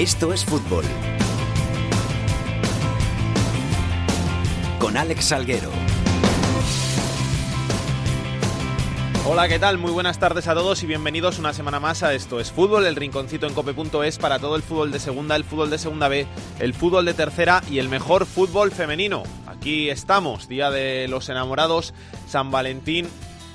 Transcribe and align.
Esto 0.00 0.32
es 0.32 0.46
fútbol. 0.46 0.82
Con 4.78 4.96
Alex 4.96 5.26
Salguero. 5.26 5.68
Hola, 9.26 9.46
¿qué 9.46 9.58
tal? 9.58 9.76
Muy 9.76 9.90
buenas 9.92 10.18
tardes 10.18 10.48
a 10.48 10.54
todos 10.54 10.82
y 10.82 10.86
bienvenidos 10.86 11.38
una 11.38 11.52
semana 11.52 11.80
más 11.80 12.02
a 12.02 12.14
Esto 12.14 12.40
es 12.40 12.50
Fútbol, 12.50 12.86
el 12.86 12.96
rinconcito 12.96 13.46
en 13.46 13.52
cope.es 13.52 14.16
para 14.16 14.38
todo 14.38 14.56
el 14.56 14.62
fútbol 14.62 14.90
de 14.90 15.00
segunda, 15.00 15.36
el 15.36 15.44
fútbol 15.44 15.68
de 15.68 15.76
segunda 15.76 16.08
B, 16.08 16.26
el 16.60 16.72
fútbol 16.72 17.04
de 17.04 17.12
tercera 17.12 17.62
y 17.70 17.78
el 17.78 17.90
mejor 17.90 18.24
fútbol 18.24 18.72
femenino. 18.72 19.24
Aquí 19.46 19.90
estamos, 19.90 20.48
Día 20.48 20.70
de 20.70 21.08
los 21.08 21.28
Enamorados, 21.28 21.92
San 22.26 22.50
Valentín, 22.50 23.06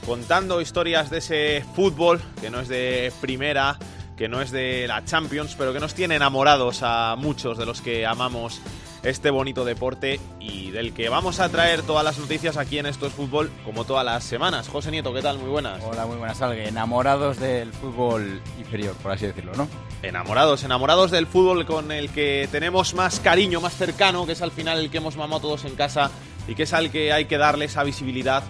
contando 0.06 0.62
historias 0.62 1.10
de 1.10 1.18
ese 1.18 1.66
fútbol 1.76 2.22
que 2.40 2.52
no 2.52 2.60
es 2.60 2.68
de 2.68 3.12
primera, 3.20 3.80
que 4.16 4.30
no 4.30 4.42
es 4.42 4.52
de 4.52 4.88
la 4.88 5.04
Champions, 5.04 5.56
pero 5.58 5.74
que 5.74 5.80
nos 5.80 5.94
tiene 5.94 6.16
enamorados 6.16 6.80
a 6.84 7.16
muchos 7.18 7.58
de 7.58 7.66
los 7.66 7.82
que 7.82 8.06
amamos 8.06 8.62
este 9.04 9.30
bonito 9.30 9.66
deporte 9.66 10.20
y 10.40 10.72
del 10.72 10.94
que 10.94 11.10
vamos 11.10 11.40
a 11.40 11.50
traer 11.50 11.84
todas 11.84 12.04
las 12.04 12.18
noticias 12.18 12.58
aquí 12.58 12.80
en 12.80 12.88
Esto 12.88 13.06
es 13.06 13.14
Fútbol, 13.14 13.52
como 13.64 13.84
todas 13.84 14.04
las 14.04 14.24
semanas. 14.24 14.68
José 14.68 14.90
Nieto, 14.90 15.14
¿qué 15.14 15.22
tal? 15.22 15.38
Muy 15.38 15.50
buenas. 15.50 15.84
Hola, 15.84 16.08
muy 16.08 16.18
buenas, 16.18 16.42
Algue. 16.42 16.68
Enamorados 16.68 17.40
del 17.40 17.72
fútbol 17.72 18.42
inferior, 18.58 18.96
por 18.96 19.12
así 19.12 19.28
decirlo, 19.28 19.54
¿no? 19.56 19.68
Enamorados, 20.02 20.64
enamorados 20.64 21.12
del 21.12 21.28
fútbol 21.28 21.66
con 21.66 21.92
el 21.92 22.10
que 22.10 22.50
tenemos 22.52 22.96
más 22.96 23.20
cariño, 23.20 23.62
más 23.62 23.76
cercano, 23.76 24.26
que 24.26 24.32
es 24.32 24.42
al 24.42 24.52
final 24.52 24.80
el 24.80 24.90
que 24.90 24.98
hemos 24.98 25.18
mamado 25.18 25.42
todos 25.42 25.66
en 25.66 25.76
casa 25.76 26.10
y 26.48 26.56
que 26.56 26.64
es 26.64 26.74
al 26.74 26.90
que 26.90 27.14
hay 27.14 27.26
que 27.26 27.38
darle 27.38 27.66
esa 27.66 27.84
visibilidad 27.84 28.44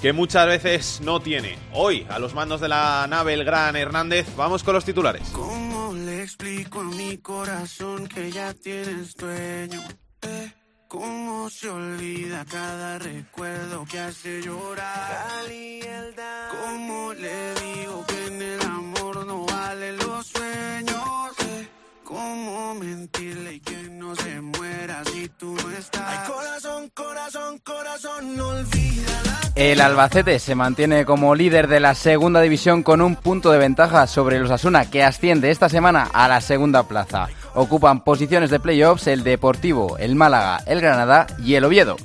que 0.00 0.12
muchas 0.12 0.46
veces 0.46 1.00
no 1.02 1.20
tiene. 1.20 1.58
Hoy, 1.72 2.06
a 2.08 2.18
los 2.18 2.34
mandos 2.34 2.60
de 2.60 2.68
la 2.68 3.06
nave 3.08 3.34
El 3.34 3.44
Gran 3.44 3.76
Hernández, 3.76 4.26
vamos 4.36 4.62
con 4.62 4.74
los 4.74 4.84
titulares. 4.84 5.28
¿Cómo 5.32 5.92
le 5.94 6.22
explico 6.22 6.80
a 6.80 6.84
mi 6.84 7.18
corazón 7.18 8.06
que 8.06 8.30
ya 8.30 8.52
tienes 8.54 9.16
dueño? 9.16 9.80
Eh, 10.22 10.52
¿Cómo 10.88 11.50
se 11.50 11.68
olvida 11.68 12.44
cada 12.44 12.98
recuerdo 12.98 13.84
que 13.90 13.98
hace 13.98 14.40
llorar? 14.42 15.44
¿Cómo 16.50 17.12
le 17.14 17.54
digo 17.54 18.04
que 18.06 18.26
en 18.26 18.42
el 18.42 18.62
amor 18.62 19.26
no 19.26 19.44
valen 19.44 19.96
los 19.98 20.26
sueños? 20.26 21.32
Eh, 21.40 21.68
¿Cómo 22.04 22.74
mentirle 22.76 23.54
y 23.54 23.60
que 23.60 23.82
no 23.90 24.14
se 24.14 24.40
muera 24.40 25.02
si 25.12 25.28
tú 25.30 25.54
no 25.54 25.70
estás? 25.72 26.02
Ay, 26.06 26.32
corazón, 26.32 26.90
corazón, 26.94 27.58
corazón, 27.58 28.36
no 28.36 28.48
olvida 28.48 28.85
la 28.85 28.85
El 29.56 29.80
Albacete 29.80 30.38
se 30.38 30.54
mantiene 30.54 31.06
como 31.06 31.34
líder 31.34 31.66
de 31.66 31.80
la 31.80 31.94
segunda 31.94 32.42
división 32.42 32.82
con 32.82 33.00
un 33.00 33.16
punto 33.16 33.50
de 33.50 33.56
ventaja 33.56 34.06
sobre 34.06 34.38
los 34.38 34.50
Asuna, 34.50 34.90
que 34.90 35.02
asciende 35.02 35.50
esta 35.50 35.70
semana 35.70 36.10
a 36.12 36.28
la 36.28 36.42
segunda 36.42 36.82
plaza. 36.82 37.28
Ocupan 37.54 38.04
posiciones 38.04 38.50
de 38.50 38.60
playoffs 38.60 39.06
el 39.06 39.24
Deportivo, 39.24 39.96
el 39.96 40.14
Málaga, 40.14 40.60
el 40.66 40.82
Granada 40.82 41.26
y 41.42 41.54
el 41.54 41.64
Oviedo. 41.64 41.96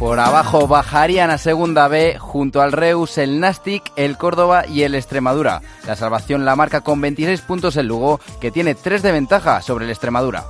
Por 0.00 0.18
abajo 0.18 0.66
bajarían 0.66 1.30
a 1.30 1.38
segunda 1.38 1.86
B 1.86 2.18
junto 2.18 2.60
al 2.60 2.72
Reus, 2.72 3.16
el 3.16 3.38
Nastic, 3.38 3.92
el 3.94 4.18
Córdoba 4.18 4.66
y 4.66 4.82
el 4.82 4.96
Extremadura. 4.96 5.62
La 5.86 5.94
salvación 5.94 6.44
la 6.44 6.56
marca 6.56 6.80
con 6.80 7.00
26 7.00 7.42
puntos 7.42 7.76
el 7.76 7.86
Lugo, 7.86 8.18
que 8.40 8.50
tiene 8.50 8.74
3 8.74 9.02
de 9.02 9.12
ventaja 9.12 9.62
sobre 9.62 9.84
el 9.84 9.92
Extremadura. 9.92 10.46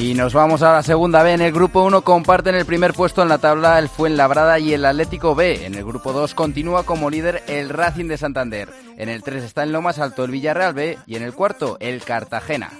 Y 0.00 0.14
nos 0.14 0.32
vamos 0.32 0.62
a 0.62 0.72
la 0.72 0.82
segunda 0.82 1.22
B. 1.22 1.34
En 1.34 1.42
el 1.42 1.52
grupo 1.52 1.82
1 1.82 2.00
comparten 2.00 2.54
el 2.54 2.64
primer 2.64 2.94
puesto 2.94 3.20
en 3.20 3.28
la 3.28 3.36
tabla 3.36 3.78
el 3.78 3.90
Fuenlabrada 3.90 4.58
y 4.58 4.72
el 4.72 4.86
Atlético 4.86 5.34
B. 5.34 5.66
En 5.66 5.74
el 5.74 5.84
grupo 5.84 6.14
2 6.14 6.34
continúa 6.34 6.84
como 6.84 7.10
líder 7.10 7.42
el 7.48 7.68
Racing 7.68 8.06
de 8.06 8.16
Santander. 8.16 8.70
En 8.96 9.10
el 9.10 9.22
3 9.22 9.44
está 9.44 9.62
en 9.62 9.72
lo 9.72 9.82
más 9.82 9.98
alto 9.98 10.24
el 10.24 10.30
Villarreal 10.30 10.72
B 10.72 10.98
y 11.06 11.16
en 11.16 11.22
el 11.22 11.34
cuarto 11.34 11.76
el 11.80 12.02
Cartagena. 12.02 12.70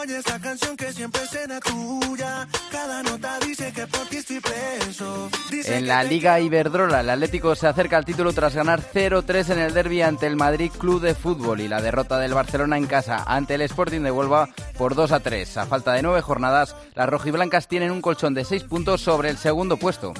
Oye 0.00 0.18
esa 0.18 0.38
canción 0.40 0.76
que 0.76 0.92
siempre 0.92 1.26
será 1.26 1.60
tuya. 1.60 2.48
Cada 2.70 3.02
nota 3.02 3.38
dice 3.46 3.72
que 3.72 3.86
por 3.86 4.06
ti 4.08 4.16
estoy 4.16 4.40
preso. 4.40 5.30
Dice 5.50 5.76
En 5.76 5.86
la 5.86 6.02
Liga 6.02 6.40
Iberdrola, 6.40 7.00
el 7.00 7.10
Atlético 7.10 7.54
se 7.54 7.66
acerca 7.66 7.96
al 7.96 8.04
título 8.04 8.32
tras 8.32 8.54
ganar 8.54 8.80
0-3 8.80 9.50
en 9.50 9.58
el 9.58 9.74
derby 9.74 10.02
ante 10.02 10.26
el 10.26 10.36
Madrid 10.36 10.72
Club 10.76 11.00
de 11.00 11.14
Fútbol 11.14 11.60
y 11.60 11.68
la 11.68 11.80
derrota 11.80 12.18
del 12.18 12.34
Barcelona 12.34 12.76
en 12.76 12.86
casa 12.86 13.22
ante 13.26 13.54
el 13.54 13.62
Sporting 13.62 14.00
de 14.00 14.10
Huelva 14.10 14.48
por 14.76 14.94
2-3. 14.94 15.56
A 15.56 15.66
falta 15.66 15.92
de 15.92 16.02
nueve 16.02 16.20
jornadas, 16.22 16.74
las 16.94 17.08
rojiblancas 17.08 17.68
tienen 17.68 17.90
un 17.90 18.02
colchón 18.02 18.34
de 18.34 18.44
6 18.44 18.64
puntos 18.64 19.00
sobre 19.00 19.30
el 19.30 19.38
segundo 19.38 19.76
puesto. 19.76 20.12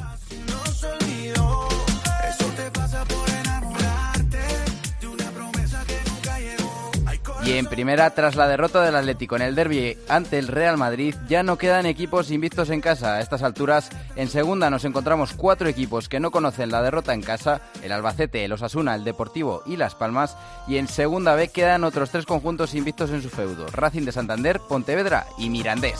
Y 7.44 7.54
en 7.54 7.66
primera, 7.66 8.08
tras 8.10 8.36
la 8.36 8.46
derrota 8.46 8.82
del 8.82 8.94
Atlético 8.94 9.34
en 9.34 9.42
el 9.42 9.56
derby 9.56 9.98
ante 10.08 10.38
el 10.38 10.46
Real 10.46 10.78
Madrid, 10.78 11.16
ya 11.28 11.42
no 11.42 11.58
quedan 11.58 11.86
equipos 11.86 12.30
invictos 12.30 12.70
en 12.70 12.80
casa. 12.80 13.16
A 13.16 13.20
estas 13.20 13.42
alturas, 13.42 13.90
en 14.14 14.28
segunda 14.28 14.70
nos 14.70 14.84
encontramos 14.84 15.32
cuatro 15.32 15.68
equipos 15.68 16.08
que 16.08 16.20
no 16.20 16.30
conocen 16.30 16.70
la 16.70 16.82
derrota 16.82 17.14
en 17.14 17.20
casa, 17.20 17.60
el 17.82 17.90
Albacete, 17.90 18.44
el 18.44 18.52
Osasuna, 18.52 18.94
el 18.94 19.02
Deportivo 19.02 19.62
y 19.66 19.76
Las 19.76 19.96
Palmas. 19.96 20.36
Y 20.68 20.76
en 20.76 20.86
segunda 20.86 21.34
B 21.34 21.48
quedan 21.48 21.82
otros 21.82 22.10
tres 22.10 22.26
conjuntos 22.26 22.74
invictos 22.74 23.10
en 23.10 23.22
su 23.22 23.28
feudo, 23.28 23.66
Racing 23.66 24.04
de 24.04 24.12
Santander, 24.12 24.60
Pontevedra 24.68 25.26
y 25.36 25.50
Mirandés. 25.50 25.98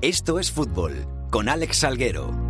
Esto 0.00 0.38
es 0.38 0.52
fútbol. 0.52 1.06
Con 1.30 1.48
Alex 1.48 1.78
Salguero. 1.78 2.45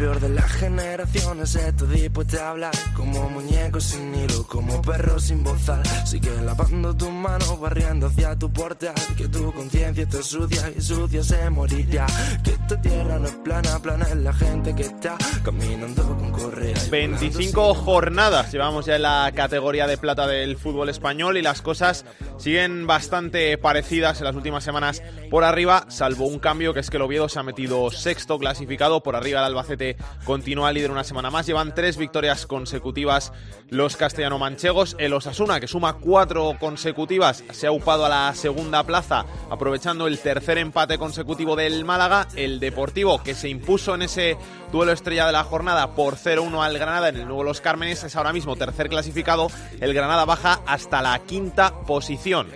Peor 0.00 0.18
de 0.18 0.30
las 0.30 0.50
generaciones. 0.52 1.54
Esto 1.54 1.84
dispuesta 1.84 2.46
a 2.46 2.50
hablar 2.52 2.72
Como 2.96 3.28
muñecos 3.28 3.84
sin 3.84 4.14
hilo, 4.14 4.46
como 4.46 4.80
perros 4.80 5.24
sin 5.24 5.44
bozal. 5.44 5.82
Sigue 6.06 6.30
lavando 6.40 6.96
tus 6.96 7.10
manos, 7.10 7.60
barriendo 7.60 8.06
hacia 8.06 8.34
tu 8.36 8.50
portal. 8.50 8.94
Que 9.16 9.28
tu 9.28 9.52
conciencia 9.52 10.04
esté 10.04 10.22
sucia 10.22 10.72
y 10.74 10.80
sucia 10.80 11.22
se 11.22 11.50
morirá. 11.50 12.06
Que 12.42 12.50
esta 12.52 12.80
tierra 12.80 13.18
no 13.18 13.26
es 13.26 13.34
plana, 13.44 13.78
plana 13.82 14.06
es 14.06 14.16
la 14.16 14.32
gente 14.32 14.74
que 14.74 14.82
está 14.82 15.16
Caminando 15.44 16.02
con 16.16 16.30
correa 16.30 16.74
y 16.86 16.90
25 16.90 17.74
jornadas 17.74 18.52
llevamos 18.52 18.86
ya 18.86 18.96
en 18.96 19.02
la 19.02 19.30
categoría 19.34 19.86
de 19.86 19.96
plata 19.96 20.26
del 20.26 20.56
fútbol 20.56 20.88
español 20.88 21.36
y 21.36 21.42
las 21.42 21.62
cosas 21.62 22.04
siguen 22.38 22.86
bastante 22.86 23.56
parecidas 23.58 24.20
en 24.20 24.24
las 24.24 24.36
últimas 24.36 24.64
semanas 24.64 25.02
por 25.30 25.44
arriba, 25.44 25.86
salvo 25.88 26.26
un 26.26 26.38
cambio 26.38 26.74
que 26.74 26.80
es 26.80 26.90
que 26.90 26.96
el 26.96 27.02
Oviedo 27.02 27.28
se 27.28 27.38
ha 27.38 27.42
metido 27.42 27.90
sexto 27.90 28.38
clasificado, 28.38 29.02
por 29.02 29.16
arriba 29.16 29.40
el 29.40 29.46
Albacete 29.46 29.89
continúa 30.24 30.72
líder 30.72 30.90
una 30.90 31.04
semana 31.04 31.30
más, 31.30 31.46
llevan 31.46 31.74
tres 31.74 31.96
victorias 31.96 32.46
consecutivas 32.46 33.32
los 33.68 33.96
castellano-manchegos, 33.96 34.96
el 34.98 35.12
Osasuna 35.12 35.60
que 35.60 35.68
suma 35.68 35.94
cuatro 35.94 36.56
consecutivas 36.58 37.44
se 37.52 37.66
ha 37.66 37.72
upado 37.72 38.04
a 38.04 38.08
la 38.08 38.34
segunda 38.34 38.82
plaza 38.84 39.24
aprovechando 39.50 40.06
el 40.06 40.18
tercer 40.18 40.58
empate 40.58 40.98
consecutivo 40.98 41.56
del 41.56 41.84
Málaga, 41.84 42.26
el 42.36 42.60
Deportivo 42.60 43.22
que 43.22 43.34
se 43.34 43.48
impuso 43.48 43.94
en 43.94 44.02
ese 44.02 44.36
duelo 44.72 44.92
estrella 44.92 45.26
de 45.26 45.32
la 45.32 45.44
jornada 45.44 45.94
por 45.94 46.16
0-1 46.16 46.64
al 46.64 46.78
Granada 46.78 47.08
en 47.08 47.16
el 47.16 47.26
nuevo 47.26 47.44
Los 47.44 47.60
Cármenes 47.60 48.02
es 48.04 48.16
ahora 48.16 48.32
mismo 48.32 48.56
tercer 48.56 48.88
clasificado, 48.88 49.48
el 49.80 49.94
Granada 49.94 50.24
baja 50.24 50.60
hasta 50.66 51.02
la 51.02 51.18
quinta 51.20 51.80
posición. 51.86 52.48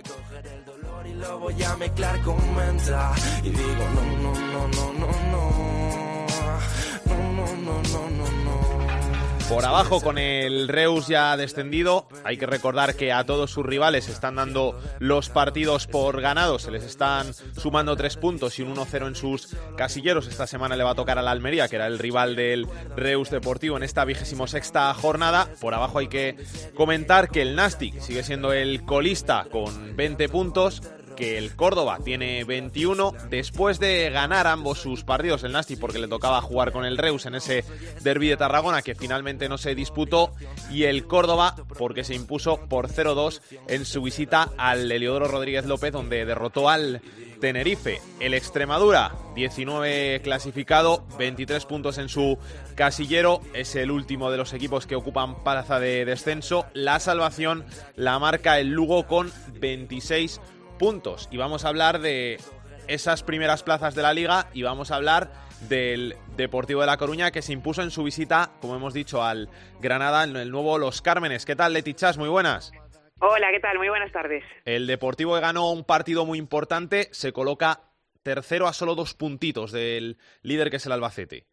voy 1.39 1.63
a 1.63 1.75
mezclar 1.77 2.21
con 2.21 2.37
Y 3.43 3.49
digo 3.49 3.85
no, 3.93 4.03
no, 4.21 4.33
no, 4.33 4.67
no, 4.67 4.93
no, 4.93 5.07
no 5.31 5.64
Por 9.49 9.63
abajo 9.63 10.01
con 10.01 10.17
el 10.17 10.67
Reus 10.67 11.07
ya 11.07 11.37
descendido, 11.37 12.07
hay 12.23 12.37
que 12.37 12.47
recordar 12.47 12.95
que 12.95 13.13
a 13.13 13.25
todos 13.25 13.51
sus 13.51 13.63
rivales 13.63 14.09
están 14.09 14.35
dando 14.35 14.79
los 14.97 15.29
partidos 15.29 15.85
por 15.85 16.19
ganados, 16.19 16.63
se 16.63 16.71
les 16.71 16.83
están 16.83 17.31
sumando 17.55 17.95
tres 17.95 18.17
puntos 18.17 18.57
y 18.57 18.63
un 18.63 18.75
1-0 18.75 19.07
en 19.07 19.15
sus 19.15 19.55
casilleros. 19.77 20.27
Esta 20.27 20.47
semana 20.47 20.75
le 20.75 20.83
va 20.83 20.91
a 20.91 20.95
tocar 20.95 21.19
a 21.19 21.21
la 21.21 21.29
Almería, 21.29 21.67
que 21.67 21.75
era 21.75 21.85
el 21.85 21.99
rival 21.99 22.35
del 22.35 22.67
Reus 22.95 23.29
Deportivo 23.29 23.77
en 23.77 23.83
esta 23.83 24.03
vigésimo 24.03 24.47
sexta 24.47 24.91
jornada. 24.95 25.47
Por 25.61 25.75
abajo 25.75 25.99
hay 25.99 26.07
que 26.07 26.37
comentar 26.73 27.29
que 27.29 27.43
el 27.43 27.55
Nastic 27.55 27.99
sigue 27.99 28.23
siendo 28.23 28.51
el 28.51 28.83
colista 28.83 29.45
con 29.51 29.95
20 29.95 30.27
puntos. 30.27 30.81
Que 31.15 31.37
el 31.37 31.55
Córdoba 31.55 31.99
tiene 32.03 32.43
21 32.43 33.13
después 33.29 33.79
de 33.79 34.09
ganar 34.09 34.47
ambos 34.47 34.79
sus 34.79 35.03
partidos, 35.03 35.43
el 35.43 35.51
Nasti 35.51 35.75
porque 35.75 35.99
le 35.99 36.07
tocaba 36.07 36.41
jugar 36.41 36.71
con 36.71 36.85
el 36.85 36.97
Reus 36.97 37.25
en 37.25 37.35
ese 37.35 37.63
derby 38.01 38.29
de 38.29 38.37
Tarragona 38.37 38.81
que 38.81 38.95
finalmente 38.95 39.49
no 39.49 39.57
se 39.57 39.75
disputó 39.75 40.33
y 40.69 40.83
el 40.83 41.07
Córdoba 41.07 41.55
porque 41.77 42.03
se 42.03 42.15
impuso 42.15 42.57
por 42.67 42.89
0-2 42.89 43.41
en 43.67 43.85
su 43.85 44.01
visita 44.01 44.51
al 44.57 44.91
Heliodoro 44.91 45.27
Rodríguez 45.27 45.65
López 45.65 45.91
donde 45.91 46.25
derrotó 46.25 46.69
al 46.69 47.01
Tenerife. 47.39 48.01
El 48.19 48.33
Extremadura, 48.33 49.11
19 49.35 50.21
clasificado, 50.23 51.05
23 51.17 51.65
puntos 51.65 51.97
en 51.97 52.09
su 52.09 52.37
casillero, 52.75 53.41
es 53.53 53.75
el 53.75 53.91
último 53.91 54.31
de 54.31 54.37
los 54.37 54.53
equipos 54.53 54.87
que 54.87 54.95
ocupan 54.95 55.43
plaza 55.43 55.79
de 55.79 56.05
descenso. 56.05 56.65
La 56.73 56.99
salvación 56.99 57.65
la 57.95 58.17
marca 58.19 58.59
el 58.59 58.69
Lugo 58.69 59.05
con 59.07 59.31
26 59.59 60.37
puntos. 60.37 60.54
Y 61.31 61.37
vamos 61.37 61.63
a 61.63 61.69
hablar 61.69 61.99
de 61.99 62.37
esas 62.87 63.23
primeras 63.23 63.63
plazas 63.63 63.95
de 63.95 64.01
la 64.01 64.13
liga 64.13 64.47
y 64.53 64.63
vamos 64.63 64.91
a 64.91 64.97
hablar 64.97 65.31
del 65.69 66.15
Deportivo 66.35 66.81
de 66.81 66.87
La 66.87 66.97
Coruña 66.97 67.31
que 67.31 67.41
se 67.41 67.53
impuso 67.53 67.81
en 67.81 67.91
su 67.91 68.03
visita, 68.03 68.51
como 68.59 68.75
hemos 68.75 68.93
dicho, 68.93 69.23
al 69.23 69.47
Granada, 69.79 70.25
en 70.25 70.35
el 70.35 70.51
nuevo 70.51 70.77
Los 70.77 71.01
Cármenes. 71.01 71.45
¿Qué 71.45 71.55
tal, 71.55 71.71
Letichas? 71.71 72.17
Muy 72.17 72.27
buenas. 72.27 72.73
Hola, 73.19 73.47
¿qué 73.51 73.61
tal? 73.61 73.77
Muy 73.77 73.87
buenas 73.87 74.11
tardes. 74.11 74.43
El 74.65 74.85
Deportivo 74.85 75.33
ganó 75.39 75.71
un 75.71 75.85
partido 75.85 76.25
muy 76.25 76.37
importante, 76.37 77.07
se 77.11 77.31
coloca 77.31 77.79
tercero 78.21 78.67
a 78.67 78.73
solo 78.73 78.95
dos 78.95 79.13
puntitos 79.13 79.71
del 79.71 80.17
líder 80.41 80.69
que 80.69 80.75
es 80.75 80.85
el 80.85 80.91
Albacete. 80.91 81.45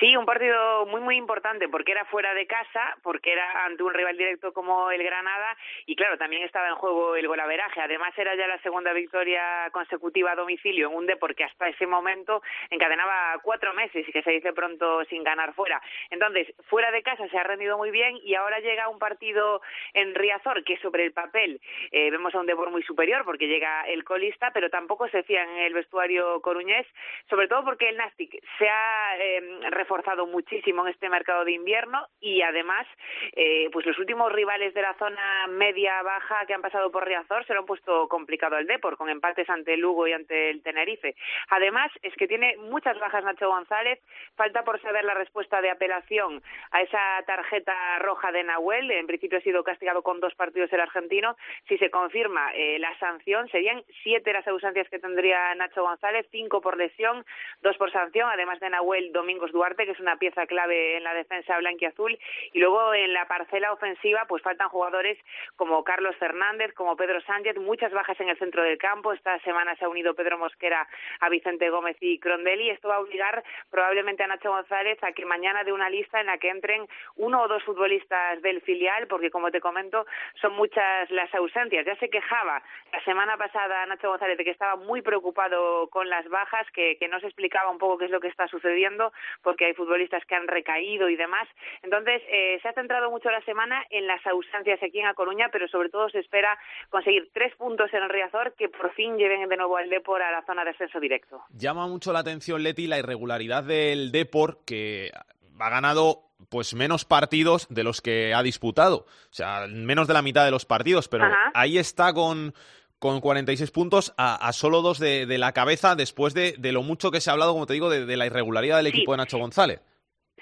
Sí, 0.00 0.16
un 0.16 0.26
partido 0.26 0.86
muy, 0.86 1.00
muy 1.00 1.16
importante 1.16 1.68
porque 1.68 1.92
era 1.92 2.04
fuera 2.06 2.34
de 2.34 2.46
casa, 2.46 2.96
porque 3.02 3.32
era 3.32 3.64
ante 3.64 3.82
un 3.82 3.94
rival 3.94 4.16
directo 4.16 4.52
como 4.52 4.90
el 4.90 5.02
Granada 5.02 5.56
y, 5.86 5.96
claro, 5.96 6.18
también 6.18 6.42
estaba 6.42 6.68
en 6.68 6.74
juego 6.74 7.16
el 7.16 7.28
golaveraje. 7.28 7.80
Además, 7.80 8.12
era 8.16 8.34
ya 8.34 8.46
la 8.46 8.60
segunda 8.62 8.92
victoria 8.92 9.68
consecutiva 9.72 10.32
a 10.32 10.36
domicilio 10.36 10.88
en 10.88 10.96
un 10.96 11.06
deporte 11.06 11.38
que 11.38 11.44
hasta 11.44 11.68
ese 11.68 11.86
momento 11.86 12.42
encadenaba 12.70 13.38
cuatro 13.42 13.72
meses 13.74 14.06
y 14.08 14.12
que 14.12 14.22
se 14.22 14.32
dice 14.32 14.52
pronto 14.52 15.04
sin 15.04 15.22
ganar 15.22 15.54
fuera. 15.54 15.80
Entonces, 16.10 16.52
fuera 16.68 16.90
de 16.90 17.02
casa 17.02 17.28
se 17.28 17.38
ha 17.38 17.44
rendido 17.44 17.78
muy 17.78 17.90
bien 17.90 18.18
y 18.22 18.34
ahora 18.34 18.58
llega 18.60 18.88
un 18.88 18.98
partido 18.98 19.62
en 19.94 20.14
Riazor 20.14 20.64
que 20.64 20.78
sobre 20.78 21.04
el 21.04 21.12
papel 21.12 21.60
eh, 21.92 22.10
vemos 22.10 22.34
a 22.34 22.40
un 22.40 22.46
deporte 22.46 22.72
muy 22.72 22.82
superior 22.82 23.24
porque 23.24 23.46
llega 23.46 23.82
el 23.82 24.04
colista, 24.04 24.50
pero 24.52 24.70
tampoco 24.70 25.08
se 25.08 25.22
fía 25.22 25.44
en 25.44 25.58
el 25.58 25.74
vestuario 25.74 26.40
coruñés, 26.40 26.86
sobre 27.30 27.46
todo 27.46 27.64
porque 27.64 27.88
el 27.88 27.96
Nastic 27.96 28.42
se 28.58 28.68
ha 28.68 29.16
eh, 29.18 29.67
reforzado 29.70 30.26
muchísimo 30.26 30.86
en 30.86 30.92
este 30.92 31.08
mercado 31.08 31.44
de 31.44 31.52
invierno 31.52 32.06
y 32.20 32.42
además, 32.42 32.86
eh, 33.32 33.68
pues 33.72 33.86
los 33.86 33.98
últimos 33.98 34.32
rivales 34.32 34.74
de 34.74 34.82
la 34.82 34.94
zona 34.94 35.46
media-baja 35.48 36.46
que 36.46 36.54
han 36.54 36.62
pasado 36.62 36.90
por 36.90 37.06
Riazor 37.06 37.46
se 37.46 37.54
lo 37.54 37.60
han 37.60 37.66
puesto 37.66 38.08
complicado 38.08 38.56
al 38.56 38.66
Depor, 38.66 38.96
con 38.96 39.08
empates 39.08 39.48
ante 39.48 39.74
el 39.74 39.80
Lugo 39.80 40.06
y 40.06 40.12
ante 40.12 40.50
el 40.50 40.62
Tenerife. 40.62 41.14
Además, 41.50 41.90
es 42.02 42.14
que 42.14 42.28
tiene 42.28 42.56
muchas 42.58 42.98
bajas 42.98 43.24
Nacho 43.24 43.48
González, 43.48 44.00
falta 44.36 44.64
por 44.64 44.80
saber 44.80 45.04
la 45.04 45.14
respuesta 45.14 45.60
de 45.60 45.70
apelación 45.70 46.42
a 46.70 46.82
esa 46.82 47.22
tarjeta 47.26 47.98
roja 48.00 48.32
de 48.32 48.44
Nahuel, 48.44 48.90
en 48.90 49.06
principio 49.06 49.38
ha 49.38 49.42
sido 49.42 49.64
castigado 49.64 50.02
con 50.02 50.20
dos 50.20 50.34
partidos 50.34 50.72
el 50.72 50.80
argentino, 50.80 51.36
si 51.68 51.78
se 51.78 51.90
confirma 51.90 52.52
eh, 52.54 52.78
la 52.78 52.96
sanción, 52.98 53.48
serían 53.48 53.82
siete 54.02 54.32
las 54.32 54.46
ausencias 54.46 54.88
que 54.88 54.98
tendría 54.98 55.54
Nacho 55.54 55.82
González, 55.82 56.26
cinco 56.30 56.60
por 56.60 56.76
lesión, 56.76 57.24
dos 57.62 57.76
por 57.76 57.90
sanción, 57.92 58.28
además 58.30 58.60
de 58.60 58.70
Nahuel 58.70 59.12
Domingos 59.12 59.52
Duarte, 59.58 59.86
que 59.86 59.92
es 59.92 60.00
una 60.00 60.16
pieza 60.16 60.46
clave 60.46 60.96
en 60.96 61.02
la 61.02 61.14
defensa 61.14 61.58
blanquiazul. 61.58 62.16
Y 62.52 62.60
luego 62.60 62.94
en 62.94 63.12
la 63.12 63.26
parcela 63.26 63.72
ofensiva, 63.72 64.24
pues 64.28 64.40
faltan 64.40 64.68
jugadores 64.68 65.18
como 65.56 65.82
Carlos 65.82 66.14
Fernández, 66.16 66.72
como 66.74 66.96
Pedro 66.96 67.20
Sánchez, 67.22 67.56
muchas 67.56 67.92
bajas 67.92 68.20
en 68.20 68.28
el 68.28 68.38
centro 68.38 68.62
del 68.62 68.78
campo. 68.78 69.12
Esta 69.12 69.36
semana 69.40 69.74
se 69.74 69.84
ha 69.84 69.88
unido 69.88 70.14
Pedro 70.14 70.38
Mosquera 70.38 70.86
a 71.18 71.28
Vicente 71.28 71.70
Gómez 71.70 71.96
y 72.00 72.20
Crondelli. 72.20 72.70
Esto 72.70 72.88
va 72.88 72.96
a 72.96 73.00
obligar 73.00 73.42
probablemente 73.68 74.22
a 74.22 74.28
Nacho 74.28 74.50
González 74.50 74.96
a 75.02 75.10
que 75.10 75.26
mañana 75.26 75.64
dé 75.64 75.72
una 75.72 75.90
lista 75.90 76.20
en 76.20 76.26
la 76.26 76.38
que 76.38 76.50
entren 76.50 76.86
uno 77.16 77.42
o 77.42 77.48
dos 77.48 77.64
futbolistas 77.64 78.40
del 78.42 78.60
filial, 78.62 79.08
porque 79.08 79.30
como 79.30 79.50
te 79.50 79.60
comento, 79.60 80.06
son 80.40 80.52
muchas 80.54 81.10
las 81.10 81.34
ausencias. 81.34 81.84
Ya 81.84 81.96
se 81.96 82.10
quejaba 82.10 82.62
la 82.92 83.02
semana 83.02 83.36
pasada 83.36 83.84
Nacho 83.86 84.10
González 84.10 84.38
de 84.38 84.44
que 84.44 84.52
estaba 84.52 84.76
muy 84.76 85.02
preocupado 85.02 85.88
con 85.88 86.08
las 86.08 86.28
bajas, 86.28 86.64
que, 86.72 86.96
que 86.98 87.08
no 87.08 87.18
se 87.18 87.26
explicaba 87.26 87.70
un 87.70 87.78
poco 87.78 87.98
qué 87.98 88.04
es 88.04 88.10
lo 88.12 88.20
que 88.20 88.28
está 88.28 88.46
sucediendo, 88.46 89.12
porque 89.42 89.66
hay 89.66 89.74
futbolistas 89.74 90.24
que 90.26 90.34
han 90.34 90.46
recaído 90.48 91.08
y 91.08 91.16
demás. 91.16 91.48
Entonces, 91.82 92.22
eh, 92.28 92.58
se 92.62 92.68
ha 92.68 92.72
centrado 92.72 93.10
mucho 93.10 93.30
la 93.30 93.42
semana 93.42 93.84
en 93.90 94.06
las 94.06 94.24
ausencias 94.26 94.82
aquí 94.82 95.00
en 95.00 95.06
A 95.06 95.14
Coruña, 95.14 95.48
pero 95.52 95.68
sobre 95.68 95.88
todo 95.88 96.08
se 96.10 96.18
espera 96.18 96.58
conseguir 96.90 97.30
tres 97.32 97.54
puntos 97.56 97.92
en 97.92 98.02
el 98.02 98.08
Riazor 98.08 98.54
que 98.54 98.68
por 98.68 98.92
fin 98.94 99.16
lleven 99.16 99.48
de 99.48 99.56
nuevo 99.56 99.76
al 99.76 99.90
Depor 99.90 100.22
a 100.22 100.30
la 100.30 100.44
zona 100.44 100.64
de 100.64 100.70
ascenso 100.70 101.00
directo. 101.00 101.42
Llama 101.50 101.86
mucho 101.86 102.12
la 102.12 102.20
atención, 102.20 102.62
Leti, 102.62 102.86
la 102.86 102.98
irregularidad 102.98 103.62
del 103.62 104.12
Depor, 104.12 104.58
que 104.66 105.10
ha 105.58 105.70
ganado 105.70 106.22
pues 106.50 106.74
menos 106.74 107.04
partidos 107.04 107.66
de 107.68 107.82
los 107.82 108.00
que 108.00 108.32
ha 108.32 108.42
disputado, 108.42 108.98
o 108.98 109.32
sea, 109.34 109.66
menos 109.68 110.06
de 110.06 110.14
la 110.14 110.22
mitad 110.22 110.44
de 110.44 110.50
los 110.50 110.64
partidos, 110.64 111.08
pero 111.08 111.28
ahí 111.52 111.78
está 111.78 112.12
con 112.12 112.54
con 112.98 113.20
46 113.20 113.70
puntos 113.70 114.12
a, 114.16 114.34
a 114.34 114.52
solo 114.52 114.82
dos 114.82 114.98
de, 114.98 115.26
de, 115.26 115.38
la 115.38 115.52
cabeza 115.52 115.94
después 115.94 116.34
de, 116.34 116.54
de, 116.58 116.72
lo 116.72 116.82
mucho 116.82 117.10
que 117.10 117.20
se 117.20 117.30
ha 117.30 117.32
hablado, 117.32 117.52
como 117.52 117.66
te 117.66 117.74
digo, 117.74 117.90
de, 117.90 118.06
de 118.06 118.16
la 118.16 118.26
irregularidad 118.26 118.76
del 118.78 118.88
equipo 118.88 119.12
de 119.12 119.18
Nacho 119.18 119.38
González. 119.38 119.80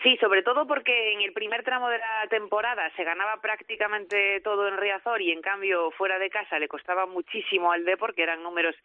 Sí, 0.03 0.17
sobre 0.19 0.43
todo 0.43 0.67
porque 0.67 1.13
en 1.13 1.23
el 1.23 1.33
primer 1.33 1.63
tramo 1.63 1.89
de 1.89 1.99
la 1.99 2.27
temporada 2.29 2.91
se 2.97 3.05
ganaba 3.05 3.41
prácticamente 3.41 4.41
todo 4.41 4.69
en 4.69 4.77
Riazor 4.77 5.23
y 5.23 5.33
en 5.33 5.41
cambio 5.41 5.91
fuera 5.93 6.19
de 6.19 6.29
casa 6.29 6.59
le 6.59 6.69
costaba 6.69 7.07
muchísimo 7.07 7.73
al 7.73 7.85
Depor, 7.85 8.15
que 8.15 8.23
eran 8.23 8.43
números, 8.43 8.77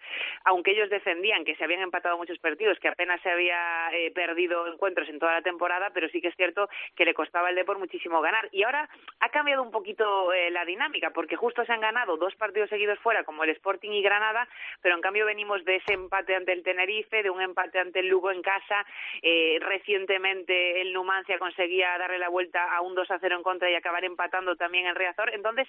aunque 0.45 0.71
ellos 0.71 0.89
defendían 0.89 1.43
que 1.43 1.55
se 1.55 1.65
habían 1.65 1.81
empatado 1.81 2.17
muchos 2.17 2.39
partidos, 2.39 2.79
que 2.79 2.87
apenas 2.87 3.21
se 3.21 3.29
había 3.29 3.89
eh, 3.91 4.11
perdido 4.11 4.67
encuentros 4.67 5.09
en 5.09 5.19
toda 5.19 5.33
la 5.33 5.41
temporada, 5.41 5.89
pero 5.93 6.07
sí 6.09 6.21
que 6.21 6.29
es 6.29 6.35
cierto 6.35 6.69
que 6.95 7.03
le 7.03 7.13
costaba 7.13 7.49
al 7.49 7.55
Depor 7.55 7.77
muchísimo 7.77 8.21
ganar. 8.21 8.47
Y 8.53 8.63
ahora 8.63 8.87
ha 9.19 9.29
cambiado 9.29 9.63
un 9.63 9.71
poquito 9.71 10.31
eh, 10.31 10.49
la 10.49 10.63
dinámica, 10.63 11.09
porque 11.09 11.35
justo 11.35 11.65
se 11.65 11.73
han 11.73 11.81
ganado 11.81 12.15
dos 12.15 12.35
partidos 12.35 12.69
seguidos 12.69 12.99
fuera, 12.99 13.25
como 13.25 13.43
el 13.43 13.49
Sporting 13.49 13.91
y 13.91 14.01
Granada, 14.01 14.47
pero 14.81 14.95
en 14.95 15.01
cambio 15.01 15.25
venimos 15.25 15.65
de 15.65 15.75
ese 15.75 15.93
empate 15.93 16.35
ante 16.35 16.53
el 16.53 16.63
Tenerife, 16.63 17.21
de 17.21 17.29
un 17.29 17.41
empate 17.41 17.79
ante 17.79 17.99
el 17.99 18.07
Lugo 18.07 18.31
en 18.31 18.41
casa, 18.41 18.85
eh, 19.21 19.57
recientemente 19.61 20.81
el 20.81 21.00
Numancia 21.01 21.39
conseguía 21.39 21.97
darle 21.97 22.19
la 22.19 22.29
vuelta 22.29 22.63
a 22.75 22.81
un 22.81 22.93
2 22.93 23.09
a 23.09 23.17
0 23.17 23.37
en 23.37 23.43
contra 23.43 23.71
y 23.71 23.73
acabar 23.73 24.05
empatando 24.05 24.55
también 24.55 24.85
en 24.85 24.93
Riazor. 24.93 25.33
Entonces, 25.33 25.67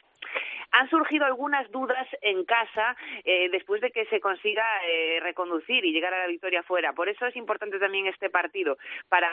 han 0.72 0.90
surgido 0.90 1.24
algunas 1.24 1.70
dudas 1.70 2.06
en 2.20 2.44
casa 2.44 2.96
eh, 3.24 3.48
después 3.50 3.80
de 3.80 3.90
que 3.90 4.04
se 4.06 4.20
consiga 4.20 4.64
eh, 4.86 5.20
reconducir 5.22 5.84
y 5.86 5.92
llegar 5.92 6.12
a 6.12 6.18
la 6.18 6.26
victoria 6.26 6.62
fuera. 6.62 6.92
Por 6.92 7.08
eso 7.08 7.26
es 7.26 7.36
importante 7.36 7.78
también 7.78 8.06
este 8.06 8.28
partido, 8.28 8.76
para 9.08 9.30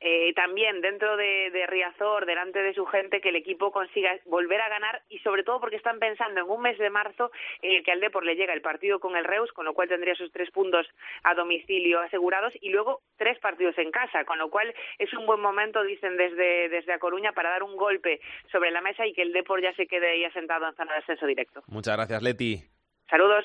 eh, 0.00 0.32
también 0.34 0.80
dentro 0.80 1.16
de, 1.16 1.50
de 1.52 1.66
Riazor, 1.66 2.26
delante 2.26 2.60
de 2.60 2.74
su 2.74 2.86
gente, 2.86 3.20
que 3.20 3.28
el 3.28 3.36
equipo 3.36 3.70
consiga 3.70 4.16
volver 4.26 4.60
a 4.60 4.68
ganar 4.68 5.02
y 5.08 5.18
sobre 5.20 5.44
todo 5.44 5.60
porque 5.60 5.76
están 5.76 5.98
pensando 5.98 6.40
en 6.40 6.50
un 6.50 6.60
mes 6.60 6.78
de 6.78 6.90
marzo 6.90 7.30
en 7.62 7.76
el 7.76 7.84
que 7.84 7.92
al 7.92 8.00
Depor 8.00 8.24
le 8.24 8.34
llega 8.34 8.52
el 8.52 8.62
partido 8.62 8.98
con 8.98 9.16
el 9.16 9.24
Reus, 9.24 9.52
con 9.52 9.64
lo 9.64 9.74
cual 9.74 9.88
tendría 9.88 10.14
sus 10.14 10.32
tres 10.32 10.50
puntos 10.50 10.88
a 11.22 11.34
domicilio 11.34 12.00
asegurados 12.00 12.52
y 12.60 12.70
luego 12.70 13.00
tres 13.16 13.38
partidos 13.38 13.78
en 13.78 13.92
casa, 13.92 14.24
con 14.24 14.38
lo 14.38 14.50
cual 14.50 14.74
es 14.98 15.12
un 15.14 15.26
momento, 15.40 15.82
dicen 15.82 16.16
desde, 16.16 16.68
desde 16.68 16.92
A 16.92 16.98
Coruña, 16.98 17.32
para 17.32 17.50
dar 17.50 17.62
un 17.62 17.76
golpe 17.76 18.20
sobre 18.50 18.70
la 18.70 18.80
mesa 18.80 19.06
y 19.06 19.12
que 19.12 19.22
el 19.22 19.32
Depor 19.32 19.62
ya 19.62 19.72
se 19.74 19.86
quede 19.86 20.12
ahí 20.12 20.24
asentado 20.24 20.68
en 20.68 20.74
zona 20.74 20.92
de 20.92 20.98
ascenso 20.98 21.26
directo. 21.26 21.62
Muchas 21.68 21.96
gracias, 21.96 22.22
Leti. 22.22 22.62
Saludos. 23.08 23.44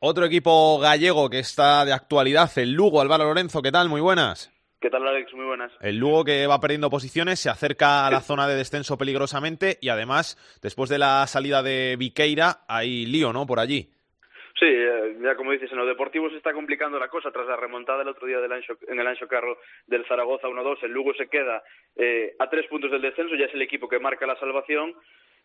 Otro 0.00 0.26
equipo 0.26 0.78
gallego 0.80 1.30
que 1.30 1.38
está 1.38 1.84
de 1.84 1.92
actualidad, 1.92 2.50
el 2.56 2.72
Lugo, 2.72 3.00
Álvaro 3.00 3.24
Lorenzo, 3.24 3.62
¿qué 3.62 3.72
tal? 3.72 3.88
Muy 3.88 4.00
buenas. 4.00 4.52
¿Qué 4.78 4.90
tal, 4.90 5.08
Alex? 5.08 5.32
Muy 5.32 5.46
buenas. 5.46 5.72
El 5.80 5.96
Lugo 5.96 6.24
que 6.24 6.46
va 6.46 6.60
perdiendo 6.60 6.90
posiciones, 6.90 7.40
se 7.40 7.48
acerca 7.48 8.06
a 8.06 8.10
la 8.10 8.20
zona 8.22 8.46
de 8.46 8.54
descenso 8.54 8.98
peligrosamente 8.98 9.78
y 9.80 9.88
además, 9.88 10.36
después 10.60 10.90
de 10.90 10.98
la 10.98 11.26
salida 11.26 11.62
de 11.62 11.96
Viqueira, 11.98 12.64
hay 12.68 13.06
lío, 13.06 13.32
¿no? 13.32 13.46
Por 13.46 13.60
allí. 13.60 13.93
Sí, 14.56 14.66
eh, 14.66 15.16
ya 15.20 15.34
como 15.34 15.50
dices, 15.50 15.70
en 15.72 15.78
lo 15.78 15.86
deportivo 15.86 16.30
se 16.30 16.36
está 16.36 16.52
complicando 16.52 16.98
la 16.98 17.08
cosa. 17.08 17.32
Tras 17.32 17.46
la 17.46 17.56
remontada 17.56 18.02
el 18.02 18.08
otro 18.08 18.26
día 18.26 18.40
del 18.40 18.52
Ancho, 18.52 18.78
en 18.86 19.00
el 19.00 19.06
Ancho 19.06 19.26
Carro 19.26 19.58
del 19.86 20.06
Zaragoza 20.06 20.46
1-2, 20.46 20.84
el 20.84 20.92
Lugo 20.92 21.12
se 21.14 21.28
queda 21.28 21.62
eh, 21.96 22.36
a 22.38 22.48
tres 22.48 22.66
puntos 22.68 22.90
del 22.90 23.02
descenso, 23.02 23.34
ya 23.34 23.46
es 23.46 23.54
el 23.54 23.62
equipo 23.62 23.88
que 23.88 23.98
marca 23.98 24.26
la 24.26 24.38
salvación. 24.38 24.94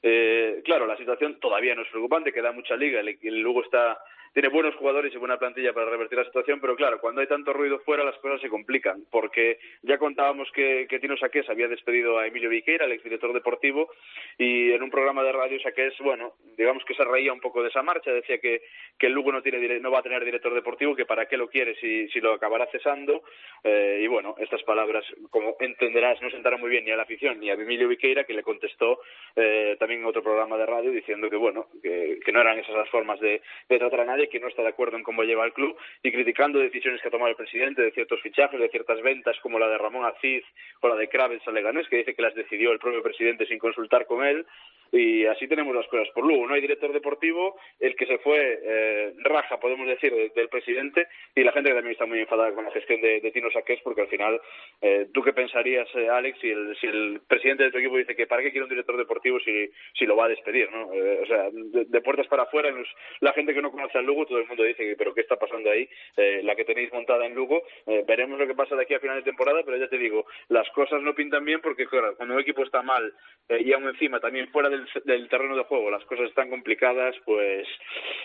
Eh, 0.03 0.61
claro, 0.63 0.85
la 0.85 0.95
situación 0.97 1.39
todavía 1.39 1.73
no 1.73 1.81
es 1.81 1.89
preocupante, 1.89 2.31
queda 2.31 2.51
mucha 2.51 2.75
liga, 2.75 2.99
el, 2.99 3.17
el 3.21 3.39
Lugo 3.41 3.63
está 3.63 3.99
tiene 4.33 4.49
buenos 4.49 4.75
jugadores 4.75 5.13
y 5.13 5.17
buena 5.17 5.37
plantilla 5.37 5.73
para 5.73 5.89
revertir 5.89 6.17
la 6.17 6.25
situación, 6.25 6.59
pero 6.59 6.75
claro, 6.75 6.99
cuando 6.99 7.21
hay 7.21 7.27
tanto 7.27 7.53
ruido 7.53 7.79
fuera 7.79 8.03
las 8.03 8.17
cosas 8.17 8.41
se 8.41 8.49
complican, 8.49 9.03
porque 9.11 9.59
ya 9.81 9.97
contábamos 9.97 10.51
que, 10.51 10.87
que 10.89 10.99
Tino 10.99 11.17
Saqués 11.17 11.49
había 11.49 11.67
despedido 11.67 12.17
a 12.17 12.27
Emilio 12.27 12.49
Viqueira, 12.49 12.85
el 12.85 12.91
exdirector 12.91 13.33
deportivo, 13.33 13.89
y 14.37 14.71
en 14.71 14.83
un 14.83 14.89
programa 14.89 15.23
de 15.23 15.31
radio 15.31 15.59
Saqués, 15.59 15.93
bueno, 15.99 16.33
digamos 16.57 16.83
que 16.85 16.93
se 16.93 17.03
reía 17.03 17.33
un 17.33 17.39
poco 17.39 17.63
de 17.63 17.69
esa 17.69 17.83
marcha, 17.83 18.11
decía 18.11 18.39
que, 18.39 18.61
que 18.97 19.07
el 19.07 19.13
Lugo 19.13 19.31
no, 19.31 19.41
tiene, 19.41 19.79
no 19.79 19.91
va 19.91 19.99
a 19.99 20.03
tener 20.03 20.23
director 20.23 20.53
deportivo, 20.53 20.95
que 20.95 21.05
para 21.05 21.25
qué 21.27 21.37
lo 21.37 21.49
quiere 21.49 21.75
si, 21.75 22.07
si 22.09 22.19
lo 22.19 22.33
acabará 22.33 22.67
cesando, 22.67 23.23
eh, 23.63 24.01
y 24.03 24.07
bueno, 24.07 24.35
estas 24.39 24.63
palabras, 24.63 25.05
como 25.29 25.55
entenderás, 25.59 26.21
no 26.21 26.29
sentaron 26.29 26.59
muy 26.59 26.69
bien 26.69 26.85
ni 26.85 26.91
a 26.91 26.95
la 26.95 27.03
afición 27.03 27.39
ni 27.39 27.49
a 27.49 27.53
Emilio 27.53 27.87
Viqueira, 27.87 28.23
que 28.23 28.33
le 28.33 28.43
contestó 28.43 28.99
eh, 29.35 29.75
también 29.79 30.01
en 30.01 30.05
otro 30.05 30.23
programa 30.23 30.57
de 30.57 30.65
radio 30.65 30.91
diciendo 30.91 31.29
que, 31.29 31.35
bueno, 31.35 31.67
que, 31.81 32.19
que 32.23 32.31
no 32.31 32.41
eran 32.41 32.59
esas 32.59 32.75
las 32.75 32.89
formas 32.89 33.19
de, 33.19 33.41
de 33.67 33.79
tratar 33.79 34.01
a 34.01 34.05
nadie 34.05 34.18
que 34.27 34.39
no 34.39 34.47
está 34.47 34.61
de 34.61 34.69
acuerdo 34.69 34.97
en 34.97 35.03
cómo 35.03 35.23
lleva 35.23 35.45
el 35.45 35.53
club 35.53 35.77
y 36.03 36.11
criticando 36.11 36.59
decisiones 36.59 37.01
que 37.01 37.07
ha 37.07 37.11
tomado 37.11 37.29
el 37.29 37.35
presidente 37.35 37.81
de 37.81 37.91
ciertos 37.91 38.21
fichajes, 38.21 38.59
de 38.59 38.69
ciertas 38.69 39.01
ventas 39.01 39.37
como 39.41 39.59
la 39.59 39.69
de 39.69 39.77
Ramón 39.77 40.05
Aziz 40.05 40.43
o 40.81 40.89
la 40.89 40.95
de 40.95 41.07
Kravitz 41.07 41.47
a 41.47 41.51
Leganés, 41.51 41.87
que 41.87 41.97
dice 41.97 42.15
que 42.15 42.21
las 42.21 42.35
decidió 42.35 42.71
el 42.71 42.79
propio 42.79 43.01
presidente 43.01 43.45
sin 43.45 43.59
consultar 43.59 44.05
con 44.05 44.25
él 44.25 44.45
y 44.91 45.25
así 45.25 45.47
tenemos 45.47 45.75
las 45.75 45.87
cosas 45.87 46.07
por 46.13 46.25
Lugo. 46.25 46.47
No 46.47 46.55
hay 46.55 46.61
director 46.61 46.91
deportivo, 46.91 47.57
el 47.79 47.95
que 47.95 48.05
se 48.05 48.17
fue 48.19 48.59
eh, 48.63 49.13
raja, 49.23 49.59
podemos 49.59 49.87
decir, 49.87 50.13
de, 50.13 50.29
del 50.29 50.49
presidente 50.49 51.07
y 51.35 51.43
la 51.43 51.51
gente 51.51 51.69
que 51.69 51.75
también 51.75 51.93
está 51.93 52.05
muy 52.05 52.19
enfadada 52.19 52.53
con 52.53 52.65
la 52.65 52.71
gestión 52.71 53.01
de, 53.01 53.21
de 53.21 53.31
Tino 53.31 53.51
Saqués 53.51 53.79
porque 53.83 54.01
al 54.01 54.07
final, 54.07 54.41
eh, 54.81 55.07
¿tú 55.13 55.21
qué 55.21 55.33
pensarías, 55.33 55.87
eh, 55.95 56.09
Alex, 56.09 56.39
si 56.39 56.49
el, 56.49 56.75
si 56.77 56.87
el 56.87 57.21
presidente 57.27 57.63
de 57.63 57.71
tu 57.71 57.77
equipo 57.77 57.97
dice 57.97 58.15
que 58.15 58.27
para 58.27 58.41
qué 58.41 58.51
quiere 58.51 58.63
un 58.63 58.69
director 58.69 58.97
deportivo 58.97 59.39
si, 59.39 59.69
si 59.93 60.05
lo 60.05 60.15
va 60.15 60.25
a 60.25 60.29
despedir? 60.29 60.71
¿no? 60.71 60.91
Eh, 60.93 61.19
o 61.23 61.25
sea, 61.27 61.49
de, 61.51 61.85
de, 61.85 62.01
puertas 62.01 62.27
para 62.27 62.43
afuera, 62.43 62.71
los, 62.71 62.87
la 63.19 63.33
gente 63.33 63.53
que 63.53 63.61
no 63.61 63.71
conoce 63.71 63.97
al 63.97 64.05
Lugo, 64.09 64.25
todo 64.25 64.39
el 64.39 64.47
mundo 64.47 64.63
dice 64.63 64.83
que 64.83 64.95
pero 64.95 65.13
¿qué 65.13 65.21
está 65.21 65.35
pasando 65.35 65.69
ahí? 65.69 65.87
Eh, 66.17 66.41
la 66.43 66.55
que 66.55 66.65
tenéis 66.65 66.91
montada 66.91 67.25
en 67.25 67.35
Lugo, 67.35 67.61
eh, 67.85 68.03
veremos 68.07 68.39
lo 68.39 68.47
que 68.47 68.55
pasa 68.55 68.75
de 68.75 68.83
aquí 68.83 68.95
a 68.95 68.99
final 68.99 69.17
de 69.17 69.29
temporada, 69.29 69.61
pero 69.63 69.77
ya 69.77 69.87
te 69.87 69.97
digo, 69.97 70.25
las 70.47 70.67
cosas 70.71 71.01
no 71.01 71.13
pintan 71.13 71.45
bien 71.45 71.61
porque, 71.61 71.85
claro, 71.85 72.15
cuando 72.17 72.33
un 72.33 72.41
equipo 72.41 72.63
está 72.63 72.81
mal 72.81 73.13
eh, 73.49 73.61
y 73.63 73.71
aún 73.73 73.87
encima 73.87 74.19
también 74.19 74.49
fuera 74.49 74.69
del, 74.69 74.87
del, 75.05 75.29
terreno 75.29 75.55
de 75.55 75.63
juego 75.63 75.91
las 75.91 76.03
cosas 76.05 76.29
están 76.29 76.49
complicadas, 76.49 77.15
pues 77.25 77.67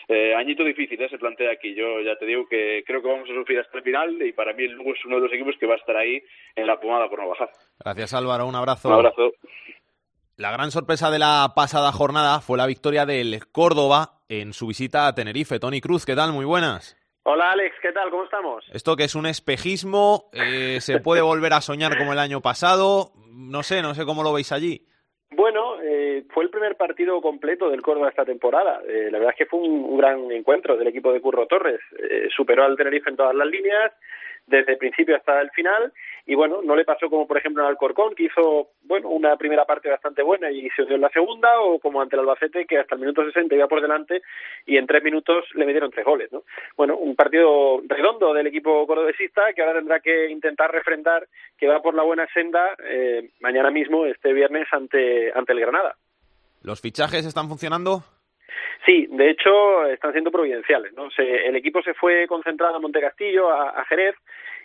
eh, 0.08 0.34
añito 0.34 0.64
difícil 0.64 1.00
¿eh? 1.00 1.08
se 1.08 1.18
plantea 1.18 1.52
aquí. 1.52 1.74
Yo 1.74 2.00
ya 2.00 2.16
te 2.16 2.26
digo 2.26 2.46
que 2.48 2.82
creo 2.86 3.02
que 3.02 3.08
vamos 3.08 3.28
a 3.28 3.34
sufrir 3.34 3.58
hasta 3.58 3.78
el 3.78 3.84
final 3.84 4.22
y 4.22 4.32
para 4.32 4.52
mí 4.52 4.64
el 4.64 4.72
Lugo 4.72 4.94
es 4.94 5.04
uno 5.04 5.16
de 5.16 5.22
los 5.22 5.32
equipos 5.32 5.56
que 5.58 5.66
va 5.66 5.74
a 5.74 5.78
estar 5.78 5.96
ahí 5.96 6.22
en 6.56 6.66
la 6.66 6.80
pomada 6.80 7.08
por 7.08 7.20
no 7.20 7.28
bajar. 7.28 7.50
Gracias 7.82 8.14
Álvaro, 8.14 8.46
un 8.46 8.54
abrazo. 8.54 8.88
Un 8.88 8.94
abrazo. 8.94 9.32
La 10.36 10.50
gran 10.50 10.72
sorpresa 10.72 11.12
de 11.12 11.20
la 11.20 11.52
pasada 11.54 11.92
jornada 11.92 12.40
fue 12.40 12.58
la 12.58 12.66
victoria 12.66 13.06
del 13.06 13.38
Córdoba 13.52 14.18
en 14.28 14.52
su 14.52 14.66
visita 14.66 15.06
a 15.06 15.14
Tenerife. 15.14 15.60
Tony 15.60 15.80
Cruz, 15.80 16.04
¿qué 16.04 16.16
tal? 16.16 16.32
Muy 16.32 16.44
buenas. 16.44 16.96
Hola 17.22 17.52
Alex, 17.52 17.76
¿qué 17.80 17.92
tal? 17.92 18.10
¿Cómo 18.10 18.24
estamos? 18.24 18.64
Esto 18.72 18.96
que 18.96 19.04
es 19.04 19.14
un 19.14 19.26
espejismo, 19.26 20.30
eh, 20.32 20.78
se 20.80 20.98
puede 20.98 21.22
volver 21.22 21.52
a 21.52 21.60
soñar 21.60 21.96
como 21.96 22.12
el 22.12 22.18
año 22.18 22.40
pasado, 22.40 23.12
no 23.32 23.62
sé, 23.62 23.80
no 23.80 23.94
sé 23.94 24.04
cómo 24.04 24.24
lo 24.24 24.32
veis 24.32 24.50
allí. 24.50 24.84
Bueno, 25.30 25.80
eh, 25.80 26.24
fue 26.30 26.42
el 26.42 26.50
primer 26.50 26.76
partido 26.76 27.20
completo 27.20 27.70
del 27.70 27.80
Córdoba 27.80 28.08
esta 28.08 28.24
temporada. 28.24 28.80
Eh, 28.88 29.10
la 29.12 29.18
verdad 29.18 29.34
es 29.34 29.38
que 29.38 29.46
fue 29.46 29.60
un, 29.60 29.84
un, 29.84 29.98
gran 29.98 30.32
encuentro 30.32 30.76
del 30.76 30.88
equipo 30.88 31.12
de 31.12 31.20
Curro 31.20 31.46
Torres. 31.46 31.80
Eh, 31.96 32.26
superó 32.34 32.64
al 32.64 32.76
Tenerife 32.76 33.08
en 33.08 33.16
todas 33.16 33.36
las 33.36 33.46
líneas, 33.46 33.92
desde 34.48 34.72
el 34.72 34.78
principio 34.78 35.16
hasta 35.16 35.40
el 35.40 35.50
final 35.52 35.92
y 36.26 36.34
bueno, 36.34 36.60
no 36.62 36.74
le 36.74 36.84
pasó 36.84 37.10
como 37.10 37.26
por 37.26 37.36
ejemplo 37.36 37.62
en 37.62 37.68
Alcorcón 37.68 38.14
que 38.14 38.24
hizo 38.24 38.68
bueno 38.82 39.08
una 39.10 39.36
primera 39.36 39.64
parte 39.64 39.90
bastante 39.90 40.22
buena 40.22 40.50
y 40.50 40.68
se 40.70 40.84
dio 40.84 40.94
en 40.94 41.02
la 41.02 41.10
segunda 41.10 41.60
o 41.60 41.78
como 41.78 42.00
ante 42.00 42.16
el 42.16 42.20
Albacete 42.20 42.64
que 42.66 42.78
hasta 42.78 42.94
el 42.94 43.02
minuto 43.02 43.24
60 43.24 43.54
iba 43.54 43.68
por 43.68 43.82
delante 43.82 44.22
y 44.64 44.76
en 44.76 44.86
tres 44.86 45.02
minutos 45.02 45.44
le 45.54 45.66
metieron 45.66 45.90
tres 45.90 46.04
goles, 46.04 46.32
¿no? 46.32 46.44
Bueno, 46.76 46.96
un 46.96 47.14
partido 47.14 47.82
redondo 47.86 48.32
del 48.32 48.46
equipo 48.46 48.86
cordobesista 48.86 49.52
que 49.52 49.62
ahora 49.62 49.78
tendrá 49.78 50.00
que 50.00 50.30
intentar 50.30 50.72
refrendar 50.72 51.26
que 51.58 51.68
va 51.68 51.82
por 51.82 51.94
la 51.94 52.02
buena 52.02 52.26
senda 52.32 52.74
eh, 52.84 53.30
mañana 53.40 53.70
mismo, 53.70 54.06
este 54.06 54.32
viernes 54.32 54.66
ante 54.72 55.30
ante 55.34 55.52
el 55.52 55.60
Granada. 55.60 55.94
¿Los 56.62 56.80
fichajes 56.80 57.26
están 57.26 57.48
funcionando? 57.48 58.02
Sí, 58.86 59.06
de 59.10 59.30
hecho 59.30 59.86
están 59.86 60.12
siendo 60.12 60.30
providenciales. 60.30 60.92
¿no? 60.94 61.10
Se, 61.10 61.46
el 61.46 61.56
equipo 61.56 61.82
se 61.82 61.94
fue 61.94 62.26
concentrado 62.26 62.76
a 62.76 62.80
Montecastillo, 62.80 63.50
a, 63.50 63.70
a 63.70 63.84
Jerez, 63.86 64.14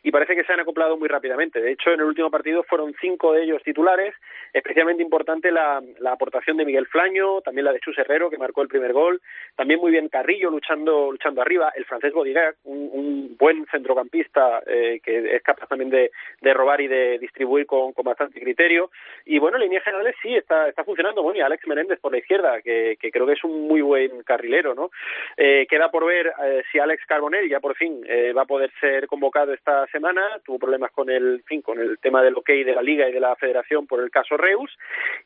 y 0.03 0.12
parece 0.12 0.36
que 0.36 0.44
se 0.44 0.53
han 0.53 0.60
acoplado 0.60 0.98
muy 0.98 1.08
rápidamente. 1.08 1.62
De 1.62 1.72
hecho, 1.72 1.91
en 1.91 2.00
el 2.00 2.06
último 2.06 2.29
partido 2.29 2.63
fueron 2.63 2.94
cinco 3.00 3.34
de 3.34 3.44
ellos 3.44 3.63
titulares, 3.63 4.13
especialmente 4.53 5.03
importante 5.03 5.51
la, 5.51 5.82
la 6.00 6.13
aportación 6.13 6.58
de 6.58 6.65
Miguel 6.65 6.88
Flaño, 6.88 7.41
también 7.41 7.65
la 7.65 7.74
de 7.74 7.79
Chus 7.79 7.98
Herrero, 7.98 8.29
que 8.29 8.38
marcó 8.38 8.62
el 8.62 8.68
primer 8.68 8.94
gol, 8.94 9.22
también 9.56 9.79
muy 9.79 9.91
bien 9.91 10.10
Carrillo 10.10 10.50
luchando 10.50 11.12
luchando 11.12 11.41
arriba, 11.41 11.72
el 11.75 11.86
francés 11.86 12.13
Bodigac, 12.13 12.58
un, 12.63 13.20
buen 13.39 13.65
centrocampista 13.68 14.62
eh, 14.68 15.00
que 15.01 15.36
es 15.36 15.41
capaz 15.44 15.68
también 15.68 15.89
de, 15.89 16.12
de 16.41 16.53
robar 16.53 16.82
y 16.82 16.88
de 16.88 17.18
distribuir 17.20 17.65
con, 17.65 17.94
con, 17.94 18.03
bastante 18.03 18.39
criterio. 18.39 18.91
Y 19.25 19.39
bueno, 19.39 19.56
en 19.56 19.63
líneas 19.63 19.84
generales 19.84 20.15
sí, 20.22 20.36
está, 20.36 20.68
está 20.68 20.84
funcionando. 20.84 21.24
Y 21.34 21.41
Alex 21.41 21.68
Menéndez 21.68 22.00
por 22.00 22.12
la 22.12 22.18
izquierda, 22.18 22.62
que, 22.62 22.98
que 23.00 23.12
creo 23.12 23.25
que 23.25 23.34
es 23.34 23.44
un 23.44 23.68
muy 23.68 23.82
buen 23.82 24.24
carrilero, 24.24 24.74
¿no? 24.74 24.89
Eh, 25.38 25.68
queda 25.70 25.91
por 25.91 26.06
ver 26.06 26.34
eh, 26.44 26.63
si 26.72 26.79
Alex 26.79 27.06
Carbonell 27.06 27.50
ya 27.50 27.60
por 27.60 27.75
fin 27.75 28.03
eh, 28.08 28.34
va 28.34 28.44
a 28.44 28.46
poder 28.46 28.72
ser 28.79 29.08
convocado 29.08 29.53
esta 29.53 29.86
semana, 29.89 30.22
tuvo 30.46 30.60
problemas 30.60 30.91
con 30.91 31.10
el 31.10 31.43
fin, 31.46 31.62
con 31.62 31.79
el 31.79 31.98
tema 32.00 32.22
del 32.22 32.36
ok 32.36 32.50
de 32.50 32.75
la 32.75 32.81
liga 32.81 33.08
y 33.08 33.13
de 33.13 33.19
la 33.19 33.36
federación 33.36 33.88
por 33.88 34.01
el 34.01 34.12
caso 34.12 34.38
Reus 34.38 34.77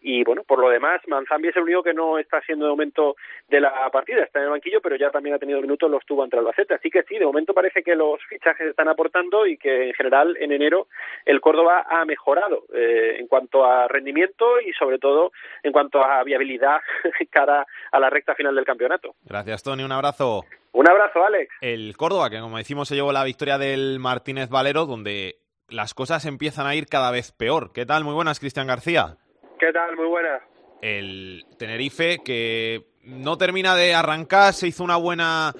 y 0.01 0.23
bueno, 0.23 0.43
por 0.43 0.59
lo 0.59 0.69
demás 0.69 1.01
Manzambi 1.07 1.49
es 1.49 1.55
el 1.55 1.63
único 1.63 1.83
que 1.83 1.93
no 1.93 2.17
está 2.17 2.41
siendo 2.41 2.65
de 2.65 2.71
momento 2.71 3.15
de 3.47 3.61
la 3.61 3.89
partida, 3.91 4.23
está 4.23 4.39
en 4.39 4.45
el 4.45 4.51
banquillo, 4.51 4.81
pero 4.81 4.95
ya 4.95 5.09
también 5.11 5.35
ha 5.35 5.39
tenido 5.39 5.61
minutos, 5.61 5.89
los 5.89 6.05
tuvo 6.05 6.23
ante 6.23 6.37
Albacete, 6.37 6.73
así 6.73 6.89
que 6.89 7.03
sí, 7.03 7.17
de 7.17 7.25
momento 7.25 7.53
parece 7.53 7.83
que 7.83 7.95
los 7.95 8.19
fichajes 8.27 8.67
están 8.67 8.87
aportando 8.87 9.45
y 9.45 9.57
que 9.57 9.87
en 9.87 9.93
general 9.93 10.35
en 10.39 10.51
enero 10.51 10.87
el 11.25 11.41
Córdoba 11.41 11.85
ha 11.89 12.05
mejorado 12.05 12.65
eh, 12.73 13.17
en 13.19 13.27
cuanto 13.27 13.65
a 13.65 13.87
rendimiento 13.87 14.59
y 14.61 14.73
sobre 14.73 14.99
todo 14.99 15.31
en 15.61 15.71
cuanto 15.71 16.03
a 16.03 16.23
viabilidad 16.23 16.79
cara 17.29 17.65
a 17.91 17.99
la 17.99 18.09
recta 18.09 18.35
final 18.35 18.55
del 18.55 18.65
campeonato. 18.65 19.15
Gracias 19.25 19.63
Tony, 19.63 19.83
un 19.83 19.91
abrazo. 19.91 20.45
Un 20.73 20.89
abrazo, 20.89 21.23
Alex. 21.23 21.53
El 21.61 21.95
Córdoba, 21.95 22.29
que 22.29 22.39
como 22.39 22.57
decimos 22.57 22.87
se 22.87 22.95
llevó 22.95 23.11
la 23.13 23.23
victoria 23.23 23.57
del 23.57 23.99
Martínez 23.99 24.49
Valero, 24.49 24.85
donde 24.85 25.37
las 25.69 25.93
cosas 25.93 26.25
empiezan 26.25 26.65
a 26.65 26.75
ir 26.75 26.87
cada 26.87 27.11
vez 27.11 27.31
peor. 27.31 27.71
¿Qué 27.73 27.85
tal? 27.85 28.03
Muy 28.03 28.13
buenas, 28.13 28.39
Cristian 28.39 28.67
García. 28.67 29.17
¿Qué 29.59 29.71
tal? 29.71 29.95
Muy 29.95 30.07
buenas. 30.07 30.41
El 30.81 31.45
Tenerife, 31.57 32.19
que 32.25 32.87
no 33.03 33.37
termina 33.37 33.75
de 33.75 33.93
arrancar, 33.93 34.53
se 34.53 34.67
hizo 34.67 34.83
una 34.83 34.97
buena 34.97 35.53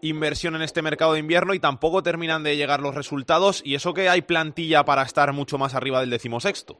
inversión 0.00 0.56
en 0.56 0.62
este 0.62 0.82
mercado 0.82 1.12
de 1.12 1.20
invierno 1.20 1.54
y 1.54 1.60
tampoco 1.60 2.02
terminan 2.02 2.42
de 2.42 2.56
llegar 2.56 2.80
los 2.80 2.94
resultados, 2.94 3.62
y 3.64 3.74
eso 3.74 3.94
que 3.94 4.08
hay 4.08 4.22
plantilla 4.22 4.84
para 4.84 5.02
estar 5.02 5.32
mucho 5.32 5.58
más 5.58 5.74
arriba 5.74 6.00
del 6.00 6.10
decimosexto. 6.10 6.78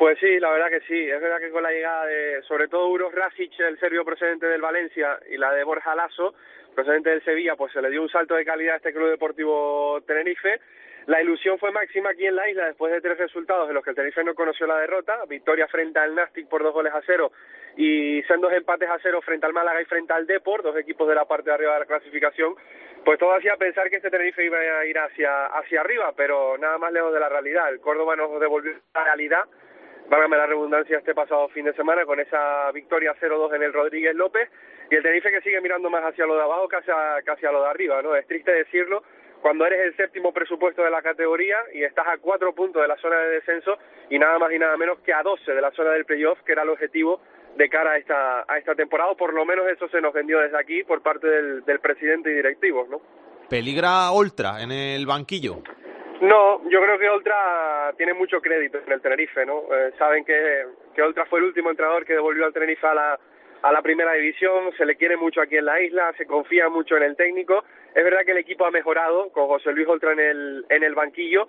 Pues 0.00 0.18
sí, 0.18 0.40
la 0.40 0.50
verdad 0.50 0.70
que 0.70 0.80
sí. 0.88 1.10
Es 1.10 1.20
verdad 1.20 1.40
que 1.40 1.50
con 1.50 1.62
la 1.62 1.70
llegada 1.70 2.06
de, 2.06 2.40
sobre 2.48 2.68
todo, 2.68 2.88
Uros 2.88 3.12
Rasic, 3.14 3.52
el 3.60 3.78
serbio 3.78 4.02
procedente 4.02 4.46
del 4.46 4.62
Valencia, 4.62 5.20
y 5.28 5.36
la 5.36 5.52
de 5.52 5.62
Borja 5.62 5.94
Lasso, 5.94 6.32
procedente 6.74 7.10
del 7.10 7.22
Sevilla, 7.22 7.54
pues 7.54 7.70
se 7.74 7.82
le 7.82 7.90
dio 7.90 8.00
un 8.00 8.08
salto 8.08 8.34
de 8.34 8.46
calidad 8.46 8.72
a 8.72 8.76
este 8.78 8.94
Club 8.94 9.10
Deportivo 9.10 10.00
Tenerife. 10.06 10.58
La 11.04 11.20
ilusión 11.20 11.58
fue 11.58 11.70
máxima 11.70 12.12
aquí 12.12 12.26
en 12.26 12.34
la 12.34 12.48
isla 12.48 12.64
después 12.64 12.90
de 12.94 13.02
tres 13.02 13.18
resultados 13.18 13.68
en 13.68 13.74
los 13.74 13.84
que 13.84 13.90
el 13.90 13.96
Tenerife 13.96 14.24
no 14.24 14.34
conoció 14.34 14.66
la 14.66 14.78
derrota, 14.78 15.18
victoria 15.28 15.68
frente 15.68 15.98
al 15.98 16.14
Nastic 16.14 16.48
por 16.48 16.62
dos 16.62 16.72
goles 16.72 16.94
a 16.94 17.02
cero 17.04 17.32
y 17.76 18.22
sendos 18.22 18.54
empates 18.54 18.88
a 18.88 18.98
cero 19.02 19.20
frente 19.20 19.44
al 19.44 19.52
Málaga 19.52 19.82
y 19.82 19.84
frente 19.84 20.14
al 20.14 20.26
Deport, 20.26 20.64
dos 20.64 20.78
equipos 20.78 21.08
de 21.08 21.14
la 21.14 21.26
parte 21.26 21.50
de 21.50 21.54
arriba 21.56 21.74
de 21.74 21.80
la 21.80 21.86
clasificación, 21.86 22.54
pues 23.04 23.18
todo 23.18 23.34
hacía 23.34 23.58
pensar 23.58 23.90
que 23.90 23.96
este 23.96 24.08
Tenerife 24.08 24.46
iba 24.46 24.58
a 24.58 24.86
ir 24.86 24.98
hacia, 24.98 25.44
hacia 25.48 25.82
arriba, 25.82 26.14
pero 26.16 26.56
nada 26.56 26.78
más 26.78 26.90
lejos 26.90 27.12
de 27.12 27.20
la 27.20 27.28
realidad. 27.28 27.68
El 27.68 27.80
Córdoba 27.80 28.16
nos 28.16 28.40
devolvió 28.40 28.72
la 28.94 29.04
realidad, 29.04 29.44
válgame 30.10 30.36
la 30.36 30.46
redundancia, 30.46 30.98
este 30.98 31.14
pasado 31.14 31.48
fin 31.50 31.64
de 31.64 31.72
semana 31.72 32.04
con 32.04 32.18
esa 32.18 32.70
victoria 32.72 33.14
0-2 33.20 33.54
en 33.54 33.62
el 33.62 33.72
Rodríguez 33.72 34.14
López 34.16 34.50
y 34.90 34.96
el 34.96 35.02
Tenerife 35.02 35.30
que 35.30 35.40
sigue 35.40 35.60
mirando 35.60 35.88
más 35.88 36.02
hacia 36.02 36.26
lo 36.26 36.34
de 36.34 36.42
abajo 36.42 36.68
que 36.68 36.76
hacia, 36.76 37.22
que 37.24 37.30
hacia 37.30 37.52
lo 37.52 37.62
de 37.62 37.68
arriba, 37.68 38.02
¿no? 38.02 38.16
Es 38.16 38.26
triste 38.26 38.50
decirlo, 38.50 39.04
cuando 39.40 39.64
eres 39.64 39.86
el 39.86 39.96
séptimo 39.96 40.32
presupuesto 40.32 40.82
de 40.82 40.90
la 40.90 41.00
categoría 41.00 41.58
y 41.72 41.84
estás 41.84 42.08
a 42.08 42.18
cuatro 42.18 42.52
puntos 42.52 42.82
de 42.82 42.88
la 42.88 42.96
zona 42.96 43.18
de 43.18 43.30
descenso 43.36 43.78
y 44.10 44.18
nada 44.18 44.36
más 44.40 44.52
y 44.52 44.58
nada 44.58 44.76
menos 44.76 44.98
que 44.98 45.14
a 45.14 45.22
doce 45.22 45.52
de 45.52 45.60
la 45.60 45.70
zona 45.70 45.92
del 45.92 46.04
playoff, 46.04 46.40
que 46.42 46.52
era 46.52 46.64
el 46.64 46.70
objetivo 46.70 47.20
de 47.56 47.68
cara 47.68 47.92
a 47.92 47.98
esta, 47.98 48.44
a 48.48 48.58
esta 48.58 48.74
temporada, 48.74 49.12
o 49.12 49.16
por 49.16 49.32
lo 49.32 49.44
menos 49.44 49.68
eso 49.70 49.88
se 49.88 50.00
nos 50.00 50.12
vendió 50.12 50.40
desde 50.40 50.58
aquí 50.58 50.82
por 50.82 51.02
parte 51.02 51.28
del, 51.28 51.64
del 51.64 51.78
presidente 51.78 52.32
y 52.32 52.34
directivos, 52.34 52.88
¿no? 52.88 53.00
¿Peligra 53.48 54.10
Oltra 54.10 54.60
en 54.60 54.72
el 54.72 55.06
banquillo? 55.06 55.62
No, 56.20 56.60
yo 56.68 56.82
creo 56.82 56.98
que 56.98 57.08
Oltra 57.08 57.94
tiene 57.96 58.12
mucho 58.12 58.40
crédito 58.42 58.78
en 58.86 58.92
el 58.92 59.00
Tenerife, 59.00 59.46
¿no? 59.46 59.62
Eh, 59.74 59.92
saben 59.98 60.24
que, 60.24 60.66
que 60.94 61.02
Oltra 61.02 61.24
fue 61.24 61.38
el 61.38 61.46
último 61.46 61.70
entrenador 61.70 62.04
que 62.04 62.12
devolvió 62.12 62.44
al 62.44 62.52
Tenerife 62.52 62.86
a 62.86 62.94
la, 62.94 63.18
a 63.62 63.72
la 63.72 63.80
primera 63.80 64.12
división, 64.12 64.70
se 64.76 64.84
le 64.84 64.96
quiere 64.96 65.16
mucho 65.16 65.40
aquí 65.40 65.56
en 65.56 65.64
la 65.64 65.80
isla, 65.80 66.12
se 66.18 66.26
confía 66.26 66.68
mucho 66.68 66.96
en 66.96 67.04
el 67.04 67.16
técnico. 67.16 67.64
Es 67.94 68.04
verdad 68.04 68.20
que 68.24 68.32
el 68.32 68.38
equipo 68.38 68.66
ha 68.66 68.70
mejorado 68.70 69.30
con 69.32 69.46
José 69.46 69.72
Luis 69.72 69.88
Oltra 69.88 70.12
en 70.12 70.20
el, 70.20 70.66
en 70.68 70.82
el 70.82 70.94
banquillo, 70.94 71.48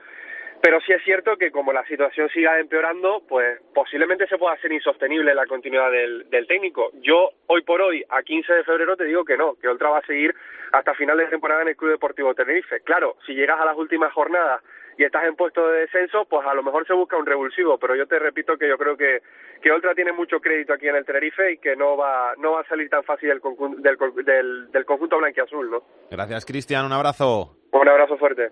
pero 0.61 0.79
sí 0.81 0.93
es 0.93 1.03
cierto 1.03 1.37
que 1.37 1.51
como 1.51 1.73
la 1.73 1.85
situación 1.85 2.29
siga 2.29 2.59
empeorando, 2.59 3.23
pues 3.27 3.59
posiblemente 3.73 4.27
se 4.27 4.37
pueda 4.37 4.55
ser 4.57 4.71
insostenible 4.71 5.33
la 5.33 5.47
continuidad 5.47 5.91
del, 5.91 6.29
del 6.29 6.47
técnico. 6.47 6.91
Yo 7.01 7.31
hoy 7.47 7.63
por 7.63 7.81
hoy, 7.81 8.03
a 8.09 8.21
15 8.21 8.53
de 8.53 8.63
febrero, 8.63 8.95
te 8.95 9.05
digo 9.05 9.25
que 9.25 9.37
no, 9.37 9.55
que 9.55 9.67
Oltra 9.67 9.89
va 9.89 9.99
a 9.99 10.05
seguir 10.05 10.35
hasta 10.71 10.93
final 10.93 11.17
de 11.17 11.27
temporada 11.27 11.63
en 11.63 11.69
el 11.69 11.75
Club 11.75 11.91
Deportivo 11.91 12.33
Tenerife. 12.35 12.81
Claro, 12.81 13.17
si 13.25 13.33
llegas 13.33 13.59
a 13.59 13.65
las 13.65 13.75
últimas 13.75 14.13
jornadas 14.13 14.61
y 14.97 15.03
estás 15.03 15.23
en 15.25 15.35
puesto 15.35 15.67
de 15.67 15.81
descenso, 15.81 16.25
pues 16.25 16.45
a 16.45 16.53
lo 16.53 16.63
mejor 16.63 16.85
se 16.85 16.93
busca 16.93 17.17
un 17.17 17.25
revulsivo, 17.25 17.77
pero 17.79 17.95
yo 17.95 18.05
te 18.05 18.19
repito 18.19 18.57
que 18.57 18.67
yo 18.67 18.77
creo 18.77 18.95
que, 18.95 19.21
que 19.61 19.71
Oltra 19.71 19.95
tiene 19.95 20.11
mucho 20.11 20.39
crédito 20.39 20.73
aquí 20.73 20.87
en 20.87 20.95
el 20.95 21.05
Tenerife 21.05 21.53
y 21.53 21.57
que 21.57 21.75
no 21.75 21.97
va, 21.97 22.33
no 22.37 22.53
va 22.53 22.61
a 22.61 22.67
salir 22.67 22.89
tan 22.89 23.03
fácil 23.03 23.29
del, 23.29 23.41
del, 23.81 23.97
del, 24.25 24.71
del 24.71 24.85
conjunto 24.85 25.17
blanquiazul, 25.17 25.71
¿no? 25.71 25.83
Gracias, 26.11 26.45
Cristian. 26.45 26.85
Un 26.85 26.93
abrazo. 26.93 27.57
Un 27.71 27.87
abrazo 27.87 28.17
fuerte. 28.17 28.51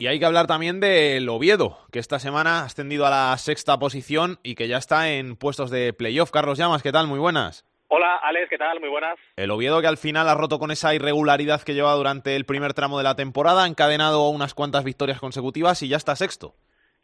Y 0.00 0.06
hay 0.06 0.18
que 0.18 0.24
hablar 0.24 0.46
también 0.46 0.80
del 0.80 1.28
Oviedo, 1.28 1.76
que 1.92 1.98
esta 1.98 2.18
semana 2.18 2.60
ha 2.60 2.64
ascendido 2.64 3.04
a 3.04 3.10
la 3.10 3.36
sexta 3.36 3.78
posición 3.78 4.38
y 4.42 4.54
que 4.54 4.66
ya 4.66 4.78
está 4.78 5.10
en 5.10 5.36
puestos 5.36 5.70
de 5.70 5.92
playoff. 5.92 6.30
Carlos 6.30 6.56
Llamas, 6.56 6.82
¿qué 6.82 6.90
tal? 6.90 7.06
Muy 7.06 7.18
buenas. 7.18 7.66
Hola, 7.88 8.16
Alex, 8.22 8.48
¿qué 8.48 8.56
tal? 8.56 8.80
Muy 8.80 8.88
buenas. 8.88 9.18
El 9.36 9.50
Oviedo 9.50 9.78
que 9.82 9.88
al 9.88 9.98
final 9.98 10.26
ha 10.30 10.34
roto 10.34 10.58
con 10.58 10.70
esa 10.70 10.94
irregularidad 10.94 11.60
que 11.60 11.74
lleva 11.74 11.92
durante 11.92 12.34
el 12.34 12.46
primer 12.46 12.72
tramo 12.72 12.96
de 12.96 13.04
la 13.04 13.14
temporada, 13.14 13.64
ha 13.64 13.66
encadenado 13.66 14.30
unas 14.30 14.54
cuantas 14.54 14.84
victorias 14.84 15.20
consecutivas 15.20 15.82
y 15.82 15.88
ya 15.88 15.98
está 15.98 16.16
sexto. 16.16 16.54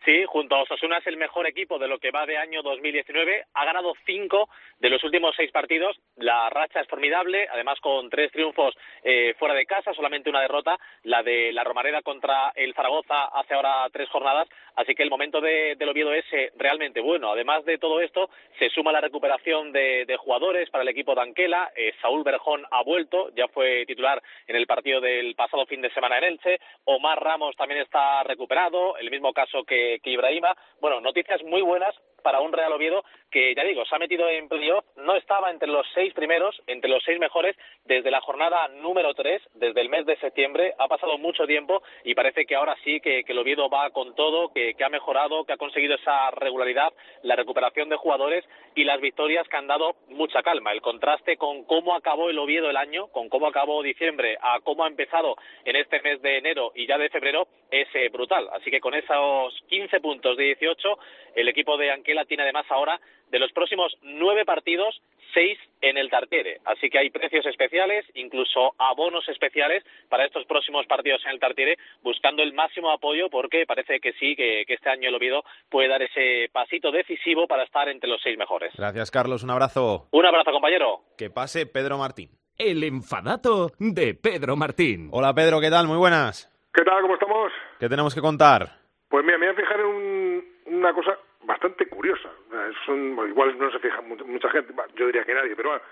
Sí, 0.06 0.24
junto 0.24 0.54
a 0.54 0.62
Osasuna 0.62 0.98
es 0.98 1.06
el 1.08 1.16
mejor 1.16 1.48
equipo 1.48 1.80
de 1.80 1.88
lo 1.88 1.98
que 1.98 2.12
va 2.12 2.26
de 2.26 2.38
año 2.38 2.62
2019. 2.62 3.46
Ha 3.52 3.64
ganado 3.64 3.92
cinco 4.06 4.48
de 4.78 4.88
los 4.88 5.02
últimos 5.02 5.34
seis 5.34 5.50
partidos. 5.50 5.98
La 6.14 6.48
racha 6.48 6.80
es 6.80 6.86
formidable, 6.86 7.48
además 7.50 7.80
con 7.80 8.08
tres 8.08 8.30
triunfos 8.30 8.76
eh, 9.02 9.34
fuera 9.36 9.52
de 9.52 9.66
casa, 9.66 9.92
solamente 9.94 10.30
una 10.30 10.42
derrota, 10.42 10.78
la 11.02 11.24
de 11.24 11.50
la 11.52 11.64
Romareda 11.64 12.02
contra 12.02 12.52
el 12.54 12.72
Zaragoza 12.74 13.24
hace 13.34 13.54
ahora 13.54 13.88
tres 13.92 14.08
jornadas. 14.08 14.48
Así 14.76 14.94
que 14.94 15.02
el 15.02 15.10
momento 15.10 15.40
de, 15.40 15.74
del 15.76 15.88
Oviedo 15.88 16.12
es 16.12 16.24
eh, 16.32 16.52
realmente 16.56 17.00
bueno. 17.00 17.32
Además 17.32 17.64
de 17.64 17.78
todo 17.78 18.00
esto, 18.00 18.30
se 18.60 18.68
suma 18.70 18.92
la 18.92 19.00
recuperación 19.00 19.72
de, 19.72 20.04
de 20.04 20.16
jugadores 20.18 20.70
para 20.70 20.82
el 20.82 20.88
equipo 20.88 21.16
de 21.16 21.22
Anquela. 21.22 21.72
Eh, 21.74 21.94
Saúl 22.00 22.22
Berjón 22.22 22.64
ha 22.70 22.82
vuelto, 22.84 23.30
ya 23.34 23.48
fue 23.48 23.84
titular 23.86 24.22
en 24.46 24.54
el 24.54 24.68
partido 24.68 25.00
del 25.00 25.34
pasado 25.34 25.66
fin 25.66 25.80
de 25.80 25.90
semana 25.90 26.18
en 26.18 26.24
Elche. 26.24 26.60
Omar 26.84 27.20
Ramos 27.20 27.56
también 27.56 27.80
está 27.80 28.22
recuperado, 28.22 28.96
el 28.98 29.10
mismo 29.10 29.32
caso 29.32 29.64
que, 29.64 29.95
que 30.00 30.10
Ibrahima. 30.10 30.56
Bueno, 30.80 31.00
noticias 31.00 31.42
muy 31.44 31.62
buenas 31.62 31.94
para 32.26 32.40
un 32.40 32.52
Real 32.52 32.72
Oviedo 32.72 33.04
que, 33.30 33.54
ya 33.54 33.62
digo, 33.62 33.84
se 33.84 33.94
ha 33.94 34.00
metido 34.00 34.28
en 34.28 34.48
playoff, 34.48 34.84
no 34.96 35.14
estaba 35.14 35.52
entre 35.52 35.68
los 35.68 35.86
seis 35.94 36.12
primeros, 36.12 36.60
entre 36.66 36.90
los 36.90 37.04
seis 37.04 37.20
mejores, 37.20 37.54
desde 37.84 38.10
la 38.10 38.20
jornada 38.20 38.66
número 38.82 39.14
tres, 39.14 39.40
desde 39.54 39.80
el 39.80 39.88
mes 39.88 40.06
de 40.06 40.16
septiembre. 40.16 40.74
Ha 40.76 40.88
pasado 40.88 41.18
mucho 41.18 41.46
tiempo 41.46 41.84
y 42.02 42.16
parece 42.16 42.46
que 42.46 42.56
ahora 42.56 42.76
sí 42.82 42.98
que, 42.98 43.22
que 43.22 43.32
el 43.32 43.38
Oviedo 43.38 43.68
va 43.68 43.90
con 43.90 44.16
todo, 44.16 44.52
que, 44.52 44.74
que 44.74 44.84
ha 44.84 44.88
mejorado, 44.88 45.44
que 45.44 45.52
ha 45.52 45.56
conseguido 45.56 45.94
esa 45.94 46.32
regularidad, 46.32 46.92
la 47.22 47.36
recuperación 47.36 47.88
de 47.88 47.96
jugadores 47.96 48.44
y 48.74 48.82
las 48.82 49.00
victorias 49.00 49.46
que 49.46 49.56
han 49.56 49.68
dado 49.68 49.94
mucha 50.08 50.42
calma. 50.42 50.72
El 50.72 50.80
contraste 50.80 51.36
con 51.36 51.64
cómo 51.64 51.94
acabó 51.94 52.28
el 52.28 52.38
Oviedo 52.40 52.70
el 52.70 52.76
año, 52.76 53.06
con 53.08 53.28
cómo 53.28 53.46
acabó 53.46 53.84
diciembre, 53.84 54.36
a 54.40 54.58
cómo 54.64 54.84
ha 54.84 54.88
empezado 54.88 55.36
en 55.64 55.76
este 55.76 56.00
mes 56.02 56.20
de 56.22 56.38
enero 56.38 56.72
y 56.74 56.88
ya 56.88 56.98
de 56.98 57.08
febrero, 57.08 57.46
es 57.70 57.88
eh, 57.94 58.08
brutal. 58.08 58.48
Así 58.52 58.70
que 58.70 58.80
con 58.80 58.94
esos 58.94 59.62
15 59.68 60.00
puntos 60.00 60.36
de 60.36 60.44
18, 60.44 60.98
el 61.36 61.48
equipo 61.48 61.76
de 61.76 61.90
Anquela 61.90 62.15
tiene 62.24 62.42
además 62.44 62.66
ahora 62.70 63.00
de 63.30 63.38
los 63.38 63.52
próximos 63.52 63.96
nueve 64.02 64.44
partidos, 64.44 65.00
seis 65.34 65.58
en 65.82 65.98
el 65.98 66.08
Tartiere. 66.08 66.60
Así 66.64 66.88
que 66.88 66.98
hay 66.98 67.10
precios 67.10 67.44
especiales, 67.46 68.04
incluso 68.14 68.74
abonos 68.78 69.28
especiales 69.28 69.84
para 70.08 70.24
estos 70.24 70.44
próximos 70.46 70.86
partidos 70.86 71.22
en 71.24 71.32
el 71.32 71.40
Tartiere, 71.40 71.76
buscando 72.02 72.42
el 72.42 72.52
máximo 72.54 72.90
apoyo 72.90 73.28
porque 73.28 73.66
parece 73.66 73.98
que 74.00 74.12
sí, 74.14 74.34
que, 74.36 74.64
que 74.66 74.74
este 74.74 74.88
año 74.88 75.08
el 75.08 75.14
Oviedo 75.16 75.42
puede 75.68 75.88
dar 75.88 76.02
ese 76.02 76.48
pasito 76.52 76.90
decisivo 76.92 77.46
para 77.46 77.64
estar 77.64 77.88
entre 77.88 78.08
los 78.08 78.22
seis 78.22 78.38
mejores. 78.38 78.72
Gracias, 78.76 79.10
Carlos. 79.10 79.42
Un 79.42 79.50
abrazo. 79.50 80.06
Un 80.12 80.24
abrazo, 80.24 80.52
compañero. 80.52 81.00
Que 81.18 81.28
pase 81.30 81.66
Pedro 81.66 81.98
Martín. 81.98 82.30
El 82.56 82.82
enfadato 82.84 83.72
de 83.78 84.14
Pedro 84.14 84.56
Martín. 84.56 85.10
Hola, 85.12 85.34
Pedro, 85.34 85.60
¿qué 85.60 85.68
tal? 85.68 85.86
Muy 85.88 85.98
buenas. 85.98 86.50
¿Qué 86.72 86.82
tal? 86.84 87.02
¿Cómo 87.02 87.14
estamos? 87.14 87.52
¿Qué 87.80 87.88
tenemos 87.88 88.14
que 88.14 88.20
contar? 88.20 88.78
Pues 89.08 89.24
mira, 89.24 89.36
me 89.38 89.46
voy 89.46 89.54
a 89.54 89.58
fijar 89.58 89.80
en 89.80 89.86
un- 89.86 90.44
una 90.66 90.92
cosa 90.94 91.18
bastante 91.46 91.86
curiosa. 91.88 92.28
Eh, 92.52 92.72
Son, 92.84 92.98
igual 93.28 93.58
no 93.58 93.70
se 93.70 93.78
fija 93.78 94.00
mu- 94.02 94.16
mucha 94.26 94.50
gente, 94.50 94.74
yo 94.96 95.06
diría 95.06 95.24
que 95.24 95.34
nadie, 95.34 95.54
pero 95.56 95.70
bueno, 95.70 95.84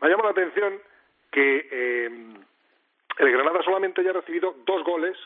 me 0.00 0.08
llama 0.08 0.24
la 0.24 0.30
atención 0.30 0.80
que 1.30 1.68
eh, 1.70 2.10
el 3.18 3.32
Granada 3.32 3.62
solamente 3.62 4.00
haya 4.00 4.12
recibido 4.12 4.54
dos 4.64 4.82
goles 4.84 5.16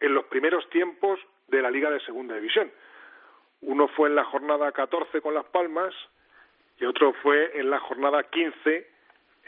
en 0.00 0.14
los 0.14 0.24
primeros 0.26 0.68
tiempos 0.70 1.18
de 1.48 1.62
la 1.62 1.70
Liga 1.70 1.90
de 1.90 2.00
Segunda 2.00 2.34
División. 2.36 2.70
Uno 3.62 3.88
fue 3.88 4.08
en 4.08 4.14
la 4.14 4.24
jornada 4.24 4.70
14 4.72 5.20
con 5.20 5.34
Las 5.34 5.46
Palmas 5.46 5.92
y 6.78 6.84
otro 6.84 7.12
fue 7.14 7.58
en 7.58 7.70
la 7.70 7.80
jornada 7.80 8.22
15 8.24 8.86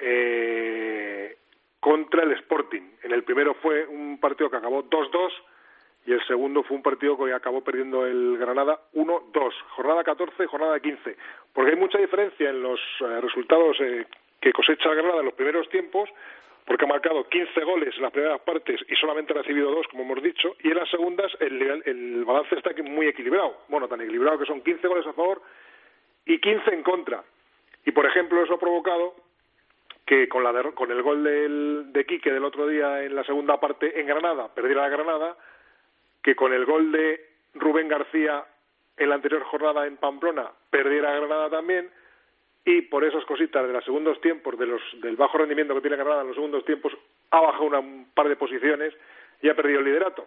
eh, 0.01 1.37
contra 1.79 2.23
el 2.25 2.33
Sporting. 2.33 2.83
En 3.03 3.13
el 3.13 3.23
primero 3.25 3.55
fue 3.55 3.87
un 3.87 4.19
partido 4.19 4.51
que 4.51 4.57
acabó 4.57 4.83
2-2 4.85 5.31
y 6.07 6.13
el 6.13 6.27
segundo 6.27 6.63
fue 6.63 6.77
un 6.77 6.83
partido 6.83 7.17
que 7.19 7.33
acabó 7.33 7.63
perdiendo 7.63 8.07
el 8.07 8.39
Granada 8.39 8.81
1-2. 8.95 9.53
Jornada 9.77 10.03
14, 10.05 10.47
jornada 10.47 10.81
15. 10.81 11.17
Porque 11.53 11.73
hay 11.73 11.77
mucha 11.77 11.99
diferencia 11.99 12.51
en 12.51 12.63
los 12.63 12.81
eh, 13.01 13.21
resultados 13.21 13.77
eh, 13.81 14.07
que 14.41 14.53
cosecha 14.53 14.95
Granada 14.95 15.19
en 15.21 15.27
los 15.27 15.35
primeros 15.35 15.69
tiempos, 15.69 16.09
porque 16.65 16.85
ha 16.85 16.89
marcado 16.89 17.29
15 17.29 17.65
goles 17.65 17.95
en 17.97 18.03
las 18.03 18.13
primeras 18.13 18.41
partes 18.41 18.81
y 18.89 18.95
solamente 18.97 19.33
ha 19.33 19.37
recibido 19.43 19.71
dos, 19.71 19.87
como 19.89 20.05
hemos 20.05 20.23
dicho, 20.23 20.57
y 20.63 20.69
en 20.71 20.77
las 20.77 20.89
segundas 20.89 21.31
el, 21.41 21.83
el 21.85 22.25
balance 22.25 22.55
está 22.57 22.71
muy 22.83 23.07
equilibrado. 23.09 23.59
Bueno, 23.69 23.89
tan 23.89 24.01
equilibrado 24.01 24.39
que 24.39 24.47
son 24.47 24.63
15 24.63 24.87
goles 24.89 25.07
a 25.07 25.13
favor 25.13 25.43
y 26.25 26.39
15 26.39 26.73
en 26.73 26.83
contra. 26.83 27.23
Y, 27.85 27.93
por 27.93 28.07
ejemplo, 28.07 28.43
eso 28.43 28.55
ha 28.55 28.59
provocado 28.59 29.15
que 30.07 30.29
con, 30.29 30.43
la 30.45 30.53
derro- 30.53 30.75
con 30.75 30.91
el 30.91 31.03
gol 31.03 31.23
del, 31.25 31.93
de 31.93 32.05
Quique 32.07 32.33
del 32.33 32.45
otro 32.45 32.67
día 32.67 33.03
en 33.05 33.15
la 33.15 33.25
segunda 33.25 33.59
parte 33.61 33.99
en 34.01 34.07
Granada, 34.07 34.49
perdiera 34.55 34.83
la 34.83 34.89
Granada, 34.89 35.37
que 36.23 36.35
con 36.37 36.53
el 36.53 36.65
gol 36.67 36.93
de 36.93 37.21
Rubén 37.55 37.89
García 37.89 38.45
en 38.97 39.09
la 39.09 39.15
anterior 39.17 39.43
jornada 39.45 39.87
en 39.87 39.97
Pamplona 39.97 40.51
perdiera 40.71 41.15
Granada 41.15 41.49
también, 41.51 41.91
y 42.65 42.83
por 42.83 43.05
esas 43.05 43.25
cositas 43.25 43.67
de 43.67 43.73
los 43.73 43.85
segundos 43.85 44.21
tiempos, 44.21 44.59
de 44.59 44.67
los, 44.67 44.83
del 45.01 45.17
bajo 45.17 45.39
rendimiento 45.39 45.75
que 45.75 45.81
tiene 45.81 45.97
Granada 45.97 46.21
en 46.21 46.27
los 46.29 46.37
segundos 46.37 46.65
tiempos, 46.67 46.93
ha 47.31 47.41
bajado 47.41 47.65
una- 47.65 47.79
un 47.81 48.11
par 48.15 48.29
de 48.29 48.37
posiciones 48.37 48.93
y 49.41 49.49
ha 49.49 49.55
perdido 49.57 49.79
el 49.81 49.87
liderato. 49.87 50.27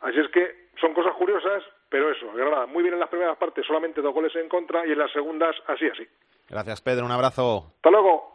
Así 0.00 0.18
es 0.20 0.28
que 0.30 0.68
son 0.80 0.94
cosas 0.94 1.14
curiosas, 1.14 1.64
pero 1.88 2.10
eso, 2.12 2.32
Granada 2.32 2.66
muy 2.66 2.82
bien 2.82 2.94
en 2.94 3.00
las 3.00 3.08
primeras 3.08 3.36
partes, 3.38 3.66
solamente 3.66 4.00
dos 4.00 4.14
goles 4.14 4.34
en 4.36 4.48
contra, 4.48 4.86
y 4.86 4.92
en 4.92 4.98
las 4.98 5.10
segundas 5.12 5.56
así, 5.66 5.86
así. 5.86 6.06
Gracias, 6.48 6.80
Pedro. 6.80 7.04
Un 7.06 7.12
abrazo. 7.12 7.72
Hasta 7.76 7.90
luego. 7.90 8.32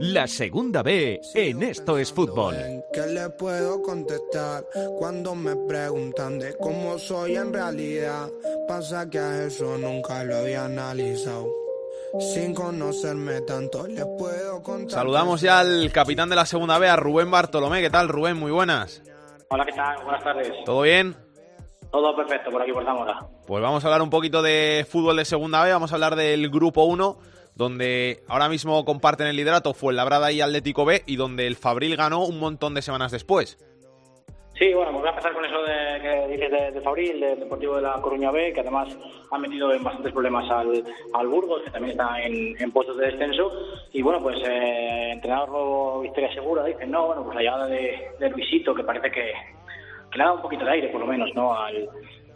La 0.00 0.26
segunda 0.26 0.82
B 0.82 1.20
en 1.34 1.62
Esto 1.62 1.98
es 1.98 2.12
Fútbol. 2.12 2.54
¿Qué 2.92 3.06
le 3.06 3.28
puedo 3.30 3.82
contestar 3.82 4.64
cuando 4.98 5.34
me 5.34 5.54
preguntan 5.66 6.38
de 6.38 6.56
cómo 6.56 6.98
soy 6.98 7.36
en 7.36 7.52
realidad? 7.52 8.28
Pasa 8.66 9.10
que 9.10 9.18
a 9.18 9.44
eso 9.44 9.76
nunca 9.76 10.22
lo 10.24 10.36
había 10.36 10.64
analizado. 10.64 11.48
Sin 12.20 12.54
conocerme 12.54 13.40
tanto, 13.42 13.86
le 13.86 14.04
puedo 14.06 14.62
contar. 14.62 15.00
Saludamos 15.00 15.40
ya 15.40 15.60
al 15.60 15.90
capitán 15.92 16.28
de 16.28 16.36
la 16.36 16.46
segunda 16.46 16.78
B, 16.78 16.88
a 16.88 16.96
Rubén 16.96 17.30
Bartolomé. 17.30 17.80
¿Qué 17.80 17.90
tal, 17.90 18.08
Rubén? 18.08 18.36
Muy 18.36 18.50
buenas. 18.50 19.02
Hola, 19.48 19.66
¿qué 19.66 19.72
tal? 19.72 20.04
Buenas 20.04 20.24
tardes. 20.24 20.52
¿Todo 20.64 20.82
bien? 20.82 21.16
Todo 21.90 22.14
perfecto 22.14 22.50
por 22.50 22.62
aquí 22.62 22.72
por 22.72 22.84
Zamora. 22.84 23.18
Pues 23.46 23.62
vamos 23.62 23.84
a 23.84 23.88
hablar 23.88 24.02
un 24.02 24.10
poquito 24.10 24.42
de 24.42 24.86
fútbol 24.88 25.16
de 25.16 25.24
segunda 25.24 25.64
B, 25.64 25.72
vamos 25.72 25.92
a 25.92 25.94
hablar 25.94 26.16
del 26.16 26.50
grupo 26.50 26.84
1, 26.84 27.16
donde 27.54 28.22
ahora 28.28 28.48
mismo 28.48 28.84
comparten 28.84 29.26
el 29.26 29.36
liderato 29.36 29.72
Fuenlabrada 29.72 30.30
y 30.30 30.40
Atlético 30.40 30.84
B, 30.84 31.02
y 31.06 31.16
donde 31.16 31.46
el 31.46 31.56
Fabril 31.56 31.96
ganó 31.96 32.24
un 32.24 32.38
montón 32.38 32.74
de 32.74 32.82
semanas 32.82 33.10
después. 33.10 33.58
Sí, 34.58 34.74
bueno, 34.74 34.90
pues 34.90 35.02
voy 35.02 35.08
a 35.08 35.10
empezar 35.10 35.32
con 35.34 35.44
eso 35.44 35.62
de, 35.62 36.00
que 36.02 36.32
dices 36.32 36.50
de, 36.50 36.72
de 36.72 36.80
Fabril, 36.80 37.20
del 37.20 37.38
Deportivo 37.38 37.76
de 37.76 37.82
la 37.82 37.92
Coruña 38.02 38.32
B, 38.32 38.52
que 38.52 38.60
además 38.60 38.88
ha 39.30 39.38
metido 39.38 39.72
en 39.72 39.84
bastantes 39.84 40.12
problemas 40.12 40.50
al, 40.50 40.84
al 41.14 41.28
Burgos, 41.28 41.62
que 41.62 41.70
también 41.70 41.92
está 41.92 42.20
en, 42.20 42.60
en 42.60 42.72
puestos 42.72 42.96
de 42.96 43.06
descenso. 43.06 43.52
Y 43.92 44.02
bueno, 44.02 44.20
pues 44.20 44.36
eh, 44.44 45.12
entrenador 45.12 46.02
victoria 46.02 46.34
segura, 46.34 46.64
dicen, 46.64 46.90
no, 46.90 47.06
bueno, 47.06 47.22
pues 47.22 47.36
la 47.36 47.42
llegada 47.42 47.66
de, 47.68 48.10
de 48.18 48.30
Luisito, 48.30 48.74
que 48.74 48.82
parece 48.82 49.12
que, 49.12 49.32
que 50.10 50.18
le 50.18 50.22
ha 50.22 50.26
dado 50.26 50.36
un 50.36 50.42
poquito 50.42 50.64
de 50.64 50.70
aire, 50.72 50.88
por 50.88 51.00
lo 51.00 51.06
menos, 51.06 51.34
¿no? 51.34 51.54
Al, 51.54 51.88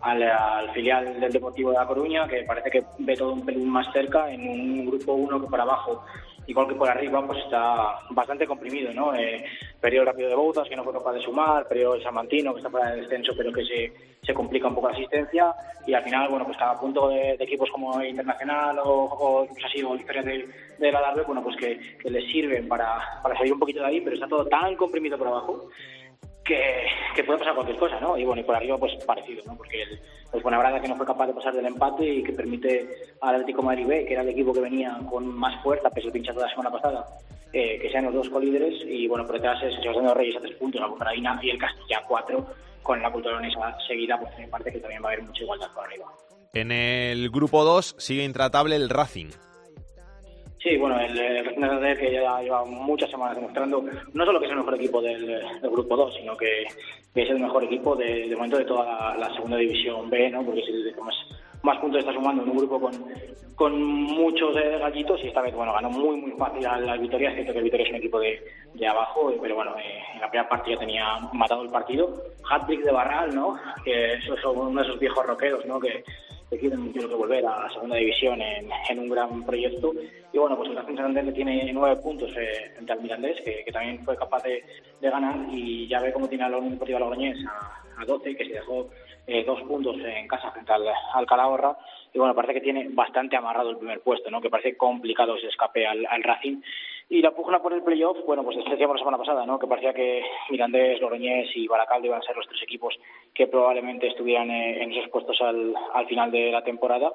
al, 0.02 0.22
al 0.22 0.70
filial 0.72 1.20
del 1.20 1.32
Deportivo 1.32 1.70
de 1.70 1.78
La 1.78 1.86
Coruña, 1.86 2.26
que 2.28 2.42
parece 2.42 2.70
que 2.70 2.82
ve 2.98 3.16
todo 3.16 3.32
un 3.32 3.44
pelín 3.44 3.68
más 3.68 3.90
cerca 3.92 4.30
en 4.30 4.48
un 4.48 4.86
grupo 4.86 5.14
uno 5.14 5.40
que 5.40 5.46
por 5.46 5.60
abajo, 5.60 6.04
igual 6.46 6.66
que 6.68 6.74
por 6.74 6.88
arriba, 6.88 7.24
pues 7.24 7.38
está 7.38 7.98
bastante 8.10 8.46
comprimido, 8.46 8.92
¿no? 8.92 9.14
Eh, 9.14 9.44
perdió 9.80 10.00
el 10.00 10.08
rápido 10.08 10.28
de 10.28 10.34
Bouzas, 10.34 10.68
que 10.68 10.74
no 10.76 10.82
fue 10.82 10.92
capaz 10.92 11.12
de 11.12 11.22
sumar, 11.22 11.68
perdió 11.68 11.94
el 11.94 12.02
Samantino, 12.02 12.52
que 12.52 12.58
está 12.58 12.70
fuera 12.70 12.90
del 12.90 13.02
descenso, 13.02 13.32
pero 13.36 13.52
que 13.52 13.64
se, 13.64 13.92
se 14.22 14.34
complica 14.34 14.66
un 14.66 14.74
poco 14.74 14.88
la 14.88 14.94
asistencia, 14.94 15.54
y 15.86 15.94
al 15.94 16.02
final, 16.02 16.28
bueno, 16.28 16.46
pues 16.46 16.60
a 16.60 16.78
punto 16.78 17.08
de, 17.08 17.36
de 17.36 17.44
equipos 17.44 17.70
como 17.70 18.02
Internacional 18.02 18.80
o, 18.80 19.04
o 19.04 19.44
incluso 19.44 19.66
así, 19.68 19.82
o 19.84 19.94
historias 19.94 20.24
de, 20.24 20.48
de 20.78 20.92
la 20.92 21.00
Darbe, 21.00 21.22
bueno, 21.22 21.44
pues 21.44 21.56
que, 21.56 21.78
que 21.98 22.10
les 22.10 22.24
sirven 22.32 22.66
para, 22.66 23.20
para 23.22 23.36
salir 23.36 23.52
un 23.52 23.60
poquito 23.60 23.80
de 23.80 23.86
ahí, 23.86 24.00
pero 24.00 24.16
está 24.16 24.26
todo 24.26 24.44
tan 24.46 24.74
comprimido 24.74 25.16
por 25.16 25.28
abajo 25.28 25.68
que, 26.44 26.86
que 27.14 27.24
puede 27.24 27.38
pasar 27.38 27.54
cualquier 27.54 27.78
cosa, 27.78 28.00
¿no? 28.00 28.16
Y 28.16 28.24
bueno, 28.24 28.40
y 28.40 28.44
por 28.44 28.56
arriba 28.56 28.78
pues 28.78 28.92
parecido, 29.04 29.42
¿no? 29.46 29.56
Porque 29.56 29.82
el, 29.82 30.00
el 30.32 30.42
Fuenlabrada 30.42 30.80
que 30.80 30.88
no 30.88 30.96
fue 30.96 31.06
capaz 31.06 31.26
de 31.26 31.34
pasar 31.34 31.54
del 31.54 31.66
empate 31.66 32.04
y 32.04 32.22
que 32.22 32.32
permite 32.32 32.88
al 33.20 33.36
Atlético 33.36 33.62
Madrid 33.62 33.86
B, 33.86 34.06
que 34.06 34.12
era 34.12 34.22
el 34.22 34.28
equipo 34.30 34.52
que 34.52 34.60
venía 34.60 34.98
con 35.08 35.26
más 35.26 35.62
fuerza, 35.62 35.90
pese 35.90 36.08
al 36.08 36.12
pinchazo 36.12 36.40
de 36.40 36.46
la 36.46 36.50
semana 36.50 36.70
pasada, 36.70 37.06
eh, 37.52 37.78
que 37.80 37.90
sean 37.90 38.06
los 38.06 38.14
dos 38.14 38.28
colíderes 38.30 38.82
y 38.86 39.06
bueno, 39.06 39.26
por 39.26 39.36
detrás 39.36 39.62
es 39.62 39.74
Sebastián 39.80 40.06
de 40.06 40.14
Reyes 40.14 40.36
a 40.36 40.40
tres 40.40 40.56
puntos, 40.56 40.80
la 40.80 40.86
Bucaradina 40.86 41.38
y 41.42 41.50
el 41.50 41.58
Castilla 41.58 41.98
a 41.98 42.06
cuatro, 42.06 42.46
con 42.82 43.00
la 43.00 43.12
cultura 43.12 43.38
leonesa 43.38 43.76
seguida, 43.86 44.18
pues 44.18 44.36
me 44.38 44.48
parece 44.48 44.72
que 44.72 44.80
también 44.80 45.02
va 45.02 45.10
a 45.10 45.12
haber 45.12 45.24
mucha 45.24 45.42
igualdad 45.42 45.68
por 45.74 45.84
arriba. 45.84 46.06
En 46.54 46.72
el 46.72 47.30
grupo 47.30 47.64
2 47.64 47.96
sigue 47.98 48.24
intratable 48.24 48.76
el 48.76 48.88
Racing. 48.90 49.30
Sí, 50.62 50.76
bueno, 50.76 50.98
el, 51.00 51.18
el 51.18 51.44
Racing 51.44 51.60
de 51.60 51.66
Santander 51.66 51.98
que 51.98 52.12
ya 52.12 52.40
lleva 52.40 52.64
muchas 52.64 53.10
semanas 53.10 53.34
demostrando 53.34 53.84
no 54.12 54.24
solo 54.24 54.38
que 54.38 54.46
es 54.46 54.52
el 54.52 54.58
mejor 54.58 54.74
equipo 54.76 55.02
del, 55.02 55.42
grupo 55.60 55.96
2, 55.96 56.14
sino 56.14 56.36
que, 56.36 56.62
es 56.62 57.30
el 57.30 57.40
mejor 57.40 57.64
equipo 57.64 57.96
de, 57.96 58.28
de 58.28 58.36
momento 58.36 58.58
de 58.58 58.64
toda 58.64 58.84
la, 58.84 59.16
la 59.16 59.34
segunda 59.34 59.56
división 59.56 60.08
B, 60.08 60.30
¿no? 60.30 60.44
Porque 60.44 60.60
es 60.60 60.68
el 60.68 60.94
más, 61.62 61.78
puntos 61.78 62.00
está 62.00 62.12
sumando 62.12 62.42
en 62.42 62.50
un 62.50 62.56
grupo 62.58 62.80
con, 62.80 62.92
con 63.54 63.82
muchos 63.82 64.56
eh, 64.56 64.78
gallitos 64.78 65.22
y 65.22 65.28
esta 65.28 65.42
vez, 65.42 65.54
bueno, 65.54 65.72
ganó 65.72 65.90
muy, 65.90 66.16
muy 66.16 66.32
fácil 66.32 66.66
al, 66.66 66.88
al 66.88 66.98
Vitoria. 66.98 67.32
Cierto 67.34 67.52
que 67.52 67.58
el 67.58 67.64
Vitoria 67.64 67.84
es 67.84 67.90
un 67.90 67.96
equipo 67.96 68.20
de, 68.20 68.44
de 68.74 68.86
abajo, 68.86 69.32
pero 69.40 69.54
bueno, 69.54 69.76
eh, 69.78 70.02
en 70.14 70.20
la 70.20 70.30
primera 70.30 70.48
parte 70.48 70.72
ya 70.72 70.78
tenía 70.78 71.18
matado 71.32 71.62
el 71.62 71.70
partido. 71.70 72.22
Hat-trick 72.50 72.82
de 72.82 72.92
Barral, 72.92 73.34
¿no? 73.34 73.58
Que 73.84 74.14
eso 74.14 74.34
es 74.34 74.44
uno 74.44 74.80
de 74.80 74.86
esos 74.86 74.98
viejos 74.98 75.24
roqueros, 75.26 75.64
¿no? 75.66 75.78
Que, 75.78 76.04
creo 76.58 77.08
que 77.08 77.14
volver 77.14 77.44
a 77.46 77.68
segunda 77.72 77.96
división 77.96 78.40
en, 78.40 78.68
en 78.88 78.98
un 78.98 79.08
gran 79.08 79.44
proyecto. 79.44 79.92
Y 80.32 80.38
bueno, 80.38 80.56
pues 80.56 80.70
el 80.70 80.76
Racing 80.76 80.96
Santander 80.96 81.34
tiene 81.34 81.72
nueve 81.72 82.00
puntos 82.02 82.30
eh, 82.36 82.70
frente 82.74 82.92
al 82.92 83.00
Mirandés, 83.00 83.40
que, 83.42 83.64
que, 83.64 83.72
también 83.72 84.04
fue 84.04 84.16
capaz 84.16 84.42
de, 84.42 84.64
de, 85.00 85.10
ganar 85.10 85.36
y 85.50 85.86
ya 85.88 86.00
ve 86.00 86.12
cómo 86.12 86.28
tiene 86.28 86.44
a 86.44 86.48
la 86.48 86.58
Unión 86.58 86.72
Deportiva 86.72 86.98
Logroñés 86.98 87.38
a, 87.46 88.00
a 88.00 88.04
12, 88.04 88.36
que 88.36 88.44
se 88.44 88.52
dejó 88.52 88.88
eh, 89.26 89.44
dos 89.44 89.62
puntos 89.62 89.96
en 90.04 90.26
casa 90.26 90.50
frente 90.50 90.72
al, 90.72 90.86
al 91.14 91.26
Calahorra. 91.26 91.76
Y 92.12 92.18
bueno, 92.18 92.34
parece 92.34 92.54
que 92.54 92.60
tiene 92.60 92.88
bastante 92.90 93.36
amarrado 93.36 93.70
el 93.70 93.78
primer 93.78 94.00
puesto, 94.00 94.30
¿no? 94.30 94.40
Que 94.40 94.50
parece 94.50 94.76
complicado 94.76 95.36
ese 95.36 95.48
escape 95.48 95.86
al, 95.86 96.06
al 96.06 96.22
Racing. 96.22 96.60
Y 97.08 97.20
la 97.20 97.32
pugna 97.32 97.60
por 97.60 97.72
el 97.72 97.82
playoff, 97.82 98.18
bueno, 98.26 98.42
pues 98.42 98.56
decíamos 98.56 98.96
la 98.96 99.00
semana 99.00 99.18
pasada, 99.18 99.44
¿no? 99.44 99.58
Que 99.58 99.66
parecía 99.66 99.92
que 99.92 100.22
Mirandés, 100.50 101.00
Logroñés 101.00 101.50
y 101.54 101.68
Baracaldo 101.68 102.06
iban 102.06 102.20
a 102.20 102.24
ser 102.24 102.36
los 102.36 102.46
tres 102.48 102.62
equipos 102.62 102.98
que 103.34 103.46
probablemente 103.46 104.06
estuvieran 104.06 104.50
eh, 104.50 104.82
en 104.82 104.92
esos 104.92 105.10
puestos 105.10 105.40
al, 105.42 105.74
al 105.92 106.06
final 106.06 106.30
de 106.30 106.50
la 106.50 106.62
temporada. 106.64 107.12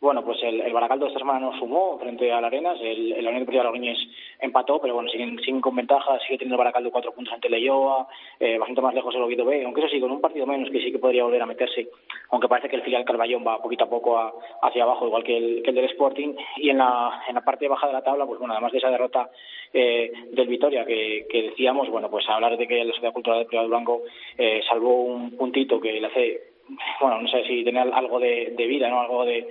Bueno, 0.00 0.24
pues 0.24 0.40
el, 0.44 0.60
el 0.60 0.72
Baracaldo 0.72 1.08
esta 1.08 1.18
semana 1.18 1.40
no 1.40 1.58
sumó 1.58 1.98
frente 1.98 2.30
al 2.30 2.44
Arenas, 2.44 2.78
el, 2.80 3.14
el 3.14 3.26
Unión 3.26 3.40
Deportiva 3.40 3.64
Logroñés 3.64 3.98
empató, 4.38 4.80
pero 4.80 4.94
bueno, 4.94 5.10
siguen, 5.10 5.36
siguen 5.40 5.60
con 5.60 5.74
ventaja, 5.74 6.20
sigue 6.20 6.38
teniendo 6.38 6.54
el 6.54 6.58
Baracaldo 6.58 6.92
cuatro 6.92 7.12
puntos 7.12 7.34
ante 7.34 7.50
Leyoa, 7.50 8.06
eh, 8.38 8.58
bastante 8.58 8.80
más 8.80 8.94
lejos 8.94 9.12
el 9.16 9.22
Oviedo 9.22 9.44
B, 9.44 9.64
aunque 9.64 9.80
eso 9.80 9.90
sí, 9.90 9.98
con 9.98 10.12
un 10.12 10.20
partido 10.20 10.46
menos 10.46 10.70
que 10.70 10.80
sí 10.80 10.92
que 10.92 11.00
podría 11.00 11.24
volver 11.24 11.42
a 11.42 11.46
meterse, 11.46 11.88
aunque 12.30 12.46
parece 12.46 12.68
que 12.68 12.76
el 12.76 12.82
filial 12.82 13.04
Carballón 13.04 13.44
va 13.44 13.60
poquito 13.60 13.84
a 13.84 13.90
poco 13.90 14.16
a, 14.18 14.32
hacia 14.62 14.84
abajo, 14.84 15.04
igual 15.04 15.24
que 15.24 15.36
el, 15.36 15.62
que 15.64 15.70
el 15.70 15.76
del 15.76 15.86
Sporting, 15.86 16.32
y 16.58 16.70
en 16.70 16.78
la, 16.78 17.24
en 17.28 17.34
la 17.34 17.44
parte 17.44 17.66
baja 17.66 17.88
de 17.88 17.94
la 17.94 18.02
tabla, 18.02 18.24
pues 18.24 18.38
bueno, 18.38 18.54
además 18.54 18.70
de 18.70 18.78
esa 18.78 18.90
derrota 18.90 19.28
eh, 19.72 20.12
del 20.30 20.46
Vitoria 20.46 20.84
que, 20.84 21.26
que 21.28 21.42
decíamos, 21.42 21.90
bueno, 21.90 22.08
pues 22.08 22.24
hablar 22.28 22.56
de 22.56 22.68
que 22.68 22.84
la 22.84 22.92
Sociedad 22.92 23.12
Cultural 23.12 23.40
del 23.40 23.48
Privado 23.48 23.68
Blanco 23.68 24.02
eh, 24.36 24.60
salvó 24.68 25.02
un 25.02 25.36
puntito 25.36 25.80
que 25.80 26.00
le 26.00 26.06
hace 26.06 26.57
bueno, 27.00 27.22
no 27.22 27.28
sé 27.28 27.44
si 27.44 27.64
tenía 27.64 27.82
algo 27.82 28.18
de, 28.18 28.54
de 28.56 28.66
vida, 28.66 28.88
¿no? 28.88 29.00
Algo 29.00 29.24
de, 29.24 29.46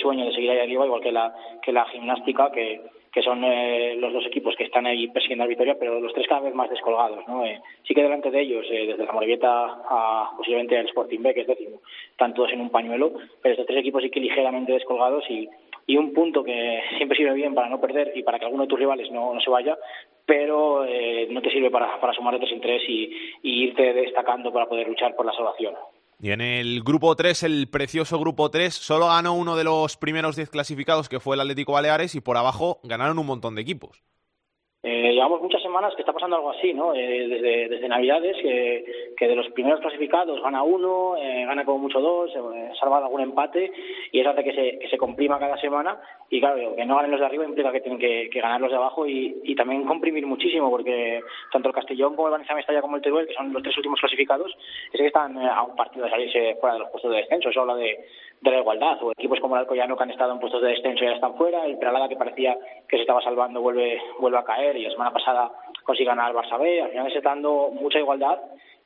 sueño 0.00 0.24
de 0.26 0.32
seguir 0.32 0.50
ahí 0.50 0.58
arriba, 0.58 0.86
igual 0.86 1.00
que 1.00 1.12
la, 1.12 1.34
que 1.62 1.72
la 1.72 1.84
gimnástica, 1.86 2.50
que, 2.50 2.80
son 3.22 3.44
eh, 3.44 3.94
los 3.96 4.12
dos 4.12 4.26
equipos 4.26 4.56
que 4.56 4.64
están 4.64 4.86
ahí 4.86 5.06
persiguiendo 5.06 5.44
la 5.44 5.48
victoria, 5.48 5.76
pero 5.78 6.00
los 6.00 6.12
tres 6.12 6.26
cada 6.26 6.40
vez 6.40 6.54
más 6.54 6.68
descolgados, 6.68 7.26
¿no? 7.28 7.44
Eh, 7.44 7.60
sí 7.86 7.94
que 7.94 8.02
delante 8.02 8.30
de 8.30 8.40
ellos, 8.40 8.66
eh, 8.70 8.86
desde 8.86 9.04
la 9.04 9.12
Morevieta 9.12 9.48
a 9.88 10.32
posiblemente 10.36 10.76
el 10.78 10.86
Sporting 10.86 11.20
B, 11.20 11.32
que 11.32 11.42
es 11.42 11.46
décimo, 11.46 11.80
están 12.10 12.34
todos 12.34 12.52
en 12.52 12.60
un 12.60 12.70
pañuelo, 12.70 13.12
pero 13.40 13.52
estos 13.52 13.66
tres 13.66 13.78
equipos 13.78 14.02
sí 14.02 14.10
que 14.10 14.18
ligeramente 14.18 14.72
descolgados 14.72 15.24
y, 15.30 15.48
y 15.86 15.96
un 15.96 16.12
punto 16.12 16.42
que 16.42 16.82
siempre 16.96 17.16
sirve 17.16 17.34
bien 17.34 17.54
para 17.54 17.68
no 17.68 17.80
perder 17.80 18.12
y 18.14 18.22
para 18.22 18.38
que 18.38 18.46
alguno 18.46 18.64
de 18.64 18.68
tus 18.68 18.78
rivales 18.78 19.10
no, 19.10 19.32
no 19.32 19.40
se 19.40 19.50
vaya, 19.50 19.76
pero 20.26 20.84
eh, 20.84 21.28
no 21.30 21.40
te 21.42 21.50
sirve 21.50 21.70
para, 21.70 22.00
para 22.00 22.12
sumar 22.14 22.38
de 22.38 22.46
tres 22.60 22.82
y, 22.88 23.12
y 23.42 23.64
irte 23.64 23.92
destacando 23.92 24.52
para 24.52 24.66
poder 24.66 24.88
luchar 24.88 25.14
por 25.14 25.26
la 25.26 25.32
salvación. 25.32 25.74
Y 26.24 26.30
en 26.30 26.40
el 26.40 26.82
grupo 26.82 27.14
3, 27.14 27.42
el 27.42 27.68
precioso 27.68 28.18
grupo 28.18 28.50
3, 28.50 28.72
solo 28.72 29.08
ganó 29.08 29.34
uno 29.34 29.56
de 29.56 29.64
los 29.64 29.98
primeros 29.98 30.36
10 30.36 30.48
clasificados, 30.48 31.10
que 31.10 31.20
fue 31.20 31.36
el 31.36 31.42
Atlético 31.42 31.72
Baleares, 31.72 32.14
y 32.14 32.22
por 32.22 32.38
abajo 32.38 32.80
ganaron 32.82 33.18
un 33.18 33.26
montón 33.26 33.54
de 33.54 33.60
equipos. 33.60 34.02
Eh, 34.86 35.14
llevamos 35.14 35.40
muchas 35.40 35.62
semanas 35.62 35.94
que 35.94 36.02
está 36.02 36.12
pasando 36.12 36.36
algo 36.36 36.50
así, 36.50 36.74
¿no? 36.74 36.94
Eh, 36.94 37.26
desde, 37.26 37.68
desde 37.70 37.88
Navidades, 37.88 38.36
que, 38.36 39.14
que 39.16 39.26
de 39.26 39.34
los 39.34 39.48
primeros 39.52 39.80
clasificados 39.80 40.42
gana 40.42 40.62
uno, 40.62 41.16
eh, 41.16 41.46
gana 41.46 41.64
como 41.64 41.78
mucho 41.78 42.00
dos, 42.00 42.30
eh, 42.36 42.70
salva 42.78 42.98
algún 42.98 43.22
empate, 43.22 43.72
y 44.12 44.20
eso 44.20 44.28
hace 44.28 44.44
que 44.44 44.52
se, 44.52 44.78
que 44.78 44.88
se 44.90 44.98
comprima 44.98 45.38
cada 45.38 45.56
semana. 45.56 45.98
Y 46.28 46.38
claro, 46.38 46.76
que 46.76 46.84
no 46.84 46.96
ganen 46.96 47.12
los 47.12 47.20
de 47.20 47.26
arriba 47.26 47.46
implica 47.46 47.72
que 47.72 47.80
tienen 47.80 47.98
que, 47.98 48.28
ganar 48.34 48.60
los 48.60 48.70
de 48.70 48.76
abajo 48.76 49.06
y, 49.06 49.40
y 49.44 49.54
también 49.54 49.86
comprimir 49.86 50.26
muchísimo, 50.26 50.68
porque 50.68 51.22
tanto 51.50 51.68
el 51.68 51.74
Castellón 51.74 52.14
como 52.14 52.28
el 52.28 52.32
Valencia 52.32 52.54
Mestalla 52.54 52.82
como 52.82 52.96
el 52.96 53.02
Teruel, 53.02 53.26
que 53.26 53.34
son 53.34 53.54
los 53.54 53.62
tres 53.62 53.76
últimos 53.78 54.00
clasificados, 54.00 54.54
es 54.92 55.00
que 55.00 55.06
están 55.06 55.40
eh, 55.40 55.48
a 55.48 55.62
un 55.62 55.76
partido 55.76 56.04
de 56.04 56.10
salirse 56.10 56.56
fuera 56.60 56.74
de 56.74 56.80
los 56.80 56.90
puestos 56.90 57.10
de 57.10 57.18
descenso. 57.18 57.48
Eso 57.48 57.62
habla 57.62 57.76
de, 57.76 58.04
de 58.40 58.50
la 58.50 58.58
igualdad. 58.58 59.02
O 59.02 59.12
equipos 59.12 59.40
como 59.40 59.56
el 59.56 59.60
Alcoyano 59.60 59.96
que 59.96 60.02
han 60.02 60.10
estado 60.10 60.32
en 60.32 60.40
puestos 60.40 60.62
de 60.62 60.68
descenso 60.68 61.04
ya 61.04 61.12
están 61.12 61.36
fuera, 61.36 61.64
el 61.66 61.78
Peralada 61.78 62.08
que 62.08 62.16
parecía 62.16 62.56
que 62.88 62.96
se 62.96 63.02
estaba 63.02 63.22
salvando 63.22 63.60
vuelve, 63.60 64.00
vuelve 64.18 64.38
a 64.38 64.44
caer 64.44 64.76
y 64.76 64.84
la 64.84 64.90
semana 64.90 65.12
pasada 65.12 65.50
consigue 65.84 66.08
ganar 66.08 66.30
al 66.30 66.36
Barça 66.36 66.58
B. 66.58 66.82
Al 66.82 66.90
final 66.90 67.10
se 67.10 67.18
está 67.18 67.30
dando 67.30 67.70
mucha 67.72 67.98
igualdad 67.98 68.38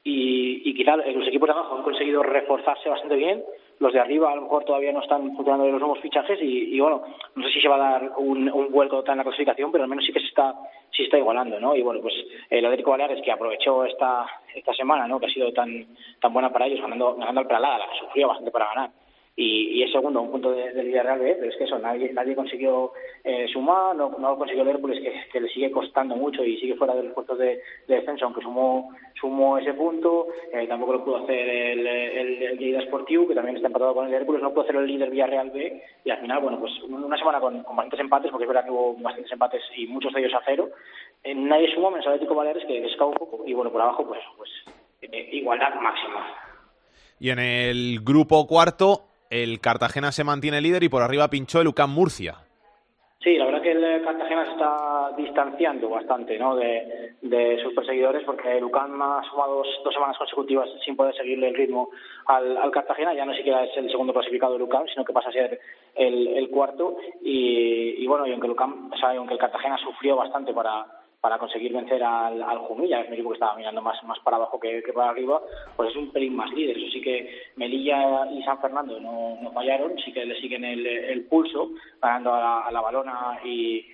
y, 0.05 0.69
y 0.69 0.75
quizá 0.75 0.97
los 0.97 1.27
equipos 1.27 1.49
de 1.49 1.53
abajo 1.53 1.77
han 1.77 1.83
conseguido 1.83 2.23
reforzarse 2.23 2.89
bastante 2.89 3.17
bien. 3.17 3.43
Los 3.81 3.93
de 3.93 4.01
arriba 4.01 4.33
a 4.33 4.37
lo 4.37 4.43
mejor 4.43 4.65
todavía 4.65 4.93
no 4.93 5.01
están 5.01 5.35
funcionando 5.37 5.69
los 5.69 5.81
nuevos 5.81 6.01
fichajes 6.01 6.41
y, 6.41 6.75
y 6.75 6.81
bueno, 6.81 7.03
no 7.35 7.47
sé 7.47 7.53
si 7.53 7.61
se 7.61 7.69
va 7.69 7.77
a 7.77 7.93
dar 7.93 8.13
un, 8.17 8.51
un 8.51 8.73
vuelco 8.73 8.97
total 8.97 9.15
en 9.15 9.19
la 9.19 9.25
clasificación, 9.25 9.71
pero 9.71 9.85
al 9.85 9.91
menos 9.91 10.05
sí 10.05 10.13
que 10.13 10.21
se 10.21 10.27
está 10.27 10.55
sí 10.91 11.05
está 11.05 11.19
igualando, 11.19 11.61
¿no? 11.61 11.77
Y 11.77 11.83
bueno, 11.83 12.01
pues 12.01 12.15
el 12.51 12.65
Atlético 12.65 12.91
Baleares 12.91 13.23
que 13.23 13.31
aprovechó 13.31 13.85
esta 13.85 14.27
esta 14.55 14.73
semana, 14.75 15.07
¿no? 15.07 15.21
Que 15.21 15.27
ha 15.27 15.31
sido 15.31 15.53
tan 15.53 15.87
tan 16.21 16.33
buena 16.33 16.53
para 16.53 16.67
ellos 16.67 16.81
ganando 16.81 17.15
ganando 17.15 17.41
al 17.41 17.47
Peralada, 17.47 17.79
la 17.79 17.99
sufrió 18.01 18.29
bastante 18.29 18.51
para 18.51 18.69
ganar 18.69 18.91
y, 19.41 19.79
y 19.79 19.83
es 19.85 19.93
segundo, 19.93 20.21
un 20.21 20.33
punto 20.33 20.51
de, 20.51 20.73
de 20.73 20.83
Villarreal 20.83 21.21
B, 21.21 21.37
pero 21.39 21.49
es 21.49 21.57
que 21.57 21.63
eso, 21.63 21.79
nadie, 21.79 22.13
nadie 22.13 22.35
consiguió 22.35 22.93
eh, 23.23 23.47
sumar, 23.53 23.95
no, 23.95 24.11
no 24.19 24.37
consiguió 24.37 24.63
el 24.63 24.71
Hércules, 24.71 25.01
que, 25.01 25.13
que 25.33 25.41
le 25.41 25.49
sigue 25.51 25.71
costando 25.71 26.17
mucho 26.17 26.43
y 26.45 26.57
sigue 26.59 26.75
fuera 26.75 26.97
de 26.97 27.05
los 27.05 27.13
puestos 27.13 27.39
de, 27.39 27.63
de 27.87 27.95
descenso, 27.95 28.25
aunque 28.25 28.43
sumó, 28.43 28.93
sumó 29.15 29.57
ese 29.57 29.75
punto, 29.75 30.27
eh, 30.53 30.67
tampoco 30.67 30.95
lo 30.95 31.05
pudo 31.05 31.17
hacer 31.19 31.49
el, 31.49 31.87
el, 31.87 32.43
el 32.43 32.59
Lleida 32.59 32.81
que 32.81 33.35
también 33.35 33.55
está 33.55 33.69
empatado 33.69 33.95
con 33.95 34.09
el 34.09 34.15
Hércules, 34.15 34.43
no 34.43 34.51
pudo 34.51 34.63
hacer 34.63 34.75
el 34.75 34.89
líder 34.89 35.09
Villarreal 35.09 35.51
B, 35.51 35.85
y 36.05 36.11
al 36.11 36.19
final, 36.19 36.43
bueno, 36.43 36.59
pues 36.59 36.73
una 36.89 37.17
semana 37.17 37.39
con, 37.39 37.63
bastantes 37.63 38.01
empates, 38.01 38.33
porque 38.33 38.43
es 38.43 38.49
verdad 38.49 38.65
que 38.65 38.73
hubo 38.73 38.95
bastantes 38.95 39.31
empates 39.31 39.63
y 39.77 39.87
muchos 39.87 40.13
de 40.15 40.21
ellos 40.21 40.35
a 40.35 40.43
cero, 40.45 40.71
eh, 41.23 41.33
nadie 41.37 41.73
sumó 41.73 41.93
menos 41.93 42.09
Atlético 42.09 42.35
Baleares, 42.35 42.65
que, 42.67 42.85
escapa 42.85 43.13
un 43.13 43.15
poco, 43.15 43.45
y 43.47 43.55
bueno, 43.55 43.71
por 43.71 43.83
abajo, 43.83 44.05
pues, 44.05 44.21
pues 44.37 44.51
eh, 45.03 45.29
igualdad 45.31 45.77
máxima. 45.81 46.27
Y 47.21 47.31
en 47.31 47.39
el 47.39 48.01
grupo 48.03 48.45
cuarto, 48.45 49.09
el 49.31 49.61
Cartagena 49.61 50.13
se 50.13 50.25
mantiene 50.25 50.61
líder 50.61 50.83
y 50.83 50.89
por 50.89 51.03
arriba 51.03 51.29
pinchó 51.29 51.61
el 51.61 51.69
UCAM 51.69 51.93
Murcia. 51.93 52.37
Sí, 53.21 53.37
la 53.37 53.47
verdad 53.47 53.63
que 53.63 53.73
el 53.73 54.03
Cartagena 54.05 54.45
se 54.45 54.53
está 54.53 55.11
distanciando 55.17 55.89
bastante 55.89 56.39
¿no? 56.39 56.55
de, 56.55 57.59
sus 57.63 57.75
perseguidores 57.75 58.23
porque 58.25 58.57
el 58.57 58.65
UCAM 58.65 59.03
ha 59.03 59.23
sumado 59.29 59.57
dos, 59.57 59.67
dos, 59.85 59.93
semanas 59.93 60.17
consecutivas 60.17 60.69
sin 60.85 60.95
poder 60.95 61.15
seguirle 61.17 61.49
el 61.49 61.57
ritmo 61.57 61.91
al, 62.27 62.71
Cartagena. 62.71 63.13
Ya 63.15 63.25
no 63.25 63.35
siquiera 63.35 63.65
es 63.65 63.77
el 63.77 63.91
segundo 63.91 64.13
clasificado 64.13 64.53
del 64.53 64.63
UCAM, 64.63 64.87
sino 64.87 65.05
que 65.05 65.13
pasa 65.13 65.31
a 65.31 65.33
ser 65.33 65.61
el, 65.97 66.49
cuarto. 66.51 66.97
Y, 67.21 68.03
y, 68.03 68.07
bueno, 68.07 68.27
y 68.27 68.33
aunque 68.33 68.47
el, 68.47 68.53
o 68.53 68.97
sea, 68.97 69.11
aunque 69.11 69.35
el 69.35 69.41
Cartagena 69.41 69.77
sufrió 69.79 70.15
bastante 70.15 70.53
para, 70.53 70.87
para 71.21 71.39
conseguir 71.39 71.73
vencer 71.73 72.03
al, 72.03 72.43
al 72.43 72.59
Jumilla, 72.59 73.01
es 73.01 73.09
un 73.09 73.15
equipo 73.15 73.31
que 73.31 73.35
estaba 73.35 73.57
mirando 73.57 73.83
más, 73.83 74.03
más 74.05 74.19
para 74.21 74.37
abajo 74.37 74.61
que, 74.61 74.83
que, 74.83 74.93
para 74.93 75.11
arriba, 75.11 75.43
pues 75.77 75.91
es 75.91 75.97
un 75.97 76.13
pelín 76.13 76.37
más 76.37 76.51
líder. 76.53 76.79
Eso 76.79 76.93
sí 76.93 77.01
que 77.01 77.43
Melilla 77.57 78.31
y 78.31 78.43
San 78.45 78.61
Fernando 78.61 79.01
no, 79.01 79.51
fallaron, 79.53 79.99
sí 79.99 80.13
que 80.13 80.25
le 80.25 80.41
siguen 80.41 80.65
el, 80.65 80.87
el 80.87 81.25
pulso, 81.27 81.71
ganando 82.01 82.35
a 82.35 82.41
la, 82.41 82.61
a 82.61 82.71
la 82.71 82.81
balona 82.81 83.41
y, 83.45 83.85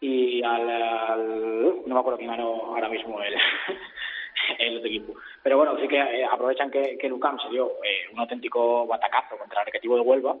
y 0.00 0.42
al, 0.42 0.70
al, 0.70 1.82
no 1.86 1.94
me 1.94 2.00
acuerdo 2.00 2.18
quién 2.18 2.30
ganó 2.30 2.74
ahora 2.74 2.88
mismo 2.88 3.20
el, 3.22 3.34
el 4.58 4.76
otro 4.76 4.88
equipo. 4.88 5.14
Pero 5.42 5.56
bueno, 5.56 5.76
sí 5.80 5.88
que 5.88 5.98
eh, 5.98 6.24
aprovechan 6.24 6.70
que, 6.70 6.96
que 6.96 7.08
Lucam 7.08 7.38
se 7.40 7.48
dio 7.48 7.72
eh, 7.82 8.12
un 8.12 8.20
auténtico 8.20 8.86
batacazo 8.86 9.36
contra 9.36 9.60
el 9.60 9.66
Recreativo 9.66 9.96
de 9.96 10.02
Huelva 10.02 10.36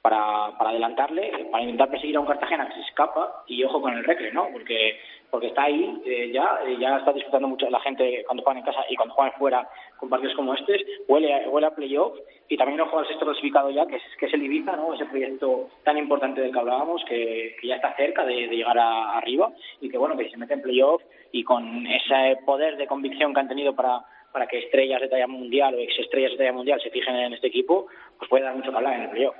para, 0.00 0.56
para 0.58 0.70
adelantarle, 0.70 1.48
para 1.50 1.62
intentar 1.62 1.90
perseguir 1.90 2.16
a 2.16 2.20
un 2.20 2.26
Cartagena 2.26 2.66
que 2.68 2.74
se 2.74 2.80
escapa 2.80 3.44
y 3.46 3.62
ojo 3.64 3.80
con 3.80 3.92
el 3.92 4.04
Recre, 4.04 4.32
¿no? 4.32 4.48
Porque 4.52 4.98
porque 5.32 5.46
está 5.46 5.62
ahí 5.62 5.98
eh, 6.04 6.30
ya, 6.30 6.60
eh, 6.66 6.76
ya 6.78 6.98
está 6.98 7.10
disfrutando 7.10 7.48
mucho 7.48 7.68
la 7.70 7.80
gente 7.80 8.22
cuando 8.26 8.42
juegan 8.42 8.58
en 8.58 8.66
casa 8.66 8.84
y 8.90 8.96
cuando 8.96 9.14
juegan 9.14 9.32
fuera 9.38 9.66
con 9.96 10.10
partidos 10.10 10.36
como 10.36 10.52
este, 10.52 10.84
huele, 11.08 11.32
a, 11.32 11.48
huele 11.48 11.68
a 11.68 11.74
playoff 11.74 12.18
y 12.48 12.56
también 12.58 12.82
ojo 12.82 12.98
al 12.98 13.08
sexto 13.08 13.24
clasificado 13.24 13.70
ya, 13.70 13.86
que 13.86 13.96
es, 13.96 14.02
que 14.20 14.26
es 14.26 14.34
el 14.34 14.42
Ibiza, 14.42 14.76
¿no? 14.76 14.92
ese 14.92 15.06
proyecto 15.06 15.70
tan 15.84 15.96
importante 15.96 16.42
del 16.42 16.52
que 16.52 16.58
hablábamos, 16.58 17.02
que, 17.08 17.56
que 17.58 17.66
ya 17.66 17.76
está 17.76 17.96
cerca 17.96 18.26
de, 18.26 18.46
de 18.46 18.56
llegar 18.56 18.76
a, 18.78 19.16
arriba 19.16 19.50
y 19.80 19.88
que 19.88 19.96
bueno, 19.96 20.18
que 20.18 20.28
se 20.28 20.36
mete 20.36 20.52
en 20.52 20.60
playoff 20.60 21.02
y 21.32 21.42
con 21.44 21.86
ese 21.86 22.36
poder 22.44 22.76
de 22.76 22.86
convicción 22.86 23.32
que 23.32 23.40
han 23.40 23.48
tenido 23.48 23.74
para 23.74 24.04
para 24.32 24.46
que 24.46 24.58
estrellas 24.58 25.00
de 25.00 25.08
talla 25.08 25.26
mundial 25.26 25.74
o 25.74 25.78
ex 25.78 25.98
estrellas 25.98 26.32
de 26.32 26.38
talla 26.38 26.52
mundial 26.52 26.80
se 26.82 26.90
fijen 26.90 27.14
en 27.16 27.32
este 27.32 27.48
equipo, 27.48 27.86
pues 28.18 28.28
puede 28.28 28.44
dar 28.44 28.54
mucho 28.54 28.70
que 28.70 28.76
hablar 28.76 28.94
en 28.94 29.02
el 29.02 29.10
playoff. 29.10 29.36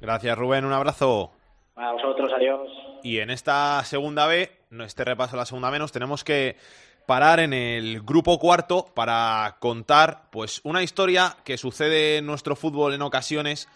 Gracias 0.00 0.36
Rubén, 0.36 0.64
un 0.64 0.72
abrazo. 0.72 1.30
A 1.76 1.92
vosotros, 1.92 2.32
adiós. 2.32 2.70
Y 3.02 3.18
en 3.18 3.30
esta 3.30 3.82
segunda 3.84 4.26
B, 4.26 4.48
no 4.48 4.55
este 4.80 5.04
repaso 5.04 5.36
a 5.36 5.38
la 5.38 5.46
segunda 5.46 5.70
B, 5.70 5.78
nos 5.78 5.92
tenemos 5.92 6.24
que 6.24 6.56
parar 7.06 7.40
en 7.40 7.52
el 7.52 8.02
grupo 8.02 8.38
cuarto 8.38 8.86
para 8.94 9.56
contar 9.60 10.28
pues 10.30 10.60
una 10.64 10.82
historia 10.82 11.36
que 11.44 11.56
sucede 11.56 12.18
en 12.18 12.26
nuestro 12.26 12.56
fútbol 12.56 12.94
en 12.94 13.02
ocasiones 13.02 13.68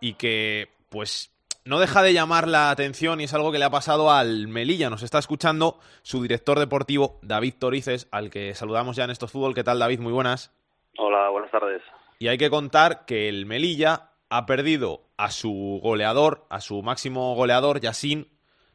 y 0.00 0.14
que 0.14 0.70
pues 0.88 1.30
no 1.64 1.78
deja 1.78 2.02
de 2.02 2.12
llamar 2.12 2.48
la 2.48 2.70
atención 2.70 3.20
y 3.20 3.24
es 3.24 3.34
algo 3.34 3.52
que 3.52 3.58
le 3.58 3.64
ha 3.64 3.70
pasado 3.70 4.10
al 4.10 4.48
Melilla. 4.48 4.90
Nos 4.90 5.02
está 5.02 5.18
escuchando 5.18 5.78
su 6.02 6.22
director 6.22 6.58
deportivo, 6.58 7.20
David 7.22 7.54
Torices, 7.58 8.08
al 8.10 8.30
que 8.30 8.54
saludamos 8.54 8.96
ya 8.96 9.04
en 9.04 9.10
estos 9.10 9.30
fútbol. 9.30 9.54
¿Qué 9.54 9.62
tal, 9.62 9.78
David? 9.78 10.00
Muy 10.00 10.12
buenas. 10.12 10.52
Hola, 10.98 11.28
buenas 11.28 11.50
tardes. 11.50 11.82
Y 12.18 12.28
hay 12.28 12.38
que 12.38 12.50
contar 12.50 13.04
que 13.04 13.28
el 13.28 13.46
Melilla 13.46 14.10
ha 14.28 14.46
perdido 14.46 15.02
a 15.16 15.30
su 15.30 15.78
goleador, 15.82 16.46
a 16.48 16.60
su 16.60 16.82
máximo 16.82 17.34
goleador, 17.34 17.80
Yassin, 17.80 18.28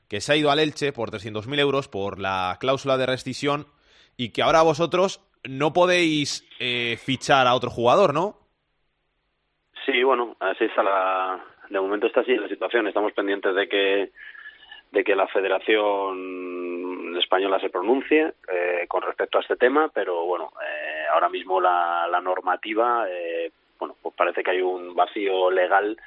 que 0.10 0.22
se 0.22 0.34
ha 0.34 0.36
ido 0.36 0.52
al 0.52 0.60
Elche 0.60 0.94
por 0.94 1.12
300.000 1.12 1.60
euros 1.60 1.88
por 1.88 2.20
la 2.20 2.58
cláusula 2.60 2.98
de 2.98 3.06
rescisión 3.06 3.68
y 4.16 4.32
que 4.32 4.42
ahora 4.42 4.62
vosotros 4.62 5.24
no 5.44 5.74
podéis 5.74 6.48
eh, 6.60 6.98
fichar 6.98 7.48
a 7.48 7.54
otro 7.54 7.70
jugador, 7.70 8.14
¿no? 8.14 8.38
Sí, 9.86 10.04
bueno, 10.04 10.36
así 10.40 10.66
está 10.66 10.84
la... 10.84 11.44
De 11.70 11.80
momento 11.80 12.08
está 12.08 12.22
así 12.22 12.36
la 12.36 12.48
situación. 12.48 12.88
Estamos 12.88 13.12
pendientes 13.14 13.54
de 13.54 13.68
que 13.68 14.12
de 14.92 15.04
que 15.04 15.16
la 15.16 15.28
Federación 15.28 17.18
Española 17.18 17.60
se 17.60 17.70
pronuncie 17.70 18.34
eh, 18.48 18.86
con 18.88 19.02
respecto 19.02 19.38
a 19.38 19.42
este 19.42 19.58
tema, 19.58 19.90
pero 19.94 20.26
bueno, 20.26 20.54
eh, 20.62 21.06
ahora 21.12 21.28
mismo 21.28 21.60
la, 21.60 22.08
la 22.10 22.22
normativa 22.22 23.06
eh, 23.10 23.52
bueno, 23.80 23.96
pues 24.02 24.16
parece 24.16 24.44
que 24.44 24.52
hay 24.52 24.62
un 24.62 24.96
vacío 24.96 25.52
legal 25.52 25.98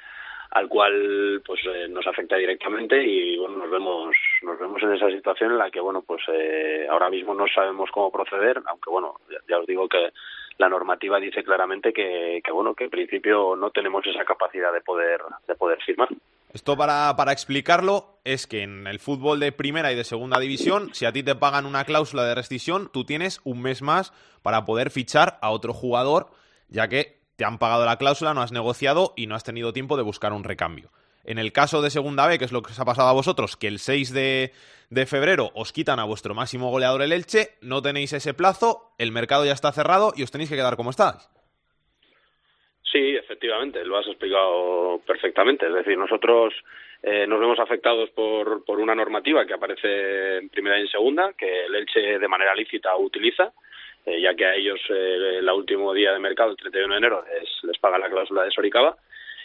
al 0.51 0.67
cual 0.67 1.41
pues 1.45 1.61
eh, 1.65 1.87
nos 1.89 2.05
afecta 2.05 2.35
directamente 2.35 3.01
y 3.01 3.37
bueno 3.37 3.57
nos 3.57 3.71
vemos 3.71 4.15
nos 4.41 4.59
vemos 4.59 4.83
en 4.83 4.93
esa 4.93 5.09
situación 5.09 5.51
en 5.51 5.57
la 5.57 5.71
que 5.71 5.79
bueno 5.79 6.01
pues 6.01 6.21
eh, 6.27 6.85
ahora 6.89 7.09
mismo 7.09 7.33
no 7.33 7.45
sabemos 7.47 7.89
cómo 7.91 8.11
proceder 8.11 8.61
aunque 8.65 8.89
bueno 8.89 9.15
ya, 9.29 9.37
ya, 9.47 9.59
os 9.59 9.65
digo 9.65 9.87
que 9.87 10.11
la 10.57 10.67
normativa 10.67 11.19
dice 11.19 11.43
claramente 11.43 11.93
que, 11.93 12.41
que 12.43 12.51
bueno 12.51 12.75
que 12.75 12.85
en 12.85 12.89
principio 12.89 13.55
no 13.55 13.71
tenemos 13.71 14.05
esa 14.05 14.25
capacidad 14.25 14.73
de 14.73 14.81
poder 14.81 15.21
de 15.47 15.55
poder 15.55 15.79
firmar. 15.83 16.09
Esto 16.53 16.75
para, 16.75 17.15
para 17.15 17.31
explicarlo 17.31 18.17
es 18.25 18.45
que 18.45 18.63
en 18.63 18.85
el 18.85 18.99
fútbol 18.99 19.39
de 19.39 19.53
primera 19.53 19.93
y 19.93 19.95
de 19.95 20.03
segunda 20.03 20.37
división, 20.37 20.93
si 20.93 21.05
a 21.05 21.13
ti 21.13 21.23
te 21.23 21.33
pagan 21.33 21.65
una 21.65 21.85
cláusula 21.85 22.25
de 22.25 22.35
rescisión, 22.35 22.89
tú 22.91 23.05
tienes 23.05 23.39
un 23.45 23.61
mes 23.61 23.81
más 23.81 24.11
para 24.41 24.65
poder 24.65 24.91
fichar 24.91 25.39
a 25.41 25.51
otro 25.51 25.71
jugador, 25.71 26.27
ya 26.67 26.89
que 26.89 27.20
te 27.41 27.45
han 27.45 27.57
pagado 27.57 27.85
la 27.85 27.97
cláusula, 27.97 28.35
no 28.35 28.43
has 28.43 28.51
negociado 28.51 29.13
y 29.17 29.25
no 29.25 29.33
has 29.33 29.43
tenido 29.43 29.73
tiempo 29.73 29.97
de 29.97 30.03
buscar 30.03 30.31
un 30.31 30.43
recambio. 30.43 30.91
En 31.25 31.39
el 31.39 31.51
caso 31.51 31.81
de 31.81 31.89
Segunda 31.89 32.27
B, 32.27 32.37
que 32.37 32.45
es 32.45 32.51
lo 32.51 32.61
que 32.61 32.69
os 32.69 32.79
ha 32.79 32.85
pasado 32.85 33.09
a 33.09 33.13
vosotros, 33.13 33.57
que 33.57 33.65
el 33.65 33.79
6 33.79 34.13
de, 34.13 34.51
febrero 35.07 35.49
os 35.55 35.73
quitan 35.73 35.97
a 35.97 36.03
vuestro 36.03 36.35
máximo 36.35 36.69
goleador 36.69 37.01
el 37.01 37.11
Elche, 37.11 37.57
no 37.63 37.81
tenéis 37.81 38.13
ese 38.13 38.35
plazo, 38.35 38.93
el 38.99 39.11
mercado 39.11 39.43
ya 39.43 39.53
está 39.53 39.71
cerrado 39.71 40.13
y 40.15 40.21
os 40.21 40.29
tenéis 40.29 40.51
que 40.51 40.55
quedar 40.55 40.75
como 40.75 40.91
estáis. 40.91 41.31
Sí, 42.83 43.15
efectivamente, 43.15 43.83
lo 43.85 43.97
has 43.97 44.05
explicado 44.05 45.01
perfectamente. 45.07 45.65
Es 45.65 45.73
decir, 45.73 45.97
nosotros 45.97 46.53
eh, 47.01 47.25
nos 47.25 47.39
vemos 47.39 47.57
afectados 47.57 48.11
por, 48.11 48.63
por 48.65 48.79
una 48.79 48.93
normativa 48.93 49.47
que 49.47 49.55
aparece 49.55 50.37
en 50.37 50.49
primera 50.49 50.77
y 50.77 50.81
en 50.81 50.89
segunda, 50.89 51.33
que 51.33 51.65
el 51.65 51.73
Elche 51.73 52.19
de 52.19 52.27
manera 52.27 52.53
lícita 52.53 52.95
utiliza, 52.97 53.51
eh, 54.05 54.21
ya 54.21 54.33
que 54.35 54.45
a 54.45 54.55
ellos 54.55 54.79
eh, 54.89 55.37
el 55.39 55.49
último 55.49 55.93
día 55.93 56.13
de 56.13 56.19
mercado, 56.19 56.51
el 56.51 56.57
31 56.57 56.93
de 56.93 56.97
enero, 56.97 57.23
les, 57.39 57.63
les 57.63 57.77
paga 57.77 57.97
la 57.97 58.09
cláusula 58.09 58.43
de 58.43 58.51
Soricaba. 58.51 58.97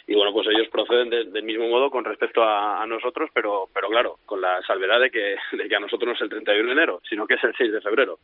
Y 0.08 0.14
bueno, 0.14 0.32
pues 0.32 0.46
ellos 0.46 0.68
proceden 0.68 1.10
de, 1.10 1.24
del 1.24 1.42
mismo 1.42 1.68
modo 1.68 1.90
con 1.90 2.04
respecto 2.04 2.42
a, 2.42 2.80
a, 2.80 2.86
nosotros, 2.86 3.28
pero, 3.34 3.68
pero 3.74 3.88
claro, 3.88 4.18
con 4.24 4.40
la 4.40 4.62
salvedad 4.62 5.00
de 5.00 5.10
que, 5.10 5.36
de 5.52 5.68
que 5.68 5.76
a 5.76 5.80
nosotros 5.80 6.06
no 6.06 6.14
es 6.14 6.20
el 6.20 6.28
31 6.28 6.66
de 6.66 6.72
enero, 6.72 7.00
sino 7.08 7.26
que 7.26 7.34
es 7.34 7.44
el 7.44 7.54
6 7.56 7.72
de 7.72 7.80
febrero, 7.80 8.20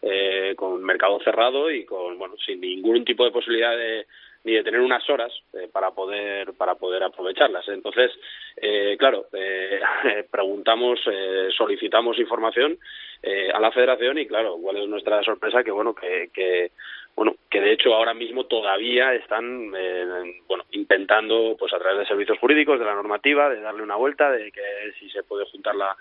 eh, 0.00 0.54
con 0.56 0.82
mercado 0.82 1.20
cerrado 1.20 1.70
y 1.70 1.84
con, 1.84 2.18
bueno, 2.18 2.36
sin 2.38 2.60
ningún 2.60 3.04
tipo 3.04 3.24
de 3.24 3.32
posibilidad 3.32 3.76
de, 3.76 4.06
ni 4.46 4.52
de 4.52 4.62
tener 4.62 4.80
unas 4.80 5.08
horas 5.10 5.32
eh, 5.54 5.68
para 5.70 5.90
poder 5.90 6.54
para 6.54 6.76
poder 6.76 7.02
aprovecharlas. 7.02 7.68
Entonces 7.68 8.12
eh, 8.56 8.96
claro 8.96 9.26
eh, 9.32 9.80
preguntamos 10.30 11.00
eh, 11.10 11.48
solicitamos 11.56 12.16
información 12.20 12.78
eh, 13.24 13.50
a 13.52 13.58
la 13.58 13.72
Federación 13.72 14.18
y 14.18 14.26
claro 14.26 14.56
cuál 14.62 14.76
es 14.76 14.88
nuestra 14.88 15.20
sorpresa 15.24 15.64
que 15.64 15.72
bueno 15.72 15.94
que, 15.94 16.30
que 16.32 16.70
bueno 17.16 17.34
que 17.50 17.60
de 17.60 17.72
hecho 17.72 17.92
ahora 17.92 18.14
mismo 18.14 18.46
todavía 18.46 19.14
están 19.14 19.72
eh, 19.76 20.40
bueno 20.46 20.64
intentando 20.70 21.56
pues 21.58 21.74
a 21.74 21.78
través 21.80 21.98
de 21.98 22.06
servicios 22.06 22.38
jurídicos 22.38 22.78
de 22.78 22.84
la 22.84 22.94
normativa 22.94 23.50
de 23.50 23.60
darle 23.60 23.82
una 23.82 23.96
vuelta 23.96 24.30
de 24.30 24.52
que 24.52 24.62
si 25.00 25.10
se 25.10 25.24
puede 25.24 25.44
juntar 25.46 25.74
la 25.74 25.96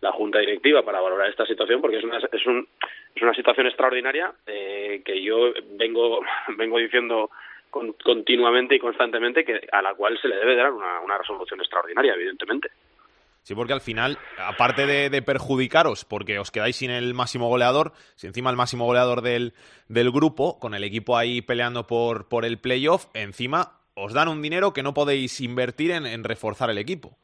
la 0.00 0.12
junta 0.12 0.38
directiva 0.38 0.82
para 0.82 1.00
valorar 1.00 1.28
esta 1.28 1.44
situación 1.44 1.80
porque 1.80 1.98
es 1.98 2.04
una 2.04 2.18
es 2.18 2.46
un 2.46 2.68
es 3.14 3.22
una 3.22 3.34
situación 3.34 3.66
extraordinaria 3.66 4.32
eh, 4.46 5.02
que 5.04 5.20
yo 5.20 5.52
vengo 5.72 6.20
vengo 6.56 6.78
diciendo 6.78 7.30
con, 7.70 7.92
continuamente 7.94 8.74
y 8.74 8.78
constantemente 8.78 9.44
que 9.44 9.60
a 9.72 9.82
la 9.82 9.94
cual 9.94 10.18
se 10.20 10.28
le 10.28 10.36
debe 10.36 10.56
dar 10.56 10.72
una, 10.72 11.00
una 11.00 11.18
resolución 11.18 11.60
extraordinaria 11.60 12.14
evidentemente 12.14 12.70
Sí, 13.42 13.54
porque 13.54 13.72
al 13.72 13.80
final, 13.80 14.18
aparte 14.38 14.86
de, 14.86 15.08
de, 15.08 15.22
perjudicaros, 15.22 16.04
porque 16.04 16.38
os 16.38 16.50
quedáis 16.50 16.76
sin 16.76 16.90
el 16.90 17.14
máximo 17.14 17.48
goleador, 17.48 17.92
si 18.14 18.26
encima 18.26 18.50
el 18.50 18.56
máximo 18.56 18.84
goleador 18.84 19.22
del, 19.22 19.54
del 19.88 20.10
grupo, 20.10 20.58
con 20.60 20.74
el 20.74 20.84
equipo 20.84 21.16
ahí 21.16 21.40
peleando 21.40 21.86
por, 21.86 22.28
por 22.28 22.44
el 22.44 22.58
playoff, 22.58 23.06
encima 23.14 23.80
os 23.94 24.12
dan 24.12 24.28
un 24.28 24.42
dinero 24.42 24.72
que 24.72 24.82
no 24.82 24.94
podéis 24.94 25.40
invertir 25.40 25.90
en, 25.90 26.06
en 26.06 26.22
reforzar 26.22 26.70
el 26.70 26.78
equipo. 26.78 27.16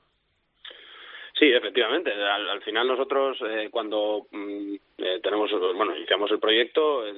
Sí, 1.39 1.53
efectivamente. 1.53 2.13
Al, 2.13 2.49
al 2.49 2.63
final 2.63 2.89
nosotros 2.89 3.39
eh, 3.47 3.69
cuando 3.71 4.27
mm, 4.31 4.75
eh, 4.99 5.21
tenemos, 5.23 5.51
bueno, 5.75 5.95
iniciamos 5.95 6.31
el 6.31 6.39
proyecto, 6.39 7.07
eh, 7.07 7.13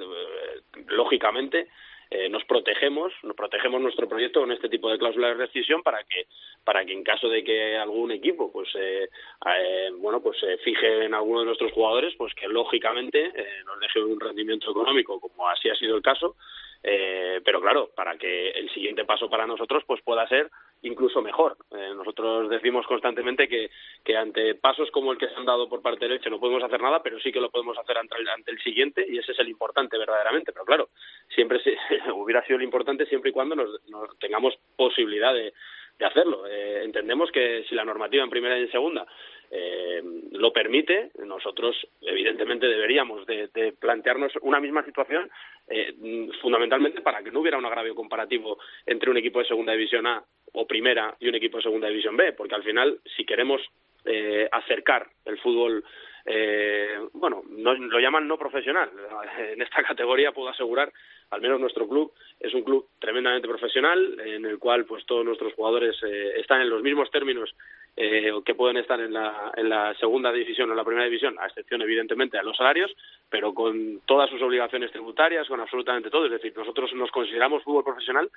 lógicamente 0.89 1.69
eh, 2.11 2.29
nos 2.29 2.45
protegemos, 2.45 3.13
nos 3.23 3.37
protegemos 3.37 3.81
nuestro 3.81 4.09
proyecto 4.09 4.41
con 4.41 4.53
este 4.53 4.69
tipo 4.69 4.91
de 4.91 4.99
cláusula 4.99 5.29
de 5.29 5.35
rescisión 5.35 5.83
para 5.83 6.05
que, 6.05 6.27
para 6.65 6.85
que 6.85 6.93
en 6.93 7.05
caso 7.05 7.29
de 7.29 7.45
que 7.45 7.77
algún 7.77 8.11
equipo, 8.11 8.51
pues, 8.51 8.69
eh, 8.77 9.09
eh, 9.47 9.91
bueno, 9.99 10.23
pues 10.23 10.39
se 10.39 10.57
fije 10.59 11.05
en 11.05 11.15
alguno 11.15 11.41
de 11.41 11.47
nuestros 11.47 11.73
jugadores, 11.73 12.15
pues 12.17 12.35
que 12.35 12.49
lógicamente 12.49 13.27
eh, 13.35 13.63
nos 13.67 13.79
deje 13.81 14.01
un 14.01 14.19
rendimiento 14.19 14.71
económico, 14.71 15.21
como 15.21 15.49
así 15.49 15.69
ha 15.69 15.75
sido 15.75 15.97
el 15.97 16.03
caso, 16.03 16.37
eh, 16.83 17.41
pero 17.45 17.61
claro, 17.61 17.91
para 17.95 18.17
que 18.17 18.51
el 18.51 18.71
siguiente 18.71 19.05
paso 19.05 19.29
para 19.29 19.47
nosotros, 19.47 19.83
pues 19.87 20.01
pueda 20.03 20.27
ser 20.29 20.51
incluso 20.83 21.21
mejor. 21.21 21.57
Eh, 21.73 21.93
nosotros 21.97 22.49
decimos 22.49 22.87
constantemente 22.87 23.49
que, 23.49 23.71
que 24.05 24.17
ante 24.17 24.55
pasos 24.55 24.91
como 24.91 25.13
el 25.13 25.19
que 25.19 25.29
se 25.29 25.35
han 25.35 25.45
dado 25.45 25.69
por 25.69 25.83
parte 25.83 26.05
del 26.05 26.15
Elche 26.15 26.31
no 26.31 26.39
podemos 26.39 26.63
hacer 26.63 26.81
nada, 26.81 27.03
pero 27.03 27.19
sí 27.19 27.33
que 27.33 27.41
lo 27.41 27.51
podemos 27.51 27.77
hacer 27.79 27.99
ante 27.99 28.17
el, 28.19 28.29
ante 28.29 28.53
el 28.53 28.61
siguiente 28.61 29.05
y 29.09 29.19
ese 29.19 29.33
es 29.33 29.39
el 29.41 29.49
importante 29.49 29.99
verdaderamente. 29.99 30.53
Pero 30.53 30.65
claro, 30.65 30.89
siempre 31.35 31.61
se, 31.63 31.77
hubiera 32.13 32.45
sido 32.45 32.59
el 32.59 32.65
importante 32.65 33.07
siempre 33.07 33.31
y 33.31 33.33
cuando 33.33 33.57
nos, 33.57 33.89
nos 33.89 34.17
tengamos 34.19 34.57
posibilidad 34.77 35.35
de, 35.35 35.53
hacerlo. 36.01 36.47
Eh, 36.47 36.85
entendemos 36.85 37.29
que 37.33 37.65
si 37.69 37.75
la 37.75 37.85
normativa 37.85 38.23
en 38.23 38.31
primera 38.31 38.57
y 38.57 38.63
en 38.63 38.71
segunda 38.71 39.05
eh, 39.51 40.01
lo 40.31 40.53
permite, 40.53 41.11
nosotros 41.25 41.75
evidentemente 42.01 42.69
deberíamos 42.69 43.27
de, 43.27 43.49
de 43.49 43.73
plantearnos 43.73 44.33
una 44.43 44.61
misma 44.61 44.85
situación 44.85 45.29
eh, 45.71 45.95
fundamentalmente 46.41 47.01
para 47.01 47.23
que 47.23 47.31
no 47.31 47.41
hubiera 47.41 47.59
un 47.59 47.67
agravio 47.67 47.95
comparativo 47.95 48.59
entre 48.87 49.11
un 49.11 49.17
equipo 49.17 49.39
de 49.39 49.47
segunda 49.47 49.73
división 49.73 50.07
A 50.07 50.23
o 50.53 50.67
primera 50.67 51.15
y 51.21 51.29
un 51.29 51.35
equipo 51.35 51.59
de 51.59 51.65
segunda 51.65 51.89
división 51.89 52.17
B, 52.17 52.33
porque 52.33 52.55
al 52.55 52.63
final 52.63 53.01
si 53.17 53.25
queremos 53.25 53.61
eh, 54.05 54.49
acercar 54.51 55.07
el 55.25 55.39
fútbol 55.39 55.85
eh, 56.31 56.99
bueno, 57.15 57.43
no, 57.49 57.73
lo 57.75 57.99
llaman 57.99 58.29
no 58.29 58.37
profesional. 58.37 58.91
En 59.39 59.63
esta 59.63 59.83
categoría 59.83 60.33
puedo 60.33 60.51
asegurar, 60.51 60.93
al 61.31 61.41
menos 61.41 61.59
nuestro 61.59 61.89
club 61.89 62.13
es 62.39 62.53
un 62.53 62.63
club 62.63 62.89
tremendamente 62.99 63.49
profesional, 63.49 64.21
en 64.21 64.45
el 64.45 64.59
cual 64.59 64.85
pues 64.85 65.07
todos 65.07 65.25
nuestros 65.25 65.55
jugadores 65.55 65.97
eh, 66.07 66.33
están 66.37 66.61
en 66.61 66.69
los 66.69 66.83
mismos 66.83 67.11
términos 67.11 67.55
eh, 68.01 68.31
que 68.45 68.55
pueden 68.55 68.77
estar 68.77 69.01
en 69.01 69.13
la, 69.13 69.51
en 69.57 69.69
la 69.69 69.93
segunda 69.95 70.31
división 70.31 70.71
o 70.71 70.73
en 70.73 70.77
la 70.77 70.85
primera 70.85 71.07
división, 71.07 71.37
a 71.41 71.47
excepción 71.47 71.83
evidentemente 71.83 72.37
de 72.37 72.45
los 72.45 72.57
salarios, 72.57 72.95
pero 73.29 73.53
con 73.53 74.03
todas 74.07 74.31
sus 74.31 74.41
obligaciones 74.41 74.93
tributarias, 74.93 75.49
con 75.49 75.59
absolutamente 75.59 76.09
todo. 76.09 76.27
Es 76.27 76.31
decir, 76.31 76.57
nosotros 76.57 76.95
nos 76.95 77.11
consideramos 77.11 77.65
fútbol 77.65 77.83
profesional 77.83 78.31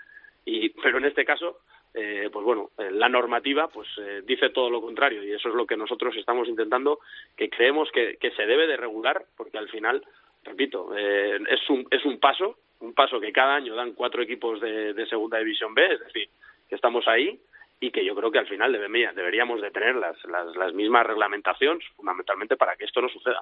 Y, 0.45 0.69
pero 0.69 0.97
en 0.97 1.06
este 1.06 1.24
caso, 1.24 1.60
eh, 1.93 2.30
pues 2.34 2.43
bueno, 2.43 2.71
eh, 2.80 2.89
la 2.91 3.08
normativa 3.08 3.67
pues 3.67 3.88
eh, 4.00 4.24
dice 4.26 4.50
todo 4.50 4.71
lo 4.71 4.82
contrario 4.82 5.24
y 5.24 5.32
eso 5.32 5.50
es 5.50 5.54
lo 5.54 5.67
que 5.67 5.78
nosotros 5.78 6.15
estamos 6.15 6.47
intentando, 6.47 7.00
que 7.38 7.47
creemos 7.47 7.91
que, 7.91 8.17
que 8.17 8.32
se 8.32 8.47
debe 8.47 8.65
de 8.65 8.78
regular, 8.78 9.24
porque 9.38 9.60
al 9.60 9.69
final, 9.69 10.04
repito, 10.43 10.97
eh, 10.97 11.39
es, 11.47 11.69
un, 11.69 11.86
es 11.91 12.04
un 12.04 12.19
paso, 12.19 12.58
un 12.80 12.95
paso 12.95 13.19
que 13.19 13.32
cada 13.32 13.54
año 13.54 13.76
dan 13.76 13.93
cuatro 13.93 14.24
equipos 14.24 14.60
de, 14.60 14.93
de 14.95 15.06
Segunda 15.06 15.38
División 15.38 15.76
B, 15.76 15.86
es 15.86 16.00
decir, 16.00 16.30
que 16.67 16.74
estamos 16.76 17.08
ahí 17.08 17.39
y 17.82 17.91
que 17.91 18.06
yo 18.06 18.15
creo 18.15 18.32
que 18.32 18.39
al 18.39 18.48
final 18.48 18.72
debería- 18.72 19.12
deberíamos 19.12 19.62
de 19.62 19.72
tener 19.72 19.96
las, 19.96 20.15
las, 20.26 20.56
las 20.56 20.74
mismas 20.74 21.06
reglamentaciones, 21.06 21.84
fundamentalmente 21.98 22.56
para 22.56 22.76
que 22.78 22.86
esto 22.86 23.02
no 23.02 23.10
suceda. 23.10 23.41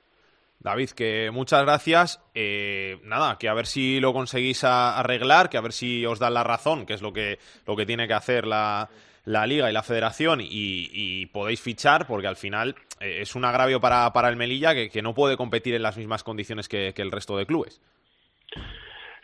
David, 0.62 0.90
que 0.90 1.30
muchas 1.32 1.62
gracias. 1.64 2.22
Eh, 2.34 2.98
nada, 3.04 3.38
que 3.38 3.48
a 3.48 3.54
ver 3.54 3.66
si 3.66 4.00
lo 4.00 4.12
conseguís 4.14 4.64
a- 4.64 4.98
arreglar, 5.00 5.50
que 5.50 5.58
a 5.58 5.62
ver 5.62 5.72
si 5.74 6.06
os 6.06 6.20
dan 6.20 6.34
la 6.34 6.44
razón, 6.44 6.86
que 6.86 6.94
es 6.94 7.02
lo 7.02 7.14
que, 7.14 7.38
lo 7.68 7.76
que 7.76 7.86
tiene 7.86 8.08
que 8.08 8.14
hacer 8.14 8.46
la, 8.48 8.90
la 9.26 9.46
Liga 9.46 9.70
y 9.70 9.74
la 9.74 9.84
Federación, 9.84 10.42
y, 10.42 10.48
y 10.50 11.26
podéis 11.28 11.62
fichar, 11.62 12.08
porque 12.08 12.28
al 12.28 12.36
final 12.36 12.76
eh, 13.00 13.20
es 13.22 13.36
un 13.36 13.46
agravio 13.46 13.80
para, 13.80 14.12
para 14.12 14.28
el 14.30 14.36
Melilla 14.36 14.74
que, 14.74 14.90
que 14.90 15.02
no 15.02 15.14
puede 15.14 15.38
competir 15.38 15.76
en 15.76 15.84
las 15.84 15.98
mismas 15.98 16.24
condiciones 16.24 16.68
que, 16.68 16.94
que 16.94 17.02
el 17.02 17.12
resto 17.12 17.38
de 17.38 17.46
clubes. 17.46 17.82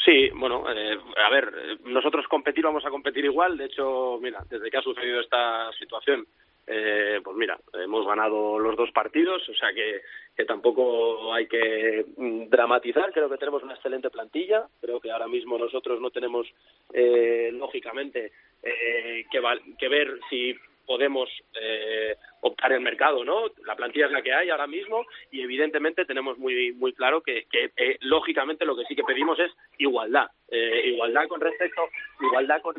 Sí, 0.05 0.29
bueno, 0.35 0.63
eh, 0.71 0.99
a 1.17 1.29
ver, 1.31 1.79
nosotros 1.83 2.27
competir 2.27 2.63
vamos 2.63 2.85
a 2.85 2.91
competir 2.91 3.25
igual. 3.25 3.57
De 3.57 3.65
hecho, 3.65 4.19
mira, 4.21 4.43
desde 4.47 4.69
que 4.69 4.77
ha 4.77 4.81
sucedido 4.83 5.19
esta 5.19 5.71
situación, 5.73 6.27
eh, 6.67 7.19
pues 7.23 7.35
mira, 7.35 7.59
hemos 7.73 8.05
ganado 8.05 8.59
los 8.59 8.75
dos 8.75 8.91
partidos, 8.91 9.47
o 9.49 9.53
sea 9.55 9.73
que, 9.73 10.01
que 10.37 10.45
tampoco 10.45 11.33
hay 11.33 11.47
que 11.47 12.05
mm, 12.17 12.49
dramatizar. 12.49 13.11
Creo 13.11 13.27
que 13.29 13.37
tenemos 13.37 13.63
una 13.63 13.73
excelente 13.73 14.11
plantilla. 14.11 14.67
Creo 14.79 14.99
que 14.99 15.11
ahora 15.11 15.27
mismo 15.27 15.57
nosotros 15.57 15.99
no 15.99 16.11
tenemos, 16.11 16.47
eh, 16.93 17.49
lógicamente, 17.51 18.31
eh, 18.61 19.25
que, 19.31 19.41
que 19.79 19.87
ver 19.87 20.19
si 20.29 20.55
podemos 20.85 21.29
eh, 21.59 22.15
optar 22.41 22.71
el 22.73 22.81
mercado, 22.81 23.23
¿no? 23.25 23.47
La 23.65 23.75
plantilla 23.75 24.05
es 24.05 24.11
la 24.11 24.21
que 24.21 24.33
hay 24.33 24.49
ahora 24.49 24.67
mismo 24.67 25.05
y 25.31 25.41
evidentemente 25.41 26.05
tenemos 26.05 26.37
muy 26.37 26.73
muy 26.73 26.93
claro 26.93 27.21
que, 27.21 27.45
que 27.51 27.71
eh, 27.75 27.97
lógicamente 28.01 28.65
lo 28.65 28.75
que 28.75 28.85
sí 28.85 28.95
que 28.95 29.03
pedimos 29.03 29.39
es 29.39 29.51
igualdad, 29.77 30.27
Eh, 30.49 30.83
igualdad 30.93 31.27
con 31.27 31.41
respecto 31.41 31.81
igualdad 32.21 32.61
con, 32.61 32.75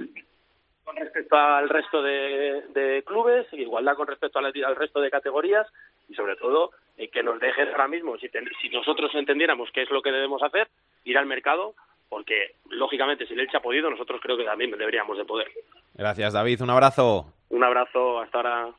respecto 0.96 1.36
al 1.36 1.68
resto 1.68 2.00
de, 2.00 2.62
clubes, 3.04 3.46
igualdad 3.52 3.96
con 3.96 4.06
respecto 4.06 4.38
al, 4.38 4.46
al 4.46 4.76
resto 4.76 5.00
de 5.00 5.10
categorías 5.10 5.66
y 6.08 6.14
sobre 6.14 6.36
todo 6.36 6.70
eh, 6.96 7.08
que 7.08 7.22
nos 7.24 7.40
dejen 7.40 7.68
ahora 7.68 7.88
mismo, 7.88 8.16
si, 8.18 8.28
ten- 8.28 8.48
nosotros 8.72 9.10
entendiéramos 9.14 9.70
qué 9.72 9.82
es 9.82 9.90
lo 9.90 10.00
que 10.00 10.12
debemos 10.12 10.42
hacer, 10.42 10.68
ir 11.04 11.18
al 11.18 11.26
mercado, 11.26 11.74
porque 12.08 12.52
lógicamente 12.70 13.26
si 13.26 13.34
el 13.34 13.40
Elche 13.40 13.56
ha 13.56 13.60
podido, 13.60 13.90
nosotros 13.90 14.20
creo 14.22 14.36
que 14.36 14.44
también 14.44 14.70
deberíamos 14.70 15.18
de 15.18 15.24
poder. 15.24 15.48
Gracias, 15.94 16.32
David. 16.32 16.62
Un 16.62 16.70
abrazo. 16.70 17.35
Un 17.48 17.64
abrazo, 17.64 18.20
hasta 18.20 18.38
ahora. 18.38 18.74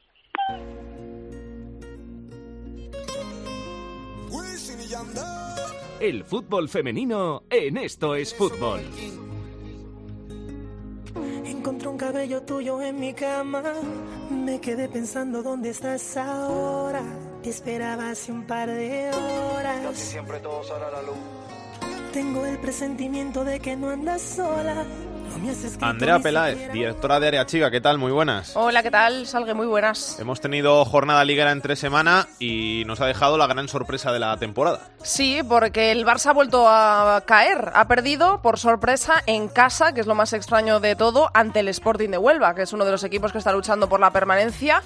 El 6.00 6.24
fútbol 6.24 6.70
femenino 6.70 7.44
en 7.50 7.78
Esto 7.78 8.16
es 8.16 8.34
Fútbol. 8.36 8.82
Encontré 11.46 11.88
un 11.88 11.98
cabello 11.98 12.44
tuyo 12.44 12.82
en 12.82 13.00
mi 13.00 13.14
cama. 13.14 13.64
Me 14.30 14.62
quedé 14.62 14.88
pensando 14.90 15.42
dónde 15.42 15.70
estás 15.70 16.18
ahora. 16.18 17.02
Te 17.42 17.50
esperaba 17.50 18.12
hace 18.12 18.32
un 18.32 18.46
par 18.46 18.70
de 18.70 19.10
horas. 19.12 19.98
siempre 19.98 20.40
todo 20.40 20.64
sale 20.64 20.86
a 20.86 20.92
la 20.92 21.02
luz. 21.02 21.18
Tengo 22.14 22.46
el 22.46 22.60
presentimiento 22.60 23.44
de 23.44 23.60
que 23.60 23.76
no 23.76 23.90
andas 23.90 24.22
sola. 24.22 24.86
Andrea 25.82 26.20
Peláez, 26.20 26.72
directora 26.72 27.20
de 27.20 27.28
Área 27.28 27.46
Chica, 27.46 27.70
¿qué 27.72 27.82
tal? 27.82 27.98
Muy 27.98 28.12
buenas. 28.12 28.56
Hola, 28.56 28.84
¿qué 28.84 28.92
tal? 28.92 29.28
Salgue, 29.28 29.54
muy 29.54 29.68
buenas. 29.68 30.20
Hemos 30.20 30.42
tenido 30.42 30.84
jornada 30.86 31.24
liguera 31.24 31.52
entre 31.52 31.76
semana 31.76 32.28
y 32.40 32.84
nos 32.86 33.02
ha 33.02 33.06
dejado 33.06 33.38
la 33.38 33.48
gran 33.48 33.68
sorpresa 33.68 34.12
de 34.12 34.20
la 34.20 34.38
temporada. 34.38 34.80
Sí, 35.04 35.42
porque 35.48 35.92
el 35.92 36.06
Barça 36.06 36.28
ha 36.28 36.34
vuelto 36.34 36.68
a 36.68 37.24
caer. 37.26 37.72
Ha 37.74 37.88
perdido 37.88 38.42
por 38.42 38.60
sorpresa 38.60 39.24
en 39.26 39.48
casa, 39.48 39.94
que 39.94 40.02
es 40.02 40.08
lo 40.08 40.16
más 40.16 40.34
extraño 40.34 40.80
de 40.80 40.96
todo, 40.96 41.30
ante 41.34 41.60
el 41.60 41.68
Sporting 41.70 42.10
de 42.10 42.18
Huelva, 42.18 42.56
que 42.56 42.64
es 42.64 42.74
uno 42.74 42.86
de 42.86 42.92
los 42.92 43.04
equipos 43.04 43.32
que 43.32 43.38
está 43.38 43.52
luchando 43.52 43.88
por 43.88 44.00
la 44.00 44.12
permanencia. 44.12 44.82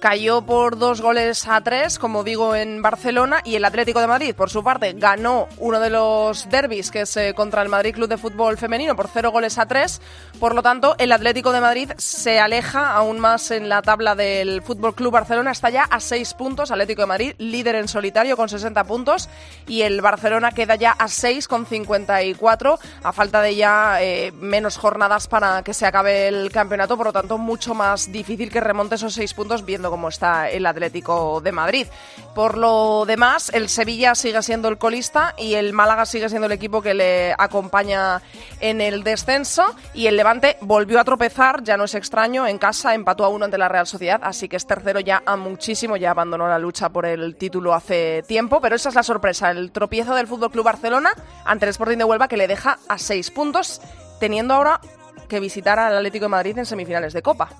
Cayó 0.00 0.42
por 0.42 0.78
dos 0.78 1.00
goles 1.00 1.46
a 1.48 1.60
tres, 1.62 1.98
como 1.98 2.22
digo, 2.22 2.54
en 2.54 2.80
Barcelona. 2.80 3.40
Y 3.44 3.56
el 3.56 3.64
Atlético 3.64 4.00
de 4.00 4.06
Madrid, 4.06 4.34
por 4.34 4.50
su 4.50 4.62
parte, 4.62 4.92
ganó 4.92 5.48
uno 5.58 5.80
de 5.80 5.90
los 5.90 6.48
derbis, 6.48 6.90
que 6.90 7.02
es 7.02 7.16
eh, 7.16 7.34
contra 7.34 7.62
el 7.62 7.68
Madrid 7.68 7.94
Club 7.94 8.08
de 8.08 8.18
Fútbol 8.18 8.56
Femenino, 8.56 8.94
por 8.94 9.08
cero 9.08 9.30
goles 9.30 9.58
a 9.58 9.66
tres. 9.66 9.95
Por 10.40 10.54
lo 10.54 10.62
tanto, 10.62 10.96
el 10.98 11.12
Atlético 11.12 11.50
de 11.50 11.62
Madrid 11.62 11.90
se 11.96 12.38
aleja 12.40 12.92
aún 12.92 13.18
más 13.18 13.50
en 13.50 13.70
la 13.70 13.80
tabla 13.80 14.14
del 14.14 14.60
Fútbol 14.60 14.94
Club 14.94 15.12
Barcelona. 15.12 15.50
Está 15.50 15.70
ya 15.70 15.84
a 15.84 15.98
seis 15.98 16.34
puntos. 16.34 16.70
Atlético 16.70 17.02
de 17.02 17.06
Madrid, 17.06 17.34
líder 17.38 17.76
en 17.76 17.88
solitario 17.88 18.36
con 18.36 18.50
60 18.50 18.84
puntos. 18.84 19.30
Y 19.66 19.82
el 19.82 20.02
Barcelona 20.02 20.52
queda 20.52 20.74
ya 20.74 20.92
a 20.92 21.08
6 21.08 21.48
con 21.48 21.64
54, 21.64 22.78
a 23.02 23.12
falta 23.12 23.40
de 23.40 23.56
ya 23.56 24.02
eh, 24.02 24.32
menos 24.32 24.76
jornadas 24.76 25.26
para 25.26 25.62
que 25.62 25.72
se 25.72 25.86
acabe 25.86 26.28
el 26.28 26.50
campeonato. 26.52 26.96
Por 26.96 27.06
lo 27.06 27.12
tanto, 27.12 27.38
mucho 27.38 27.74
más 27.74 28.12
difícil 28.12 28.50
que 28.50 28.60
remonte 28.60 28.96
esos 28.96 29.14
seis 29.14 29.32
puntos 29.32 29.64
viendo 29.64 29.90
cómo 29.90 30.08
está 30.08 30.50
el 30.50 30.66
Atlético 30.66 31.40
de 31.40 31.52
Madrid. 31.52 31.86
Por 32.34 32.58
lo 32.58 33.04
demás, 33.06 33.50
el 33.54 33.68
Sevilla 33.68 34.14
sigue 34.14 34.42
siendo 34.42 34.68
el 34.68 34.78
colista 34.78 35.34
y 35.38 35.54
el 35.54 35.72
Málaga 35.72 36.04
sigue 36.04 36.28
siendo 36.28 36.46
el 36.46 36.52
equipo 36.52 36.82
que 36.82 36.94
le 36.94 37.34
acompaña 37.38 38.20
en 38.60 38.80
el 38.80 39.02
descenso. 39.02 39.75
Y 39.94 40.06
el 40.06 40.16
Levante 40.16 40.56
volvió 40.60 41.00
a 41.00 41.04
tropezar, 41.04 41.62
ya 41.62 41.76
no 41.76 41.84
es 41.84 41.94
extraño, 41.94 42.46
en 42.46 42.58
casa 42.58 42.94
empató 42.94 43.24
a 43.24 43.28
uno 43.28 43.44
ante 43.44 43.58
la 43.58 43.68
Real 43.68 43.86
Sociedad, 43.86 44.20
así 44.22 44.48
que 44.48 44.56
es 44.56 44.66
tercero 44.66 45.00
ya 45.00 45.22
a 45.24 45.36
muchísimo, 45.36 45.96
ya 45.96 46.10
abandonó 46.10 46.48
la 46.48 46.58
lucha 46.58 46.88
por 46.88 47.06
el 47.06 47.36
título 47.36 47.74
hace 47.74 48.22
tiempo, 48.26 48.60
pero 48.60 48.76
esa 48.76 48.88
es 48.88 48.94
la 48.94 49.02
sorpresa, 49.02 49.50
el 49.50 49.72
tropiezo 49.72 50.14
del 50.14 50.26
Fútbol 50.26 50.50
Club 50.50 50.64
Barcelona 50.64 51.10
ante 51.44 51.66
el 51.66 51.70
Sporting 51.70 51.98
de 51.98 52.04
Huelva 52.04 52.28
que 52.28 52.36
le 52.36 52.48
deja 52.48 52.78
a 52.88 52.98
seis 52.98 53.30
puntos, 53.30 53.80
teniendo 54.20 54.54
ahora 54.54 54.80
que 55.28 55.40
visitar 55.40 55.78
al 55.78 55.96
Atlético 55.96 56.26
de 56.26 56.30
Madrid 56.30 56.58
en 56.58 56.66
semifinales 56.66 57.12
de 57.12 57.22
Copa. 57.22 57.50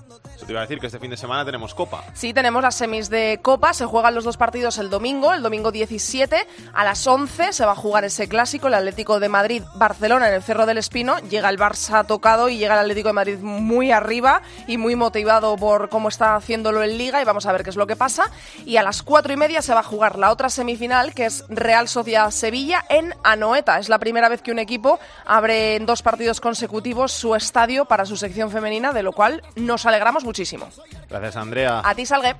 Te 0.45 0.53
iba 0.53 0.61
a 0.61 0.63
decir 0.63 0.79
que 0.79 0.87
este 0.87 0.99
fin 0.99 1.09
de 1.09 1.17
semana 1.17 1.43
tenemos 1.43 1.73
Copa. 1.73 2.03
Sí, 2.13 2.33
tenemos 2.33 2.61
las 2.61 2.75
semis 2.75 3.09
de 3.09 3.39
Copa. 3.41 3.73
Se 3.73 3.85
juegan 3.85 4.15
los 4.15 4.23
dos 4.23 4.37
partidos 4.37 4.77
el 4.77 4.89
domingo, 4.89 5.33
el 5.33 5.41
domingo 5.41 5.71
17. 5.71 6.47
A 6.73 6.83
las 6.85 7.05
11 7.05 7.53
se 7.53 7.65
va 7.65 7.73
a 7.73 7.75
jugar 7.75 8.05
ese 8.05 8.29
clásico, 8.29 8.67
el 8.67 8.75
Atlético 8.75 9.19
de 9.19 9.29
Madrid-Barcelona 9.29 10.29
en 10.29 10.35
el 10.35 10.43
Cerro 10.43 10.65
del 10.65 10.77
Espino. 10.77 11.17
Llega 11.29 11.49
el 11.49 11.57
Barça 11.57 12.05
tocado 12.05 12.49
y 12.49 12.57
llega 12.57 12.75
el 12.75 12.81
Atlético 12.81 13.09
de 13.09 13.13
Madrid 13.13 13.39
muy 13.39 13.91
arriba 13.91 14.41
y 14.67 14.77
muy 14.77 14.95
motivado 14.95 15.55
por 15.57 15.89
cómo 15.89 16.09
está 16.09 16.35
haciéndolo 16.35 16.83
en 16.83 16.97
Liga. 16.97 17.21
Y 17.21 17.25
vamos 17.25 17.45
a 17.45 17.51
ver 17.51 17.63
qué 17.63 17.71
es 17.71 17.75
lo 17.75 17.87
que 17.87 17.95
pasa. 17.95 18.31
Y 18.65 18.77
a 18.77 18.83
las 18.83 19.03
4 19.03 19.33
y 19.33 19.37
media 19.37 19.61
se 19.61 19.73
va 19.73 19.81
a 19.81 19.83
jugar 19.83 20.17
la 20.17 20.31
otra 20.31 20.49
semifinal, 20.49 21.13
que 21.13 21.25
es 21.25 21.45
Real 21.49 21.87
Sociedad-Sevilla 21.87 22.85
en 22.89 23.13
Anoeta. 23.23 23.79
Es 23.79 23.89
la 23.89 23.99
primera 23.99 24.29
vez 24.29 24.41
que 24.41 24.51
un 24.51 24.59
equipo 24.59 24.99
abre 25.25 25.75
en 25.75 25.85
dos 25.85 26.01
partidos 26.01 26.39
consecutivos 26.39 27.11
su 27.11 27.35
estadio 27.35 27.85
para 27.85 28.05
su 28.05 28.15
sección 28.15 28.51
femenina, 28.51 28.93
de 28.93 29.03
lo 29.03 29.11
cual 29.11 29.41
nos 29.55 29.85
alegramos 29.85 30.23
muchísimo. 30.27 30.69
Gracias, 31.09 31.35
Andrea. 31.37 31.81
A 31.83 31.95
ti, 31.95 32.05
Salgue. 32.05 32.35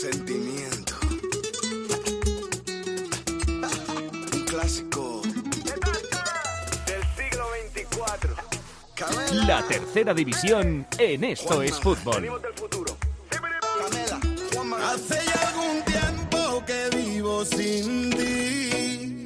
Sentimiento. 0.00 0.94
Un 4.32 4.44
clásico. 4.44 5.22
Del 6.86 7.02
siglo 7.16 7.46
24. 7.52 8.34
La 9.46 9.62
tercera 9.68 10.12
división 10.12 10.86
en 10.98 11.24
Esto 11.24 11.62
es 11.62 11.78
Fútbol. 11.78 12.28
Hace 14.82 15.18
ya 15.26 15.48
algún 15.48 15.82
tiempo 15.84 16.64
que 16.66 16.96
vivo 16.96 17.44
sin 17.44 18.10
ti. 18.10 19.17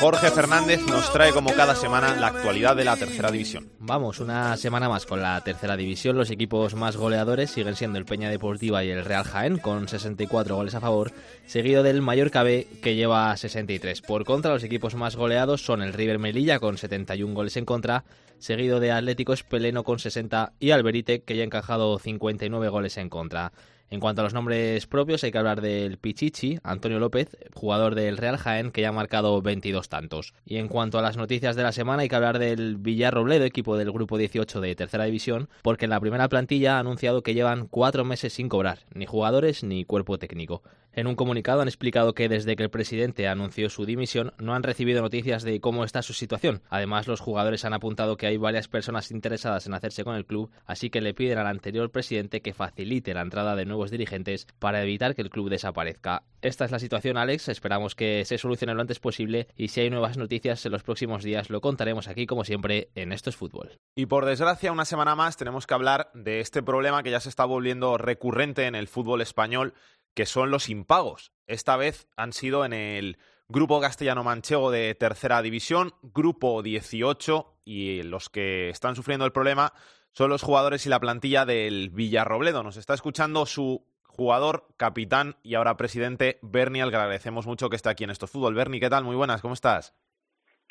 Jorge 0.00 0.30
Fernández 0.30 0.80
nos 0.86 1.12
trae 1.12 1.32
como 1.32 1.52
cada 1.52 1.74
semana 1.74 2.16
la 2.16 2.28
actualidad 2.28 2.74
de 2.76 2.84
la 2.84 2.96
tercera 2.96 3.30
división. 3.30 3.68
Vamos, 3.78 4.20
una 4.20 4.56
semana 4.56 4.88
más 4.88 5.04
con 5.04 5.20
la 5.20 5.38
tercera 5.42 5.76
división. 5.76 6.16
Los 6.16 6.30
equipos 6.30 6.74
más 6.74 6.96
goleadores 6.96 7.50
siguen 7.50 7.76
siendo 7.76 7.98
el 7.98 8.06
Peña 8.06 8.30
Deportiva 8.30 8.84
y 8.84 8.90
el 8.90 9.04
Real 9.04 9.24
Jaén, 9.24 9.58
con 9.58 9.86
64 9.86 10.56
goles 10.56 10.74
a 10.74 10.80
favor, 10.80 11.12
seguido 11.46 11.82
del 11.82 12.00
Mallorca 12.00 12.42
B, 12.42 12.66
que 12.82 12.94
lleva 12.94 13.36
63. 13.36 14.00
Por 14.00 14.24
contra, 14.24 14.52
los 14.52 14.64
equipos 14.64 14.94
más 14.94 15.16
goleados 15.16 15.62
son 15.62 15.82
el 15.82 15.92
River 15.92 16.18
Melilla, 16.18 16.58
con 16.58 16.78
71 16.78 17.34
goles 17.34 17.56
en 17.58 17.66
contra, 17.66 18.04
seguido 18.38 18.80
de 18.80 18.92
Atlético 18.92 19.34
Espeleno, 19.34 19.84
con 19.84 19.98
60, 19.98 20.54
y 20.58 20.70
Alberite, 20.70 21.22
que 21.22 21.36
ya 21.36 21.42
ha 21.42 21.46
encajado 21.46 21.98
59 21.98 22.68
goles 22.68 22.96
en 22.96 23.10
contra. 23.10 23.52
En 23.90 24.00
cuanto 24.00 24.22
a 24.22 24.24
los 24.24 24.34
nombres 24.34 24.86
propios, 24.86 25.22
hay 25.22 25.30
que 25.30 25.38
hablar 25.38 25.60
del 25.60 25.98
Pichichi, 25.98 26.58
Antonio 26.64 26.98
López, 26.98 27.36
jugador 27.52 27.94
del 27.94 28.16
Real 28.16 28.38
Jaén, 28.38 28.72
que 28.72 28.80
ya 28.80 28.88
ha 28.88 28.92
marcado 28.92 29.40
22 29.40 29.88
tantos. 29.88 30.34
Y 30.44 30.56
en 30.56 30.68
cuanto 30.68 30.98
a 30.98 31.02
las 31.02 31.16
noticias 31.16 31.54
de 31.54 31.62
la 31.62 31.72
semana, 31.72 32.02
hay 32.02 32.08
que 32.08 32.16
hablar 32.16 32.38
del 32.38 32.76
Villarrobledo, 32.76 33.44
equipo 33.44 33.76
del 33.76 33.92
grupo 33.92 34.18
18 34.18 34.60
de 34.60 34.74
tercera 34.74 35.04
división, 35.04 35.48
porque 35.62 35.84
en 35.84 35.90
la 35.90 36.00
primera 36.00 36.28
plantilla 36.28 36.76
ha 36.76 36.80
anunciado 36.80 37.22
que 37.22 37.34
llevan 37.34 37.68
cuatro 37.68 38.04
meses 38.04 38.32
sin 38.32 38.48
cobrar, 38.48 38.80
ni 38.94 39.06
jugadores 39.06 39.62
ni 39.62 39.84
cuerpo 39.84 40.18
técnico. 40.18 40.62
En 40.96 41.08
un 41.08 41.16
comunicado 41.16 41.60
han 41.60 41.66
explicado 41.66 42.14
que 42.14 42.28
desde 42.28 42.54
que 42.54 42.62
el 42.62 42.70
presidente 42.70 43.26
anunció 43.26 43.68
su 43.68 43.84
dimisión 43.84 44.32
no 44.38 44.54
han 44.54 44.62
recibido 44.62 45.02
noticias 45.02 45.42
de 45.42 45.60
cómo 45.60 45.82
está 45.82 46.02
su 46.02 46.12
situación. 46.12 46.62
Además, 46.70 47.08
los 47.08 47.18
jugadores 47.18 47.64
han 47.64 47.74
apuntado 47.74 48.16
que 48.16 48.28
hay 48.28 48.36
varias 48.36 48.68
personas 48.68 49.10
interesadas 49.10 49.66
en 49.66 49.74
hacerse 49.74 50.04
con 50.04 50.14
el 50.14 50.24
club, 50.24 50.52
así 50.66 50.90
que 50.90 51.00
le 51.00 51.12
piden 51.12 51.38
al 51.38 51.48
anterior 51.48 51.90
presidente 51.90 52.42
que 52.42 52.54
facilite 52.54 53.12
la 53.12 53.22
entrada 53.22 53.56
de 53.56 53.64
nuevos 53.64 53.90
dirigentes 53.90 54.46
para 54.60 54.84
evitar 54.84 55.16
que 55.16 55.22
el 55.22 55.30
club 55.30 55.50
desaparezca. 55.50 56.22
Esta 56.42 56.64
es 56.64 56.70
la 56.70 56.78
situación, 56.78 57.16
Alex. 57.16 57.48
Esperamos 57.48 57.96
que 57.96 58.24
se 58.24 58.38
solucione 58.38 58.74
lo 58.74 58.80
antes 58.80 59.00
posible 59.00 59.48
y 59.56 59.68
si 59.68 59.80
hay 59.80 59.90
nuevas 59.90 60.16
noticias 60.16 60.64
en 60.64 60.70
los 60.70 60.84
próximos 60.84 61.24
días 61.24 61.50
lo 61.50 61.60
contaremos 61.60 62.06
aquí, 62.06 62.26
como 62.26 62.44
siempre, 62.44 62.90
en 62.94 63.12
Esto 63.12 63.30
es 63.30 63.36
Fútbol. 63.36 63.80
Y 63.96 64.06
por 64.06 64.26
desgracia, 64.26 64.70
una 64.70 64.84
semana 64.84 65.16
más 65.16 65.36
tenemos 65.36 65.66
que 65.66 65.74
hablar 65.74 66.12
de 66.14 66.38
este 66.38 66.62
problema 66.62 67.02
que 67.02 67.10
ya 67.10 67.18
se 67.18 67.30
está 67.30 67.44
volviendo 67.46 67.98
recurrente 67.98 68.66
en 68.66 68.76
el 68.76 68.86
fútbol 68.86 69.22
español 69.22 69.74
que 70.14 70.26
son 70.26 70.50
los 70.50 70.68
impagos. 70.68 71.32
Esta 71.46 71.76
vez 71.76 72.08
han 72.16 72.32
sido 72.32 72.64
en 72.64 72.72
el 72.72 73.18
Grupo 73.48 73.80
Castellano-Manchego 73.80 74.70
de 74.70 74.94
Tercera 74.94 75.42
División, 75.42 75.94
Grupo 76.02 76.62
18, 76.62 77.58
y 77.64 78.02
los 78.02 78.30
que 78.30 78.70
están 78.70 78.96
sufriendo 78.96 79.26
el 79.26 79.32
problema 79.32 79.72
son 80.12 80.30
los 80.30 80.42
jugadores 80.42 80.86
y 80.86 80.88
la 80.88 81.00
plantilla 81.00 81.44
del 81.44 81.90
Villarrobledo. 81.90 82.62
Nos 82.62 82.76
está 82.76 82.94
escuchando 82.94 83.44
su 83.46 83.84
jugador, 84.06 84.68
capitán 84.76 85.36
y 85.42 85.56
ahora 85.56 85.76
presidente, 85.76 86.38
Bernie, 86.40 86.82
al 86.82 86.90
que 86.90 86.96
agradecemos 86.96 87.46
mucho 87.46 87.68
que 87.68 87.76
esté 87.76 87.90
aquí 87.90 88.04
en 88.04 88.10
Esto 88.10 88.26
Fútbol. 88.26 88.54
Bernie, 88.54 88.80
¿qué 88.80 88.88
tal? 88.88 89.04
Muy 89.04 89.16
buenas, 89.16 89.42
¿cómo 89.42 89.54
estás? 89.54 89.94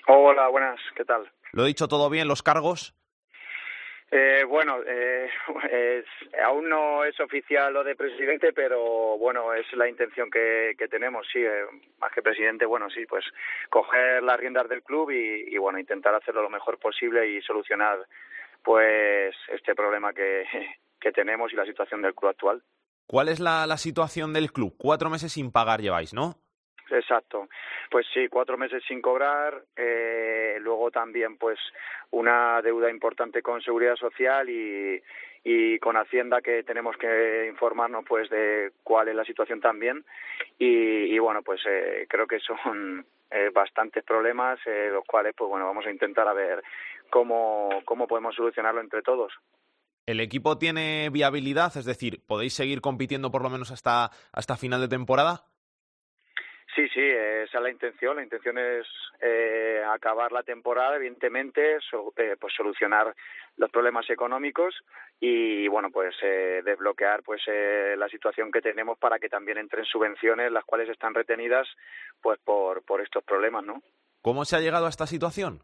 Hola, 0.07 0.47
buenas, 0.47 0.79
¿qué 0.95 1.03
tal? 1.05 1.29
¿Lo 1.51 1.63
he 1.63 1.67
dicho 1.67 1.87
todo 1.87 2.09
bien, 2.09 2.27
los 2.27 2.41
cargos? 2.41 2.95
Eh, 4.15 4.43
bueno, 4.47 4.77
eh, 4.85 5.27
aún 6.45 6.69
no 6.69 7.03
es 7.03 7.19
oficial 7.19 7.73
lo 7.73 7.83
de 7.83 7.95
presidente, 7.95 8.53
pero 8.53 9.17
bueno, 9.17 9.55
es 9.55 9.65
la 9.73 9.89
intención 9.89 10.29
que, 10.29 10.75
que 10.77 10.87
tenemos, 10.87 11.25
sí, 11.33 11.39
eh, 11.39 11.65
más 11.99 12.11
que 12.11 12.21
presidente, 12.21 12.67
bueno, 12.67 12.91
sí, 12.91 13.07
pues 13.07 13.25
coger 13.71 14.21
las 14.21 14.39
riendas 14.39 14.69
del 14.69 14.83
club 14.83 15.09
y, 15.09 15.57
bueno, 15.57 15.79
intentar 15.79 16.13
hacerlo 16.13 16.43
lo 16.43 16.51
mejor 16.51 16.77
posible 16.77 17.27
y 17.27 17.41
solucionar 17.41 18.05
pues 18.61 19.35
este 19.47 19.73
problema 19.73 20.13
que, 20.13 20.45
que 21.01 21.11
tenemos 21.11 21.51
y 21.51 21.55
la 21.55 21.65
situación 21.65 22.03
del 22.03 22.13
club 22.13 22.29
actual. 22.29 22.61
¿Cuál 23.07 23.29
es 23.29 23.39
la 23.39 23.77
situación 23.77 24.31
del 24.31 24.51
club? 24.51 24.75
Cuatro 24.77 25.09
meses 25.09 25.31
sin 25.31 25.51
pagar 25.51 25.81
lleváis, 25.81 26.13
¿no? 26.13 26.35
Exacto. 26.89 27.47
Pues 27.89 28.05
sí, 28.13 28.27
cuatro 28.27 28.57
meses 28.57 28.83
sin 28.87 29.01
cobrar, 29.01 29.63
eh, 29.75 30.57
luego 30.59 30.91
también 30.91 31.37
pues 31.37 31.59
una 32.11 32.61
deuda 32.61 32.89
importante 32.89 33.41
con 33.41 33.61
Seguridad 33.61 33.95
Social 33.95 34.49
y, 34.49 35.01
y 35.43 35.79
con 35.79 35.97
Hacienda 35.97 36.41
que 36.41 36.63
tenemos 36.63 36.95
que 36.97 37.47
informarnos 37.49 38.05
pues 38.07 38.29
de 38.29 38.71
cuál 38.83 39.09
es 39.09 39.15
la 39.15 39.25
situación 39.25 39.59
también 39.59 40.05
y, 40.57 40.65
y 40.65 41.19
bueno 41.19 41.41
pues 41.41 41.61
eh, 41.67 42.05
creo 42.09 42.27
que 42.27 42.39
son 42.39 43.05
eh, 43.29 43.49
bastantes 43.53 44.03
problemas 44.03 44.59
eh, 44.65 44.89
los 44.91 45.03
cuales 45.05 45.33
pues 45.37 45.49
bueno 45.49 45.65
vamos 45.65 45.85
a 45.85 45.91
intentar 45.91 46.27
a 46.27 46.33
ver 46.33 46.63
cómo, 47.09 47.81
cómo 47.85 48.07
podemos 48.07 48.35
solucionarlo 48.35 48.81
entre 48.81 49.01
todos. 49.01 49.33
¿El 50.05 50.19
equipo 50.19 50.57
tiene 50.57 51.09
viabilidad? 51.09 51.77
Es 51.77 51.85
decir, 51.85 52.21
¿podéis 52.27 52.53
seguir 52.53 52.81
compitiendo 52.81 53.31
por 53.31 53.41
lo 53.41 53.49
menos 53.49 53.71
hasta, 53.71 54.11
hasta 54.33 54.57
final 54.57 54.81
de 54.81 54.89
temporada? 54.89 55.45
Sí, 56.75 56.89
sí, 56.89 57.01
esa 57.01 57.57
es 57.57 57.63
la 57.63 57.69
intención. 57.69 58.15
La 58.15 58.23
intención 58.23 58.57
es 58.57 58.87
eh, 59.21 59.83
acabar 59.87 60.31
la 60.31 60.41
temporada, 60.41 60.95
evidentemente, 60.95 61.77
so, 61.89 62.13
eh, 62.17 62.35
pues 62.39 62.53
solucionar 62.55 63.13
los 63.57 63.69
problemas 63.69 64.09
económicos 64.09 64.73
y, 65.19 65.67
bueno, 65.67 65.91
pues 65.91 66.15
eh, 66.23 66.61
desbloquear 66.65 67.21
pues 67.21 67.41
eh, 67.47 67.95
la 67.95 68.09
situación 68.09 68.51
que 68.51 68.61
tenemos 68.61 68.97
para 68.97 69.19
que 69.19 69.29
también 69.29 69.59
entren 69.59 69.85
subvenciones, 69.85 70.51
las 70.51 70.65
cuales 70.65 70.89
están 70.89 71.13
retenidas 71.13 71.67
pues 72.21 72.39
por, 72.43 72.83
por 72.83 73.01
estos 73.01 73.23
problemas, 73.23 73.63
¿no? 73.63 73.83
¿Cómo 74.21 74.43
se 74.43 74.55
ha 74.55 74.59
llegado 74.59 74.87
a 74.87 74.89
esta 74.89 75.05
situación? 75.05 75.61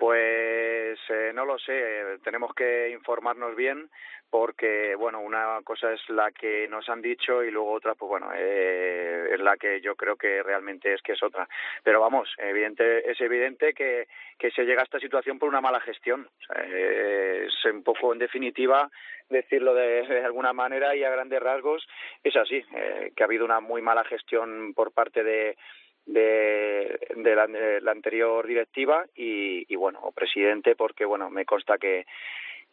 Pues 0.00 0.98
eh, 1.10 1.30
no 1.34 1.44
lo 1.44 1.58
sé, 1.58 2.16
tenemos 2.24 2.54
que 2.54 2.88
informarnos 2.88 3.54
bien 3.54 3.90
porque, 4.30 4.94
bueno, 4.94 5.20
una 5.20 5.60
cosa 5.62 5.92
es 5.92 6.00
la 6.08 6.30
que 6.30 6.66
nos 6.68 6.88
han 6.88 7.02
dicho 7.02 7.44
y 7.44 7.50
luego 7.50 7.72
otra, 7.72 7.94
pues 7.96 8.08
bueno, 8.08 8.30
eh, 8.34 9.28
es 9.30 9.40
la 9.40 9.58
que 9.58 9.82
yo 9.82 9.96
creo 9.96 10.16
que 10.16 10.42
realmente 10.42 10.94
es 10.94 11.02
que 11.02 11.12
es 11.12 11.22
otra. 11.22 11.46
Pero 11.82 12.00
vamos, 12.00 12.32
evidente, 12.38 13.10
es 13.10 13.20
evidente 13.20 13.74
que, 13.74 14.06
se 14.38 14.64
llega 14.64 14.80
a 14.80 14.84
esta 14.84 15.00
situación 15.00 15.38
por 15.38 15.50
una 15.50 15.60
mala 15.60 15.80
gestión. 15.80 16.30
Eh, 16.56 17.46
es 17.48 17.64
un 17.66 17.82
poco, 17.82 18.14
en 18.14 18.20
definitiva, 18.20 18.90
decirlo 19.28 19.74
de, 19.74 20.06
de, 20.06 20.24
alguna 20.24 20.54
manera 20.54 20.96
y 20.96 21.04
a 21.04 21.10
grandes 21.10 21.42
rasgos, 21.42 21.86
es 22.24 22.34
así, 22.36 22.64
eh, 22.74 23.12
que 23.14 23.22
ha 23.22 23.26
habido 23.26 23.44
una 23.44 23.60
muy 23.60 23.82
mala 23.82 24.04
gestión 24.04 24.72
por 24.72 24.92
parte 24.92 25.22
de 25.22 25.58
de, 26.06 26.98
de, 27.16 27.80
la, 27.82 27.90
anterior 27.90 28.46
directiva 28.46 29.04
y, 29.14 29.72
y 29.72 29.76
bueno 29.76 30.00
presidente 30.14 30.74
porque 30.74 31.04
bueno 31.04 31.30
me 31.30 31.44
consta 31.44 31.78
que 31.78 32.06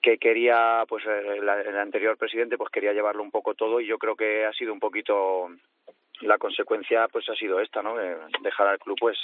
que 0.01 0.17
quería 0.17 0.84
pues 0.88 1.03
el, 1.05 1.47
el 1.47 1.78
anterior 1.78 2.17
presidente 2.17 2.57
pues 2.57 2.69
quería 2.69 2.93
llevarlo 2.93 3.23
un 3.23 3.32
poco 3.32 3.53
todo 3.55 3.80
y 3.82 3.88
yo 3.88 3.97
creo 3.97 4.15
que 4.15 4.45
ha 4.45 4.53
sido 4.53 4.73
un 4.73 4.80
poquito 4.80 5.49
la 6.21 6.38
consecuencia 6.38 7.07
pues 7.07 7.28
ha 7.30 7.36
sido 7.36 7.59
esta 7.59 7.82
no 7.82 7.95
dejar 8.41 8.67
al 8.67 8.80
club 8.80 8.97
pues 8.99 9.17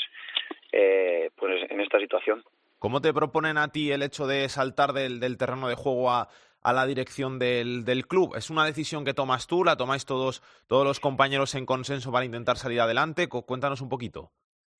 eh, 0.72 1.30
pues 1.36 1.70
en 1.70 1.80
esta 1.82 2.00
situación. 2.00 2.44
¿Cómo 2.80 3.00
te 3.00 3.14
proponen 3.14 3.58
a 3.58 3.70
ti 3.70 3.92
el 3.92 4.04
hecho 4.04 4.28
de 4.28 4.50
saltar 4.50 4.92
del, 4.92 5.20
del 5.20 5.38
terreno 5.38 5.70
de 5.70 5.76
juego 5.76 6.12
a, 6.12 6.28
a 6.64 6.74
la 6.74 6.86
dirección 6.86 7.40
del, 7.40 7.86
del, 7.86 8.08
club? 8.08 8.36
¿Es 8.36 8.50
una 8.50 8.66
decisión 8.66 9.06
que 9.06 9.14
tomas 9.14 9.48
tú? 9.48 9.64
¿La 9.64 9.76
tomáis 9.76 10.06
todos, 10.06 10.42
todos 10.68 10.86
los 10.86 11.00
compañeros 11.00 11.56
en 11.56 11.66
consenso 11.66 12.12
para 12.12 12.26
intentar 12.26 12.58
salir 12.58 12.82
adelante? 12.82 13.28
Cuéntanos 13.28 13.82
un 13.82 13.90
poquito. 13.90 14.32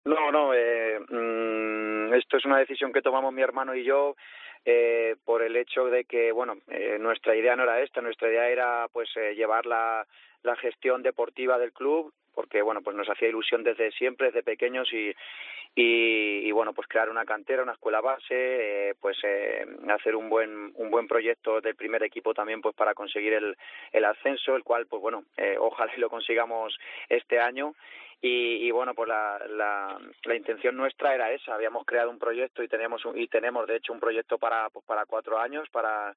No, 0.06 0.32
no, 0.32 0.54
eh, 0.54 1.00
mmm, 1.00 2.14
esto 2.14 2.38
es 2.38 2.46
una 2.46 2.58
decisión 2.58 2.92
que 2.92 3.02
tomamos 3.02 3.34
mi 3.34 3.42
hermano 3.42 3.76
y 3.76 3.86
yo 3.86 4.16
eh, 4.66 5.16
por 5.26 5.42
el 5.42 5.56
hecho 5.56 5.86
de 5.86 6.06
que, 6.06 6.32
bueno, 6.32 6.58
eh, 6.70 6.98
nuestra 7.00 7.36
idea 7.36 7.56
no 7.56 7.64
era 7.64 7.82
esta, 7.82 8.02
nuestra 8.02 8.30
idea 8.30 8.50
era 8.50 8.88
pues 8.92 9.10
eh, 9.16 9.36
llevar 9.36 9.66
la, 9.66 10.06
la 10.44 10.56
gestión 10.58 11.04
deportiva 11.04 11.58
del 11.58 11.74
club 11.74 12.14
porque 12.34 12.62
bueno 12.62 12.82
pues 12.82 12.96
nos 12.96 13.10
hacía 13.10 13.30
ilusión 13.30 13.64
desde 13.64 13.92
siempre 13.92 14.28
desde 14.28 14.44
pequeños 14.44 14.92
y 14.92 15.14
y, 15.76 16.48
y 16.48 16.52
bueno 16.52 16.74
pues 16.74 16.88
crear 16.88 17.10
una 17.10 17.26
cantera 17.26 17.64
una 17.64 17.74
escuela 17.74 18.02
base 18.02 18.30
eh, 18.90 18.94
pues 19.00 19.18
eh, 19.24 19.66
hacer 19.90 20.16
un 20.16 20.30
buen 20.30 20.72
un 20.76 20.92
buen 20.92 21.08
proyecto 21.08 21.62
del 21.62 21.76
primer 21.76 22.04
equipo 22.04 22.34
también 22.34 22.62
pues 22.62 22.76
para 22.76 22.94
conseguir 22.94 23.34
el 23.34 23.58
el 23.92 24.06
ascenso 24.06 24.56
el 24.56 24.64
cual 24.64 24.86
pues 24.88 25.02
bueno 25.02 25.24
eh, 25.38 25.56
ojalá 25.60 25.92
lo 25.98 26.10
consigamos 26.10 26.78
este 27.10 27.40
año. 27.40 27.74
Y, 28.26 28.66
y 28.66 28.72
bueno 28.72 28.94
pues 28.94 29.10
la, 29.10 29.38
la, 29.50 30.00
la 30.24 30.36
intención 30.36 30.78
nuestra 30.78 31.14
era 31.14 31.34
esa 31.34 31.56
habíamos 31.56 31.86
creado 31.86 32.10
un 32.10 32.20
proyecto 32.20 32.64
y 32.64 32.70
tenemos 32.70 33.04
un, 33.04 33.20
y 33.20 33.28
tenemos 33.28 33.68
de 33.68 33.76
hecho 33.76 33.92
un 33.92 34.00
proyecto 34.00 34.38
para 34.38 34.53
pues 34.72 34.86
para 34.86 35.06
cuatro 35.06 35.40
años 35.40 35.68
para 35.72 36.16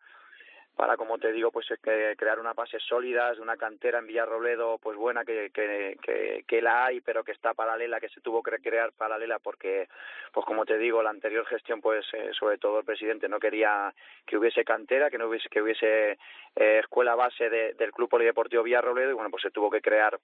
para, 0.77 0.99
como 0.99 1.17
te 1.17 1.33
digo, 1.33 1.51
pues 1.51 1.67
que 1.83 2.15
crear 2.17 2.39
unas 2.39 2.55
bases 2.55 2.83
sólidas, 2.87 3.39
una 3.39 3.57
cantera 3.57 3.99
en 3.99 4.07
Villarrobledo, 4.07 4.77
pues 4.77 4.97
buena 4.97 5.25
que, 5.25 5.51
que, 5.51 6.45
que, 6.47 6.63
la 6.63 6.85
hay, 6.85 7.01
pero 7.01 7.25
que 7.25 7.33
está 7.33 7.55
paralela, 7.55 7.99
que 7.99 8.11
se 8.11 8.21
tuvo 8.21 8.43
que 8.43 8.59
crear 8.59 8.93
paralela 8.93 9.39
porque, 9.39 9.89
pues 10.33 10.45
como 10.45 10.67
te 10.67 10.77
digo, 10.77 11.03
la 11.03 11.11
anterior 11.11 11.47
gestión, 11.47 11.81
pues 11.81 12.05
eh, 12.13 12.31
sobre 12.39 12.59
todo 12.59 12.81
el 12.81 12.85
presidente 12.85 13.27
no 13.27 13.41
quería 13.41 13.95
que 14.27 14.37
hubiese 14.37 14.65
cantera, 14.65 15.09
que 15.09 15.17
no 15.17 15.29
hubiese, 15.29 15.49
que 15.49 15.63
hubiese 15.63 16.19
eh, 16.55 16.81
escuela 16.81 17.15
base 17.15 17.49
de, 17.49 17.73
del 17.73 17.93
Club 17.93 18.11
Polideportivo 18.11 18.63
Villarrobledo 18.63 19.11
y 19.11 19.15
bueno, 19.15 19.31
pues 19.31 19.45
se 19.45 19.51
tuvo 19.51 19.71
que 19.71 19.81
crear 19.81 20.19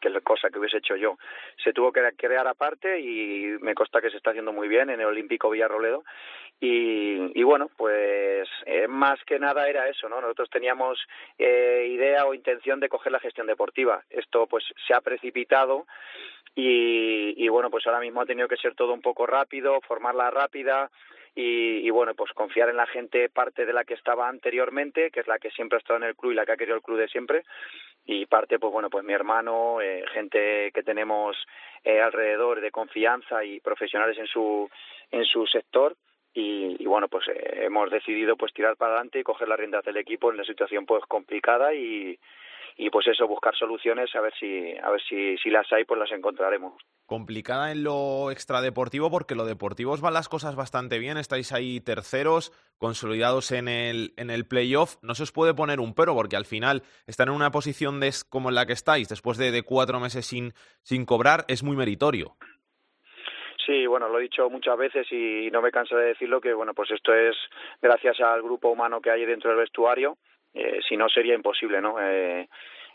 que 0.00 0.08
es 0.08 0.14
cosa 0.22 0.50
que 0.50 0.58
hubiese 0.58 0.78
hecho 0.78 0.96
yo. 0.96 1.18
Se 1.62 1.72
tuvo 1.72 1.92
que 1.92 2.00
crear 2.16 2.46
aparte 2.46 3.00
y 3.00 3.56
me 3.60 3.74
consta 3.74 4.00
que 4.00 4.10
se 4.10 4.16
está 4.16 4.30
haciendo 4.30 4.52
muy 4.52 4.68
bien 4.68 4.90
en 4.90 5.00
el 5.00 5.06
Olímpico 5.06 5.50
Villarroledo. 5.50 6.04
Y, 6.60 7.38
y 7.38 7.42
bueno, 7.42 7.70
pues 7.76 8.48
eh, 8.66 8.86
más 8.86 9.18
que 9.24 9.38
nada 9.38 9.68
era 9.68 9.88
eso, 9.88 10.08
¿no? 10.08 10.20
Nosotros 10.20 10.50
teníamos 10.50 10.98
eh, 11.38 11.86
idea 11.90 12.26
o 12.26 12.34
intención 12.34 12.80
de 12.80 12.88
coger 12.88 13.12
la 13.12 13.20
gestión 13.20 13.46
deportiva. 13.46 14.02
Esto 14.10 14.46
pues 14.46 14.64
se 14.86 14.92
ha 14.92 15.00
precipitado 15.00 15.86
y, 16.54 17.34
y 17.42 17.48
bueno, 17.48 17.70
pues 17.70 17.86
ahora 17.86 18.00
mismo 18.00 18.20
ha 18.20 18.26
tenido 18.26 18.48
que 18.48 18.56
ser 18.56 18.74
todo 18.74 18.92
un 18.92 19.00
poco 19.00 19.26
rápido, 19.26 19.80
formarla 19.80 20.30
rápida, 20.30 20.90
y, 21.34 21.86
y, 21.86 21.90
bueno, 21.90 22.14
pues 22.14 22.32
confiar 22.32 22.68
en 22.70 22.76
la 22.76 22.86
gente 22.86 23.28
parte 23.28 23.64
de 23.64 23.72
la 23.72 23.84
que 23.84 23.94
estaba 23.94 24.28
anteriormente, 24.28 25.10
que 25.12 25.20
es 25.20 25.28
la 25.28 25.38
que 25.38 25.50
siempre 25.52 25.76
ha 25.76 25.78
estado 25.78 25.98
en 25.98 26.08
el 26.08 26.16
club 26.16 26.32
y 26.32 26.34
la 26.34 26.44
que 26.44 26.52
ha 26.52 26.56
querido 26.56 26.76
el 26.76 26.82
club 26.82 26.98
de 26.98 27.08
siempre, 27.08 27.44
y 28.06 28.26
parte, 28.26 28.58
pues 28.58 28.72
bueno, 28.72 28.90
pues 28.90 29.04
mi 29.04 29.12
hermano, 29.12 29.80
eh, 29.80 30.04
gente 30.12 30.70
que 30.72 30.82
tenemos 30.82 31.36
eh, 31.84 32.00
alrededor 32.00 32.60
de 32.60 32.70
confianza 32.70 33.44
y 33.44 33.60
profesionales 33.60 34.18
en 34.18 34.26
su, 34.26 34.68
en 35.10 35.24
su 35.24 35.46
sector, 35.46 35.96
y, 36.32 36.76
y 36.82 36.86
bueno, 36.86 37.08
pues 37.08 37.26
eh, 37.28 37.64
hemos 37.64 37.90
decidido 37.90 38.36
pues 38.36 38.52
tirar 38.52 38.76
para 38.76 38.92
adelante 38.92 39.18
y 39.18 39.24
coger 39.24 39.48
las 39.48 39.58
riendas 39.58 39.84
del 39.84 39.96
equipo 39.96 40.28
en 40.28 40.36
una 40.36 40.44
situación 40.44 40.86
pues 40.86 41.04
complicada 41.06 41.74
y, 41.74 42.18
y 42.76 42.90
pues 42.90 43.06
eso 43.06 43.26
buscar 43.26 43.54
soluciones 43.56 44.14
a 44.14 44.20
ver 44.20 44.32
si 44.38 44.76
a 44.76 44.90
ver 44.90 45.00
si 45.08 45.36
si 45.38 45.50
las 45.50 45.70
hay 45.72 45.84
pues 45.84 45.98
las 45.98 46.12
encontraremos. 46.12 46.74
Complicada 47.06 47.72
en 47.72 47.82
lo 47.82 48.30
extradeportivo 48.30 49.10
porque 49.10 49.34
lo 49.34 49.44
deportivo 49.44 49.92
os 49.92 50.00
van 50.00 50.14
las 50.14 50.28
cosas 50.28 50.54
bastante 50.54 50.98
bien, 50.98 51.16
estáis 51.16 51.52
ahí 51.52 51.80
terceros, 51.80 52.52
consolidados 52.78 53.50
en 53.52 53.68
el, 53.68 54.12
en 54.16 54.30
el 54.30 54.46
playoff, 54.46 54.96
no 55.02 55.14
se 55.14 55.24
os 55.24 55.32
puede 55.32 55.54
poner 55.54 55.80
un 55.80 55.94
pero 55.94 56.14
porque 56.14 56.36
al 56.36 56.44
final 56.44 56.82
estar 57.06 57.28
en 57.28 57.34
una 57.34 57.50
posición 57.50 57.98
de, 58.00 58.10
como 58.28 58.48
en 58.48 58.54
la 58.54 58.66
que 58.66 58.72
estáis 58.72 59.08
después 59.08 59.38
de, 59.38 59.50
de 59.50 59.62
cuatro 59.62 59.98
meses 59.98 60.26
sin, 60.26 60.52
sin 60.82 61.04
cobrar 61.04 61.44
es 61.48 61.62
muy 61.62 61.76
meritorio. 61.76 62.36
Sí, 63.66 63.86
bueno, 63.86 64.08
lo 64.08 64.18
he 64.18 64.22
dicho 64.22 64.48
muchas 64.50 64.76
veces 64.76 65.06
y 65.12 65.48
no 65.52 65.62
me 65.62 65.70
canso 65.70 65.96
de 65.96 66.06
decirlo 66.06 66.40
que 66.40 66.52
bueno, 66.54 66.74
pues 66.74 66.90
esto 66.90 67.14
es 67.14 67.36
gracias 67.80 68.18
al 68.20 68.42
grupo 68.42 68.70
humano 68.70 69.00
que 69.00 69.10
hay 69.10 69.24
dentro 69.24 69.50
del 69.50 69.60
vestuario, 69.60 70.16
eh, 70.54 70.80
si 70.88 70.96
no 70.96 71.08
sería 71.08 71.34
imposible, 71.34 71.80
¿no? 71.80 71.96
Eh, 72.00 72.48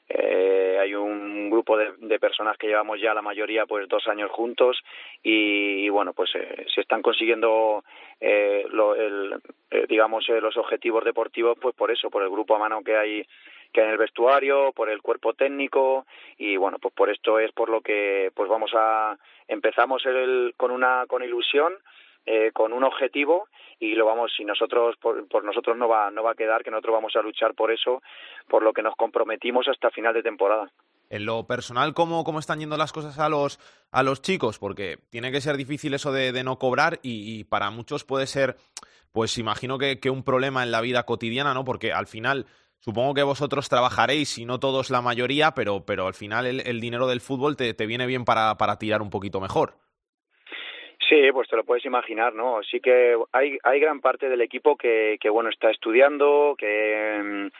eh, 0.08 0.78
hay 0.80 0.94
un 0.94 1.50
grupo 1.50 1.78
de, 1.78 1.94
de, 1.98 2.20
personas 2.20 2.58
que 2.58 2.68
llevamos 2.68 3.02
ya 3.02 3.14
la 3.14 3.24
mayoría 3.24 3.66
pues 3.66 3.90
dos 3.90 4.08
años 4.08 4.30
juntos 4.30 4.78
y, 5.24 5.90
bueno 5.90 6.14
pues 6.14 6.30
eh, 6.36 6.66
se 6.74 6.82
están 6.82 7.02
consiguiendo 7.02 7.84
eh, 8.20 8.66
lo, 8.70 8.94
el, 8.94 9.34
eh, 9.72 9.86
digamos 9.90 10.30
eh, 10.30 10.40
los 10.40 10.58
objetivos 10.58 11.04
deportivos 11.04 11.58
pues 11.60 11.76
por 11.76 11.90
eso 11.90 12.12
por 12.12 12.22
el 12.22 12.30
grupo 12.30 12.56
a 12.56 12.60
mano 12.60 12.84
que 12.84 12.96
hay 12.96 13.26
que 13.74 13.82
hay 13.82 13.88
en 13.88 13.94
el 13.94 13.98
vestuario 13.98 14.72
por 14.74 14.92
el 14.92 15.02
cuerpo 15.02 15.34
técnico 15.34 16.06
y 16.38 16.56
bueno 16.56 16.78
pues 16.80 16.94
por 16.94 17.10
esto 17.10 17.40
es 17.40 17.52
por 17.52 17.70
lo 17.70 17.82
que 17.82 18.32
pues 18.36 18.48
vamos 18.48 18.72
a 18.76 19.18
empezamos 19.48 20.06
el, 20.06 20.54
con 20.56 20.70
una 20.70 21.06
con 21.08 21.24
ilusión 21.24 21.74
con 22.54 22.74
un 22.74 22.84
objetivo 22.84 23.48
y 23.80 23.96
lo 23.96 24.06
vamos 24.06 24.32
si 24.36 24.46
nosotros 24.46 24.96
por, 25.02 25.28
por, 25.28 25.44
nosotros 25.44 25.78
no 25.78 25.88
va 25.88 26.10
no 26.12 26.24
va 26.24 26.32
a 26.32 26.36
quedar 26.36 26.64
que 26.64 26.72
nosotros 26.72 26.94
vamos 26.94 27.16
a 27.16 27.22
luchar 27.22 27.54
por 27.54 27.72
eso 27.72 28.02
por 28.48 28.64
lo 28.64 28.74
que 28.74 28.82
nos 28.82 28.96
comprometimos 28.96 29.68
hasta 29.68 29.90
final 29.92 30.14
de 30.14 30.24
temporada. 30.24 30.72
En 31.10 31.26
lo 31.26 31.46
personal 31.46 31.94
cómo, 31.94 32.24
cómo 32.24 32.40
están 32.40 32.60
yendo 32.60 32.78
las 32.78 32.94
cosas 32.94 33.20
a 33.20 33.30
los 33.30 33.60
a 33.92 34.04
los 34.04 34.22
chicos 34.22 34.60
porque 34.60 34.98
tiene 35.10 35.32
que 35.32 35.42
ser 35.42 35.58
difícil 35.58 35.94
eso 35.94 36.12
de, 36.12 36.32
de 36.32 36.44
no 36.44 36.58
cobrar 36.58 37.00
y, 37.04 37.44
para 37.46 37.70
muchos 37.70 38.04
puede 38.04 38.28
ser 38.28 38.56
pues 39.12 39.38
imagino 39.38 39.78
que, 39.78 40.00
que 40.00 40.10
un 40.10 40.24
problema 40.24 40.64
en 40.64 40.72
la 40.72 40.82
vida 40.82 41.04
cotidiana 41.04 41.54
no 41.54 41.64
porque 41.64 41.94
al 41.94 42.08
final 42.08 42.46
Supongo 42.86 43.16
que 43.16 43.24
vosotros 43.24 43.68
trabajaréis, 43.68 44.38
y 44.38 44.46
no 44.46 44.60
todos 44.60 44.92
la 44.92 45.02
mayoría, 45.02 45.56
pero, 45.56 45.88
pero 45.88 46.06
al 46.06 46.14
final 46.14 46.46
el, 46.46 46.60
el 46.68 46.80
dinero 46.80 47.08
del 47.08 47.20
fútbol 47.20 47.56
te, 47.56 47.74
te 47.74 47.88
viene 47.88 48.06
bien 48.06 48.26
para, 48.26 48.60
para 48.60 48.78
tirar 48.78 49.02
un 49.02 49.10
poquito 49.10 49.42
mejor. 49.42 49.76
Sí, 51.08 51.32
pues 51.32 51.48
te 51.48 51.56
lo 51.56 51.64
puedes 51.64 51.86
imaginar, 51.86 52.34
¿no? 52.34 52.64
Sí 52.64 52.80
que 52.80 53.16
hay, 53.32 53.60
hay 53.64 53.80
gran 53.80 54.02
parte 54.02 54.28
del 54.28 54.42
equipo 54.42 54.76
que, 54.76 55.18
que 55.20 55.30
bueno, 55.30 55.50
está 55.50 55.70
estudiando, 55.70 56.56
que, 56.58 57.52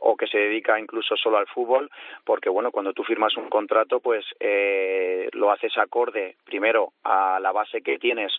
o 0.00 0.16
que 0.16 0.28
se 0.28 0.38
dedica 0.38 0.78
incluso 0.78 1.16
solo 1.16 1.38
al 1.38 1.48
fútbol, 1.48 1.90
porque 2.24 2.48
bueno, 2.48 2.70
cuando 2.70 2.92
tú 2.92 3.02
firmas 3.02 3.36
un 3.36 3.48
contrato, 3.48 3.98
pues 3.98 4.24
eh, 4.38 5.28
lo 5.32 5.50
haces 5.50 5.76
acorde 5.78 6.36
primero 6.44 6.92
a 7.02 7.40
la 7.40 7.50
base 7.50 7.82
que 7.82 7.98
tienes 7.98 8.32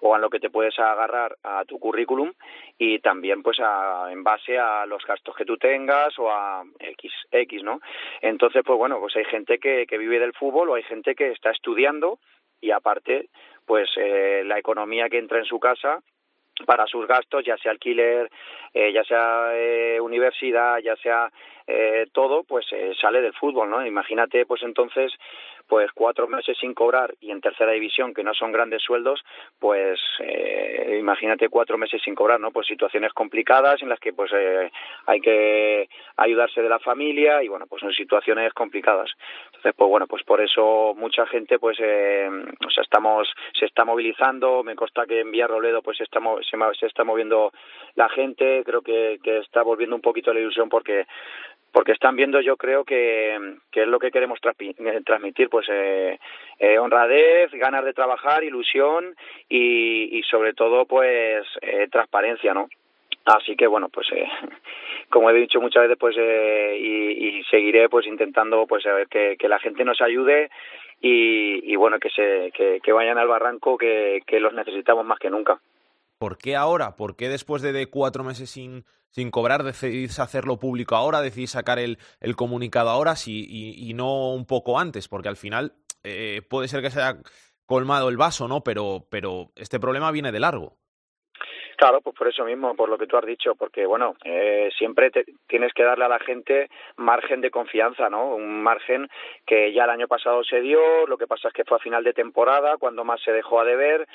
o 0.00 0.14
a 0.14 0.18
lo 0.18 0.28
que 0.28 0.40
te 0.40 0.50
puedes 0.50 0.78
agarrar 0.78 1.36
a 1.42 1.64
tu 1.64 1.78
currículum 1.78 2.30
y 2.76 2.98
también 2.98 3.42
pues 3.42 3.58
a, 3.60 4.12
en 4.12 4.22
base 4.22 4.58
a 4.58 4.84
los 4.84 5.02
gastos 5.06 5.34
que 5.34 5.46
tú 5.46 5.56
tengas 5.56 6.18
o 6.18 6.30
a 6.30 6.62
X, 6.78 7.10
X, 7.30 7.62
¿no? 7.62 7.80
Entonces, 8.20 8.62
pues 8.66 8.78
bueno, 8.78 9.00
pues 9.00 9.16
hay 9.16 9.24
gente 9.24 9.58
que 9.58 9.86
vive 9.98 10.18
del 10.18 10.34
fútbol 10.34 10.68
o 10.68 10.74
hay 10.74 10.82
gente 10.82 11.14
que 11.14 11.30
está 11.30 11.50
estudiando 11.50 12.18
y 12.60 12.70
aparte 12.70 13.28
pues 13.66 13.88
eh, 13.96 14.42
la 14.44 14.58
economía 14.58 15.08
que 15.08 15.18
entra 15.18 15.38
en 15.38 15.44
su 15.44 15.60
casa 15.60 16.00
para 16.66 16.86
sus 16.86 17.06
gastos, 17.06 17.44
ya 17.44 17.56
sea 17.56 17.72
alquiler, 17.72 18.30
eh, 18.74 18.92
ya 18.92 19.04
sea 19.04 19.50
eh, 19.54 20.00
universidad, 20.00 20.78
ya 20.78 20.96
sea 20.96 21.30
eh, 21.66 22.06
todo, 22.12 22.42
pues 22.44 22.66
eh, 22.72 22.92
sale 23.00 23.20
del 23.22 23.32
fútbol, 23.32 23.70
¿no? 23.70 23.86
Imagínate, 23.86 24.44
pues 24.44 24.62
entonces, 24.62 25.12
pues 25.70 25.92
cuatro 25.92 26.26
meses 26.26 26.58
sin 26.60 26.74
cobrar 26.74 27.14
y 27.20 27.30
en 27.30 27.40
tercera 27.40 27.70
división, 27.70 28.12
que 28.12 28.24
no 28.24 28.34
son 28.34 28.50
grandes 28.50 28.82
sueldos, 28.82 29.24
pues 29.60 30.00
eh, 30.18 30.96
imagínate 30.98 31.48
cuatro 31.48 31.78
meses 31.78 32.02
sin 32.02 32.16
cobrar, 32.16 32.40
¿no? 32.40 32.50
Pues 32.50 32.66
situaciones 32.66 33.12
complicadas 33.12 33.80
en 33.80 33.88
las 33.88 34.00
que 34.00 34.12
pues 34.12 34.32
eh, 34.34 34.68
hay 35.06 35.20
que 35.20 35.88
ayudarse 36.16 36.60
de 36.60 36.68
la 36.68 36.80
familia 36.80 37.40
y 37.44 37.46
bueno, 37.46 37.68
pues 37.68 37.82
son 37.82 37.92
situaciones 37.92 38.52
complicadas. 38.52 39.12
Entonces, 39.46 39.72
pues 39.76 39.88
bueno, 39.88 40.08
pues 40.08 40.24
por 40.24 40.40
eso 40.40 40.92
mucha 40.96 41.24
gente 41.26 41.60
pues 41.60 41.78
eh, 41.80 42.28
o 42.66 42.70
sea, 42.70 42.82
estamos 42.82 43.32
se 43.56 43.66
está 43.66 43.84
movilizando, 43.84 44.64
me 44.64 44.74
consta 44.74 45.06
que 45.06 45.20
en 45.20 45.30
Villarroledo 45.30 45.82
pues 45.82 46.00
estamos 46.00 46.44
se, 46.50 46.56
se 46.80 46.86
está 46.86 47.04
moviendo 47.04 47.52
la 47.94 48.08
gente, 48.08 48.64
creo 48.64 48.82
que, 48.82 49.20
que 49.22 49.38
está 49.38 49.62
volviendo 49.62 49.94
un 49.94 50.02
poquito 50.02 50.34
la 50.34 50.40
ilusión 50.40 50.68
porque 50.68 51.06
porque 51.72 51.92
están 51.92 52.16
viendo 52.16 52.40
yo 52.40 52.56
creo 52.56 52.84
que, 52.84 53.56
que 53.70 53.82
es 53.82 53.88
lo 53.88 53.98
que 53.98 54.10
queremos 54.10 54.38
transmitir 54.40 55.48
pues 55.48 55.66
eh, 55.70 56.18
eh, 56.58 56.78
honradez 56.78 57.50
ganas 57.52 57.84
de 57.84 57.92
trabajar 57.92 58.44
ilusión 58.44 59.14
y, 59.48 60.18
y 60.18 60.22
sobre 60.24 60.54
todo 60.54 60.86
pues 60.86 61.46
eh, 61.62 61.88
transparencia 61.90 62.54
no 62.54 62.68
así 63.24 63.56
que 63.56 63.66
bueno 63.66 63.88
pues 63.88 64.08
eh, 64.12 64.28
como 65.10 65.30
he 65.30 65.34
dicho 65.34 65.60
muchas 65.60 65.82
veces 65.82 65.98
pues 65.98 66.16
eh, 66.18 66.78
y, 66.80 67.38
y 67.38 67.44
seguiré 67.44 67.88
pues 67.88 68.06
intentando 68.06 68.66
pues 68.66 68.86
a 68.86 68.92
ver 68.92 69.08
que, 69.08 69.36
la 69.48 69.58
gente 69.58 69.84
nos 69.84 70.00
ayude 70.00 70.50
y, 71.00 71.72
y 71.72 71.76
bueno 71.76 71.98
que 71.98 72.10
se 72.10 72.52
que, 72.52 72.92
vayan 72.92 73.18
al 73.18 73.28
barranco 73.28 73.78
que, 73.78 74.20
que 74.26 74.40
los 74.40 74.52
necesitamos 74.52 75.04
más 75.04 75.18
que 75.18 75.30
nunca 75.30 75.60
¿Por 76.18 76.36
qué 76.36 76.54
ahora? 76.54 76.96
¿Por 76.96 77.16
qué 77.16 77.30
después 77.30 77.62
de, 77.62 77.72
de 77.72 77.86
cuatro 77.86 78.22
meses 78.22 78.50
sin, 78.50 78.84
sin 79.10 79.30
cobrar 79.30 79.62
decidís 79.62 80.18
hacerlo 80.18 80.58
público 80.58 80.96
ahora? 80.96 81.20
¿Decidís 81.20 81.50
sacar 81.50 81.78
el, 81.78 81.98
el 82.20 82.36
comunicado 82.36 82.90
ahora 82.90 83.16
sí, 83.16 83.46
y, 83.48 83.94
no 83.94 84.30
un 84.30 84.46
poco 84.46 84.78
antes? 84.78 85.08
Porque 85.08 85.28
al 85.28 85.36
final 85.36 85.72
eh, 86.04 86.42
puede 86.48 86.68
ser 86.68 86.82
que 86.82 86.90
se 86.90 87.00
haya 87.00 87.18
colmado 87.66 88.08
el 88.08 88.16
vaso, 88.16 88.48
¿no? 88.48 88.62
Pero, 88.62 89.06
pero 89.10 89.50
este 89.56 89.78
problema 89.78 90.10
viene 90.10 90.32
de 90.32 90.40
largo. 90.40 90.76
Claro, 91.80 92.02
pues 92.02 92.14
por 92.14 92.28
eso 92.28 92.44
mismo, 92.44 92.76
por 92.76 92.90
lo 92.90 92.98
que 92.98 93.06
tú 93.06 93.16
has 93.16 93.24
dicho, 93.24 93.54
porque 93.54 93.86
bueno, 93.86 94.14
eh, 94.22 94.68
siempre 94.76 95.10
te, 95.10 95.24
tienes 95.46 95.72
que 95.72 95.82
darle 95.82 96.04
a 96.04 96.08
la 96.08 96.18
gente 96.18 96.68
margen 96.98 97.40
de 97.40 97.50
confianza, 97.50 98.10
¿no? 98.10 98.34
Un 98.34 98.62
margen 98.62 99.08
que 99.46 99.72
ya 99.72 99.84
el 99.84 99.90
año 99.90 100.06
pasado 100.06 100.44
se 100.44 100.60
dio, 100.60 101.06
lo 101.06 101.16
que 101.16 101.26
pasa 101.26 101.48
es 101.48 101.54
que 101.54 101.64
fue 101.64 101.78
a 101.78 101.80
final 101.80 102.04
de 102.04 102.12
temporada, 102.12 102.76
cuando 102.76 103.02
más 103.02 103.22
se 103.22 103.32
dejó 103.32 103.60
a 103.60 103.64
deber, 103.64 104.06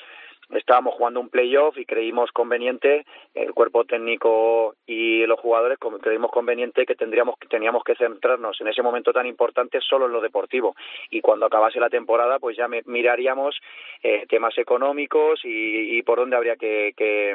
estábamos 0.50 0.94
jugando 0.94 1.20
un 1.20 1.28
playoff 1.28 1.76
y 1.78 1.84
creímos 1.84 2.30
conveniente 2.32 3.04
el 3.34 3.52
cuerpo 3.52 3.84
técnico 3.84 4.74
y 4.86 5.26
los 5.26 5.40
jugadores 5.40 5.78
creímos 6.00 6.30
conveniente 6.30 6.86
que 6.86 6.94
tendríamos 6.94 7.36
que 7.38 7.48
teníamos 7.48 7.82
que 7.84 7.96
centrarnos 7.96 8.60
en 8.60 8.68
ese 8.68 8.82
momento 8.82 9.12
tan 9.12 9.26
importante 9.26 9.80
solo 9.80 10.06
en 10.06 10.12
lo 10.12 10.20
deportivo. 10.20 10.76
Y 11.10 11.20
cuando 11.20 11.46
acabase 11.46 11.80
la 11.80 11.90
temporada 11.90 12.38
pues 12.38 12.56
ya 12.56 12.68
miraríamos 12.68 13.56
eh, 14.02 14.26
temas 14.28 14.56
económicos 14.58 15.40
y, 15.44 15.98
y 15.98 16.02
por 16.02 16.18
dónde 16.18 16.36
habría 16.36 16.56
que, 16.56 16.92
que, 16.96 17.34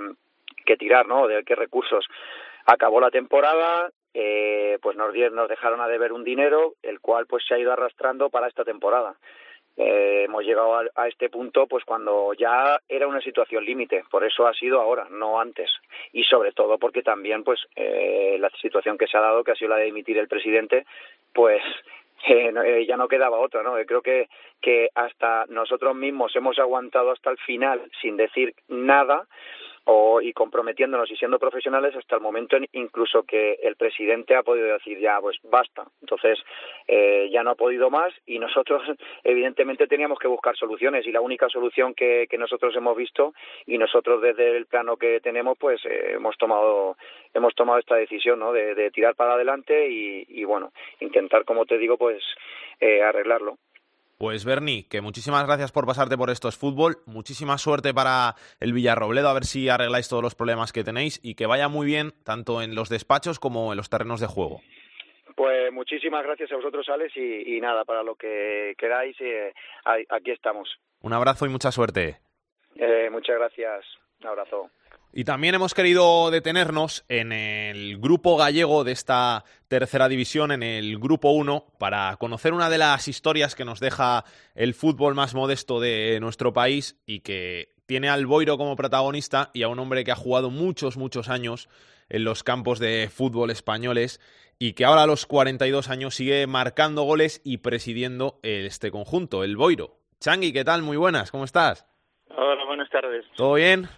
que 0.66 0.78
tirar 0.78 1.08
no 1.08 1.28
de 1.28 1.44
qué 1.44 1.56
recursos. 1.56 2.06
Acabó 2.66 3.02
la 3.02 3.12
temporada 3.12 3.92
eh, 4.14 4.78
pues 4.82 4.98
nos, 4.98 5.14
nos 5.32 5.50
dejaron 5.50 5.82
a 5.82 5.88
deber 5.88 6.12
un 6.14 6.24
dinero 6.24 6.74
el 6.84 7.00
cual 7.00 7.28
pues 7.28 7.46
se 7.48 7.56
ha 7.56 7.60
ido 7.60 7.72
arrastrando 7.72 8.30
para 8.30 8.48
esta 8.48 8.64
temporada 8.64 9.16
eh, 9.78 10.24
hemos 10.26 10.44
llegado 10.44 10.76
a, 10.76 10.84
a, 10.96 11.08
este 11.08 11.30
punto 11.30 11.68
pues 11.68 11.86
cuando 11.86 12.34
ya 12.34 12.80
era 12.90 13.08
una 13.08 13.22
situación 13.22 13.66
límite 13.66 14.04
por 14.10 14.24
eso 14.24 14.46
ha 14.48 14.54
sido 14.54 14.82
ahora 14.82 15.08
no 15.10 15.40
antes 15.40 15.72
y 16.12 16.24
sobre 16.24 16.52
todo 16.52 16.78
porque 16.78 17.04
también 17.04 17.44
pues 17.44 17.60
eh, 17.76 18.38
la 18.40 18.50
situación 18.62 18.98
que 18.98 19.08
se 19.08 19.18
ha 19.18 19.22
dado 19.22 19.44
que 19.44 19.52
ha 19.52 19.56
sido 19.56 19.70
la 19.70 19.78
de 19.78 19.86
dimitir 19.86 20.18
el 20.18 20.28
presidente 20.28 20.86
pues 21.34 21.62
eh, 22.28 22.54
eh, 22.66 22.86
ya 22.88 22.98
no 22.98 23.08
quedaba 23.08 23.40
otra, 23.40 23.64
¿no? 23.64 23.74
Creo 23.86 24.02
que, 24.02 24.30
que 24.62 24.90
hasta 24.94 25.46
nosotros 25.50 25.96
mismos 25.96 26.36
hemos 26.36 26.60
aguantado 26.60 27.12
hasta 27.12 27.32
el 27.32 27.38
final 27.38 27.82
sin 28.02 28.18
decir 28.18 28.54
nada 28.68 29.28
o, 29.86 30.22
y 30.22 30.34
comprometiéndonos 30.34 31.10
y 31.10 31.16
siendo 31.16 31.40
profesionales 31.40 31.96
hasta 31.96 32.16
el 32.16 32.22
momento 32.22 32.56
en, 32.56 32.68
incluso 32.74 33.24
que 33.24 33.54
el 33.64 33.76
presidente 33.76 34.36
ha 34.36 34.44
podido 34.44 34.68
decir 34.68 35.00
ya 35.00 35.20
pues 35.20 35.38
basta 35.44 35.86
entonces 36.02 36.40
eh, 36.88 37.30
ya 37.32 37.44
no 37.44 37.52
ha 37.52 37.56
podido 37.56 37.90
más 37.90 38.14
y 38.26 38.38
nosotros 38.38 38.84
evidentemente 39.24 39.88
teníamos 39.88 40.20
que 40.20 40.28
buscar 40.28 40.56
soluciones 40.56 41.06
y 41.08 41.12
la 41.12 41.22
única 41.22 41.50
solución 41.50 41.94
que, 41.94 42.28
que 42.30 42.38
nosotros 42.38 42.76
hemos 42.76 42.96
visto 42.96 43.34
y 43.66 43.78
nosotros 43.78 44.22
desde 44.22 44.56
el 44.56 44.68
plano 44.68 44.98
que 44.98 45.20
tenemos 45.20 45.58
pues 45.58 45.84
eh, 45.86 46.14
hemos 46.14 46.38
tomado 46.38 46.98
hemos 47.34 47.56
tomado 47.56 47.80
esta 47.80 47.96
decisión 47.96 48.40
no 48.40 48.54
de, 48.54 48.76
de 48.76 48.92
tirar 48.92 49.16
para 49.16 49.34
adelante 49.34 49.90
y, 49.90 50.26
y 50.28 50.44
bueno 50.44 50.72
intentar 51.00 51.44
como 51.44 51.66
te 51.66 51.78
digo 51.78 51.98
pues 51.98 52.24
eh, 52.80 53.02
arreglarlo 53.02 53.58
pues 54.22 54.46
Berni, 54.46 54.84
que 54.84 55.02
muchísimas 55.02 55.48
gracias 55.48 55.72
por 55.72 55.88
pasarte 55.88 56.16
por 56.16 56.30
estos 56.30 56.56
fútbol, 56.56 56.98
muchísima 57.08 57.58
suerte 57.58 57.92
para 57.92 58.36
el 58.60 58.72
Villarrobledo, 58.72 59.28
a 59.28 59.34
ver 59.34 59.46
si 59.46 59.68
arregláis 59.68 60.08
todos 60.10 60.22
los 60.22 60.36
problemas 60.36 60.72
que 60.72 60.84
tenéis 60.84 61.20
y 61.24 61.34
que 61.34 61.48
vaya 61.48 61.70
muy 61.70 61.88
bien 61.88 62.12
tanto 62.24 62.62
en 62.62 62.76
los 62.76 62.88
despachos 62.88 63.40
como 63.40 63.74
en 63.74 63.78
los 63.78 63.90
terrenos 63.90 64.22
de 64.22 64.28
juego. 64.28 64.62
Pues 65.36 65.74
muchísimas 65.74 66.24
gracias 66.24 66.52
a 66.52 66.56
vosotros, 66.56 66.88
Alex, 66.90 67.18
y, 67.18 67.58
y 67.58 67.62
nada, 67.62 67.84
para 67.84 68.04
lo 68.04 68.14
que 68.14 68.76
queráis, 68.78 69.20
eh, 69.22 69.56
aquí 69.86 70.30
estamos. 70.30 70.70
Un 71.02 71.14
abrazo 71.14 71.48
y 71.48 71.50
mucha 71.50 71.72
suerte. 71.72 72.20
Eh, 72.76 73.10
muchas 73.12 73.38
gracias. 73.38 73.84
Un 74.22 74.28
abrazo. 74.28 74.70
Y 75.14 75.26
también 75.26 75.56
hemos 75.56 75.74
querido 75.74 76.32
detenernos 76.32 77.04
en 77.10 77.34
el 77.34 77.98
grupo 77.98 78.38
gallego 78.38 78.86
de 78.86 78.94
esta 78.94 79.44
tercera 79.68 80.08
división, 80.08 80.52
en 80.52 80.64
el 80.64 81.00
grupo 81.00 81.32
1, 81.32 81.66
para 81.78 82.16
conocer 82.16 82.54
una 82.54 82.70
de 82.70 82.78
las 82.78 83.10
historias 83.10 83.54
que 83.54 83.66
nos 83.66 83.82
deja 83.82 84.24
el 84.56 84.74
fútbol 84.74 85.14
más 85.14 85.36
modesto 85.36 85.82
de 85.82 86.18
nuestro 86.22 86.54
país 86.54 86.98
y 87.06 87.20
que 87.20 87.74
tiene 87.86 88.08
al 88.08 88.26
Boiro 88.26 88.58
como 88.58 88.78
protagonista 88.78 89.52
y 89.54 89.64
a 89.64 89.68
un 89.68 89.80
hombre 89.80 90.06
que 90.06 90.14
ha 90.14 90.16
jugado 90.16 90.50
muchos, 90.50 90.96
muchos 90.96 91.28
años 91.28 91.68
en 92.08 92.24
los 92.24 92.44
campos 92.44 92.80
de 92.80 93.10
fútbol 93.14 93.52
españoles 93.52 94.22
y 94.60 94.74
que 94.74 94.86
ahora 94.86 95.04
a 95.04 95.08
los 95.08 95.26
42 95.26 95.90
años 95.90 96.16
sigue 96.16 96.48
marcando 96.48 97.04
goles 97.04 97.42
y 97.44 97.58
presidiendo 97.58 98.40
este 98.44 98.92
conjunto, 98.92 99.44
el 99.44 99.58
Boiro. 99.58 99.98
Changui, 100.22 100.54
¿qué 100.54 100.64
tal? 100.64 100.84
Muy 100.84 100.96
buenas, 100.96 101.32
¿cómo 101.32 101.44
estás? 101.44 101.86
Hola, 102.30 102.64
buenas 102.66 102.90
tardes. 102.90 103.26
¿Todo 103.36 103.56
bien? 103.56 103.90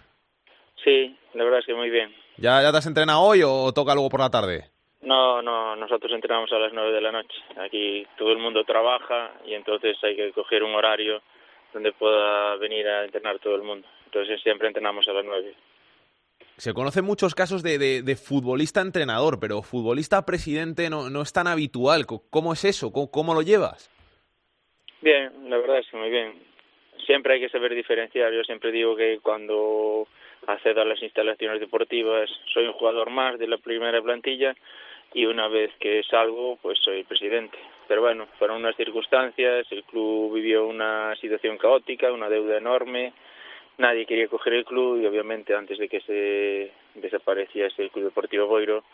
Sí, 0.84 1.16
la 1.32 1.44
verdad 1.44 1.60
es 1.60 1.66
que 1.66 1.74
muy 1.74 1.90
bien. 1.90 2.14
¿Ya, 2.36 2.62
ya 2.62 2.70
te 2.70 2.78
has 2.78 2.86
entrenado 2.86 3.20
hoy 3.22 3.42
o 3.42 3.72
toca 3.72 3.94
luego 3.94 4.10
por 4.10 4.20
la 4.20 4.30
tarde? 4.30 4.64
No, 5.00 5.42
no, 5.42 5.76
nosotros 5.76 6.12
entrenamos 6.12 6.52
a 6.52 6.58
las 6.58 6.72
nueve 6.72 6.92
de 6.92 7.00
la 7.00 7.12
noche. 7.12 7.36
Aquí 7.56 8.06
todo 8.16 8.32
el 8.32 8.38
mundo 8.38 8.64
trabaja 8.64 9.32
y 9.46 9.54
entonces 9.54 9.96
hay 10.02 10.16
que 10.16 10.32
coger 10.32 10.62
un 10.62 10.74
horario 10.74 11.22
donde 11.72 11.92
pueda 11.92 12.56
venir 12.56 12.86
a 12.86 13.04
entrenar 13.04 13.38
todo 13.38 13.56
el 13.56 13.62
mundo. 13.62 13.86
Entonces 14.06 14.40
siempre 14.42 14.68
entrenamos 14.68 15.06
a 15.08 15.12
las 15.12 15.24
nueve. 15.24 15.54
Se 16.56 16.72
conocen 16.72 17.04
muchos 17.04 17.34
casos 17.34 17.62
de, 17.62 17.78
de, 17.78 18.02
de 18.02 18.16
futbolista 18.16 18.80
entrenador, 18.80 19.40
pero 19.40 19.62
futbolista 19.62 20.24
presidente 20.24 20.88
no, 20.88 21.10
no 21.10 21.22
es 21.22 21.32
tan 21.32 21.48
habitual. 21.48 22.06
¿Cómo 22.06 22.52
es 22.52 22.64
eso? 22.64 22.92
¿Cómo, 22.92 23.10
¿Cómo 23.10 23.34
lo 23.34 23.42
llevas? 23.42 23.90
Bien, 25.00 25.50
la 25.50 25.58
verdad 25.58 25.78
es 25.78 25.86
que 25.90 25.96
muy 25.96 26.10
bien. 26.10 26.42
Siempre 27.04 27.34
hay 27.34 27.40
que 27.40 27.48
saber 27.50 27.74
diferenciar. 27.74 28.32
Yo 28.32 28.42
siempre 28.44 28.70
digo 28.70 28.96
que 28.96 29.18
cuando 29.20 30.06
accedo 30.46 30.82
a 30.82 30.84
las 30.84 31.02
instalaciones 31.02 31.60
deportivas 31.60 32.30
soy 32.52 32.66
un 32.66 32.72
jugador 32.72 33.10
más 33.10 33.38
de 33.38 33.46
la 33.46 33.58
primera 33.58 34.00
plantilla 34.02 34.54
y 35.12 35.26
una 35.26 35.48
vez 35.48 35.70
que 35.78 36.02
salgo 36.04 36.58
pues 36.62 36.78
soy 36.78 37.04
presidente. 37.04 37.58
Pero 37.86 38.00
bueno, 38.00 38.26
fueron 38.38 38.58
unas 38.58 38.76
circunstancias, 38.76 39.66
el 39.70 39.84
club 39.84 40.34
vivió 40.34 40.66
una 40.66 41.14
situación 41.16 41.58
caótica, 41.58 42.12
una 42.12 42.28
deuda 42.28 42.56
enorme, 42.58 43.12
nadie 43.78 44.06
quería 44.06 44.28
coger 44.28 44.54
el 44.54 44.64
club 44.64 45.00
y 45.00 45.06
obviamente 45.06 45.54
antes 45.54 45.78
de 45.78 45.88
que 45.88 46.00
se 46.00 46.72
desapareciese 46.94 47.82
el 47.82 47.90
Club 47.90 48.06
Deportivo 48.06 48.46
Boiro 48.46 48.84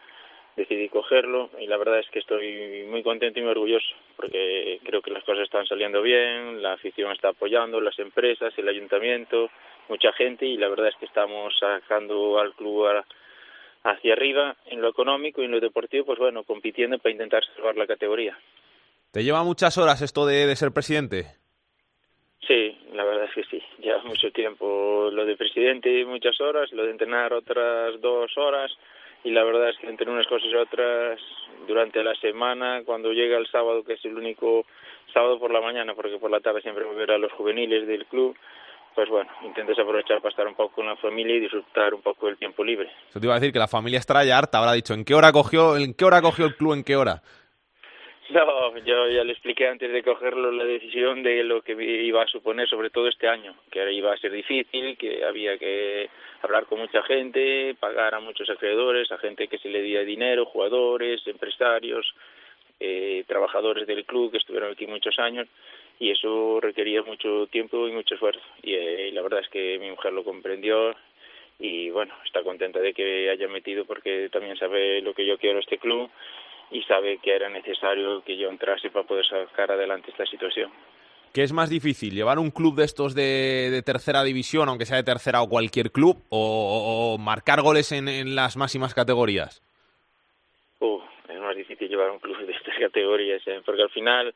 decidí 0.61 0.89
cogerlo 0.89 1.51
y 1.59 1.67
la 1.67 1.77
verdad 1.77 1.99
es 1.99 2.09
que 2.11 2.19
estoy 2.19 2.85
muy 2.89 3.03
contento 3.03 3.39
y 3.39 3.43
muy 3.43 3.51
orgulloso 3.53 3.95
porque 4.17 4.79
creo 4.85 5.01
que 5.01 5.11
las 5.11 5.25
cosas 5.25 5.45
están 5.45 5.67
saliendo 5.67 6.03
bien, 6.03 6.63
la 6.63 6.75
afición 6.75 7.13
está 7.13 7.31
apoyando, 7.31 7.81
las 7.81 7.99
empresas, 7.99 8.53
el 8.57 8.69
ayuntamiento, 8.69 9.51
mucha 9.89 10.13
gente 10.13 10.47
y 10.47 10.57
la 10.57 10.69
verdad 10.69 10.89
es 10.89 10.97
que 10.97 11.07
estamos 11.07 11.55
sacando 11.59 12.39
al 12.39 12.53
club 12.55 12.87
a, 12.87 13.05
hacia 13.85 14.13
arriba 14.13 14.57
en 14.67 14.83
lo 14.83 14.89
económico 14.89 15.41
y 15.41 15.47
en 15.47 15.53
lo 15.53 15.61
deportivo, 15.61 16.05
pues 16.05 16.19
bueno, 16.19 16.45
compitiendo 16.45 16.99
para 16.99 17.13
intentar 17.13 17.43
salvar 17.55 17.77
la 17.77 17.87
categoría. 17.87 18.39
¿Te 19.11 19.25
lleva 19.25 19.43
muchas 19.43 19.79
horas 19.79 20.03
esto 20.03 20.27
de, 20.27 20.47
de 20.47 20.57
ser 20.57 20.73
presidente? 20.73 21.25
Sí, 22.47 22.79
la 22.93 23.05
verdad 23.05 23.25
es 23.25 23.35
que 23.35 23.45
sí, 23.45 23.63
lleva 23.83 24.03
mucho 24.03 24.31
tiempo 24.31 25.11
lo 25.11 25.25
de 25.25 25.37
presidente 25.37 26.05
muchas 26.05 26.41
horas, 26.41 26.71
lo 26.73 26.85
de 26.85 26.91
entrenar 26.91 27.33
otras 27.33 28.01
dos 28.01 28.37
horas 28.37 28.71
y 29.25 29.31
la 29.31 29.45
verdad 29.45 29.71
es 29.71 29.79
que 29.79 29.89
entre 29.89 30.11
unas 30.11 30.27
cosas 30.27 30.49
y 30.51 30.57
otras 30.57 31.21
durante 31.67 32.03
la 32.03 32.15
semana, 32.17 32.83
cuando 32.85 33.13
llega 33.13 33.39
el 33.39 33.47
sábado, 33.47 33.85
que 33.85 33.95
es 33.95 34.05
el 34.05 34.17
único 34.17 34.65
sábado 35.13 35.39
por 35.39 35.53
la 35.53 35.61
mañana, 35.61 35.95
porque 35.95 36.19
por 36.19 36.31
la 36.31 36.41
tarde 36.41 36.63
siempre 36.63 36.85
voy 36.85 36.95
a 36.95 36.99
ver 36.99 37.11
a 37.13 37.19
los 37.19 37.33
juveniles 37.33 37.87
del 37.87 38.07
club, 38.07 38.37
pues 38.95 39.09
bueno, 39.09 39.31
intentes 39.45 39.79
aprovechar 39.79 40.19
para 40.19 40.31
estar 40.31 40.47
un 40.47 40.55
poco 40.55 40.77
con 40.77 40.87
la 40.87 40.97
familia 40.97 41.37
y 41.37 41.41
disfrutar 41.41 41.95
un 41.95 42.03
poco 42.03 42.27
del 42.27 42.37
tiempo 42.37 42.65
libre. 42.65 42.91
Eso 43.09 43.21
te 43.21 43.27
iba 43.27 43.35
a 43.35 43.39
decir 43.39 43.53
que 43.53 43.59
la 43.59 43.69
familia 43.69 43.99
estará 43.99 44.25
ya 44.25 44.39
harta, 44.39 44.59
habrá 44.59 44.73
dicho, 44.73 44.95
¿en 44.95 45.05
qué 45.05 45.15
hora 45.15 45.33
cogió, 45.33 45.77
en 45.77 45.95
qué 45.95 46.05
hora 46.05 46.23
cogió 46.23 46.47
el 46.47 46.57
club, 46.57 46.75
en 46.75 46.85
qué 46.85 46.97
hora? 46.97 47.23
No, 48.31 48.77
yo 48.79 49.09
ya 49.09 49.25
le 49.25 49.33
expliqué 49.33 49.67
antes 49.67 49.91
de 49.91 50.05
cogerlo 50.05 50.53
la 50.53 50.65
decisión 50.65 51.23
de 51.25 51.43
lo 51.43 51.63
que 51.63 51.73
iba 51.73 52.23
a 52.23 52.29
suponer, 52.29 52.69
sobre 52.69 52.91
todo 52.91 53.09
este 53.09 53.27
año, 53.27 53.57
que 53.73 53.93
iba 53.93 54.13
a 54.13 54.19
ser 54.19 54.31
difícil, 54.31 54.97
que 54.97 55.25
había 55.25 55.59
que 55.59 56.09
hablar 56.43 56.67
con 56.67 56.79
mucha 56.79 57.03
gente, 57.03 57.75
pagar 57.81 58.15
a 58.15 58.21
muchos 58.21 58.49
acreedores, 58.49 59.11
a 59.11 59.19
gente 59.19 59.49
que 59.49 59.59
se 59.59 59.69
le 59.69 59.83
diera 59.83 60.05
dinero, 60.05 60.47
jugadores, 60.47 61.27
empresarios, 61.27 62.15
eh, 62.79 63.25
trabajadores 63.27 63.87
del 63.89 64.05
club 64.05 64.31
que 64.31 64.39
estuvieron 64.39 64.71
aquí 64.73 64.87
muchos 64.87 65.19
años 65.19 65.49
y 65.99 66.13
eso 66.13 66.61
requería 66.61 67.03
mucho 67.03 67.49
tiempo 67.49 67.89
y 67.89 67.93
mucho 67.93 68.15
esfuerzo. 68.15 68.41
Y, 68.63 68.75
eh, 68.75 69.09
y 69.09 69.11
la 69.11 69.23
verdad 69.23 69.41
es 69.41 69.49
que 69.49 69.77
mi 69.81 69.91
mujer 69.91 70.13
lo 70.13 70.23
comprendió 70.23 70.95
y 71.59 71.91
bueno, 71.91 72.15
está 72.25 72.45
contenta 72.45 72.79
de 72.79 72.95
que 72.95 73.29
haya 73.29 73.49
metido 73.49 73.85
porque 73.87 74.29
también 74.31 74.57
sabe 74.57 75.03
lo 75.03 75.15
que 75.15 75.27
yo 75.27 75.37
quiero 75.37 75.59
este 75.59 75.79
club 75.79 76.09
y 76.71 76.83
sabe 76.83 77.19
que 77.19 77.35
era 77.35 77.49
necesario 77.49 78.23
que 78.23 78.37
yo 78.37 78.49
entrase 78.49 78.91
para 78.91 79.07
poder 79.07 79.27
sacar 79.27 79.73
adelante 79.73 80.11
esta 80.11 80.27
situación. 80.27 80.71
¿Qué 81.33 81.43
es 81.43 81.53
más 81.53 81.71
difícil, 81.71 82.13
llevar 82.15 82.41
un 82.41 82.51
club 82.51 82.75
de 82.75 82.85
estos 82.85 83.15
de, 83.15 83.71
de 83.71 83.83
tercera 83.83 84.25
división, 84.25 84.69
aunque 84.69 84.85
sea 84.85 84.97
de 84.97 85.05
tercera 85.05 85.43
o 85.43 85.49
cualquier 85.49 85.93
club, 85.93 86.17
o, 86.29 87.15
o 87.15 87.19
marcar 87.19 87.63
goles 87.63 87.93
en, 87.93 88.09
en, 88.09 88.35
las 88.35 88.57
máximas 88.57 88.95
categorías? 88.95 89.63
Uh, 90.81 91.01
es 91.29 91.39
más 91.39 91.55
difícil 91.55 91.89
llevar 91.89 92.11
un 92.11 92.19
club 92.19 92.37
de 92.45 92.53
estas 92.53 92.77
categorías, 92.81 93.47
¿eh? 93.47 93.61
porque 93.65 93.83
al 93.83 93.91
final, 93.91 94.35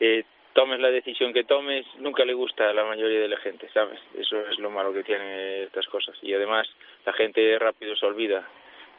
eh, 0.00 0.24
tomes 0.54 0.80
la 0.80 0.90
decisión 0.90 1.34
que 1.34 1.44
tomes, 1.44 1.86
nunca 1.98 2.24
le 2.24 2.32
gusta 2.32 2.70
a 2.70 2.74
la 2.74 2.84
mayoría 2.84 3.20
de 3.20 3.28
la 3.28 3.38
gente, 3.38 3.68
¿sabes? 3.74 4.00
Eso 4.18 4.40
es 4.50 4.58
lo 4.58 4.70
malo 4.70 4.94
que 4.94 5.04
tienen 5.04 5.64
estas 5.64 5.86
cosas. 5.88 6.16
Y 6.22 6.32
además, 6.32 6.66
la 7.04 7.12
gente 7.12 7.58
rápido 7.58 7.94
se 7.96 8.06
olvida 8.06 8.48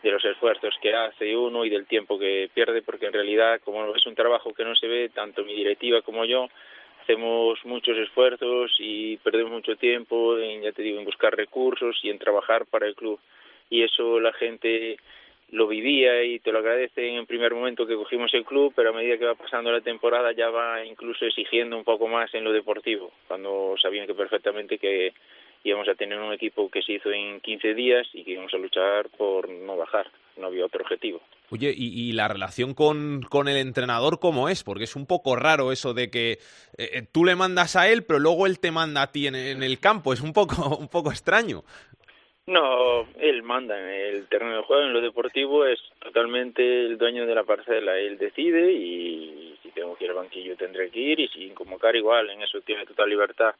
de 0.02 0.12
los 0.12 0.24
esfuerzos 0.26 0.76
que 0.82 0.94
hace 0.94 1.36
uno 1.36 1.64
y 1.64 1.70
del 1.70 1.86
tiempo 1.86 2.18
que 2.18 2.50
pierde, 2.54 2.82
porque 2.82 3.06
en 3.06 3.14
realidad, 3.14 3.62
como 3.64 3.96
es 3.96 4.06
un 4.06 4.16
trabajo 4.16 4.54
que 4.54 4.64
no 4.64 4.76
se 4.76 4.88
ve, 4.88 5.10
tanto 5.10 5.44
mi 5.44 5.54
directiva 5.54 6.02
como 6.02 6.26
yo, 6.26 6.48
hacemos 7.04 7.60
muchos 7.66 7.98
esfuerzos 7.98 8.72
y 8.80 9.18
perdemos 9.18 9.52
mucho 9.52 9.76
tiempo 9.76 10.38
en, 10.38 10.62
ya 10.64 10.72
te 10.72 10.82
digo, 10.82 11.00
en 11.00 11.06
buscar 11.06 11.36
recursos 11.36 12.00
y 12.04 12.10
en 12.10 12.20
trabajar 12.20 12.66
para 12.66 12.88
el 12.88 12.96
club. 12.96 13.20
Y 13.70 13.84
eso 13.84 14.20
la 14.20 14.34
gente 14.34 14.98
lo 15.52 15.68
vivía 15.68 16.24
y 16.24 16.40
te 16.40 16.52
lo 16.52 16.60
agradece 16.60 17.08
en 17.08 17.16
el 17.16 17.26
primer 17.26 17.54
momento 17.54 17.86
que 17.86 17.96
cogimos 17.96 18.34
el 18.34 18.46
club, 18.46 18.72
pero 18.76 18.90
a 18.90 18.94
medida 18.94 19.18
que 19.18 19.26
va 19.26 19.36
pasando 19.36 19.72
la 19.72 19.82
temporada 19.82 20.32
ya 20.32 20.50
va 20.50 20.86
incluso 20.86 21.26
exigiendo 21.26 21.78
un 21.78 21.84
poco 21.84 22.08
más 22.08 22.34
en 22.34 22.46
lo 22.46 22.54
deportivo, 22.54 23.12
cuando 23.28 23.76
sabían 23.82 24.08
que 24.08 24.14
perfectamente 24.14 24.78
que 24.78 25.14
íbamos 25.64 25.88
a 25.88 25.96
tener 25.96 26.20
un 26.20 26.34
equipo 26.34 26.70
que 26.70 26.82
se 26.82 26.94
hizo 26.94 27.12
en 27.12 27.40
15 27.42 27.74
días 27.74 28.08
y 28.14 28.24
que 28.24 28.32
íbamos 28.32 28.54
a 28.54 28.58
luchar 28.58 29.10
por 29.18 29.50
no 29.50 29.78
bajar, 29.78 30.08
no 30.38 30.48
había 30.48 30.66
otro 30.66 30.82
objetivo. 30.82 31.22
Oye, 31.50 31.74
¿y, 31.76 32.10
y 32.10 32.14
la 32.14 32.28
relación 32.28 32.74
con, 32.74 33.22
con, 33.30 33.48
el 33.48 33.58
entrenador 33.58 34.20
cómo 34.20 34.48
es? 34.48 34.64
Porque 34.64 34.86
es 34.86 34.96
un 34.96 35.06
poco 35.06 35.36
raro 35.36 35.72
eso 35.72 35.94
de 35.94 36.10
que 36.10 36.38
eh, 36.78 37.04
tú 37.12 37.26
le 37.26 37.36
mandas 37.36 37.76
a 37.76 37.90
él, 37.90 38.04
pero 38.04 38.20
luego 38.20 38.48
él 38.48 38.60
te 38.60 38.72
manda 38.72 39.02
a 39.02 39.12
ti 39.12 39.28
en, 39.28 39.36
en 39.36 39.62
el 39.62 39.80
campo, 39.80 40.14
es 40.14 40.22
un 40.22 40.34
poco, 40.34 40.78
un 40.80 40.88
poco 40.88 41.12
extraño. 41.12 41.64
No, 42.48 43.08
él 43.20 43.44
manda 43.44 43.80
en 43.80 44.16
el 44.16 44.28
terreno 44.28 44.58
de 44.58 44.64
juego, 44.64 44.84
en 44.84 44.94
lo 44.94 45.02
deportivo 45.02 45.66
es 45.66 45.80
totalmente 46.00 46.62
el 46.86 46.98
dueño 46.98 47.26
de 47.26 47.36
la 47.36 47.44
parcela, 47.44 47.98
él 47.98 48.18
decide 48.18 48.72
y 48.72 49.58
si 49.62 49.70
tengo 49.70 49.96
que 49.96 50.06
ir 50.06 50.10
al 50.10 50.18
banquillo 50.18 50.58
tendré 50.58 50.90
que 50.90 51.00
ir 51.00 51.20
y 51.20 51.28
sin 51.28 51.54
convocar 51.54 51.96
igual, 51.96 52.30
en 52.30 52.42
eso 52.42 52.60
tiene 52.62 52.86
total 52.86 53.10
libertad. 53.10 53.54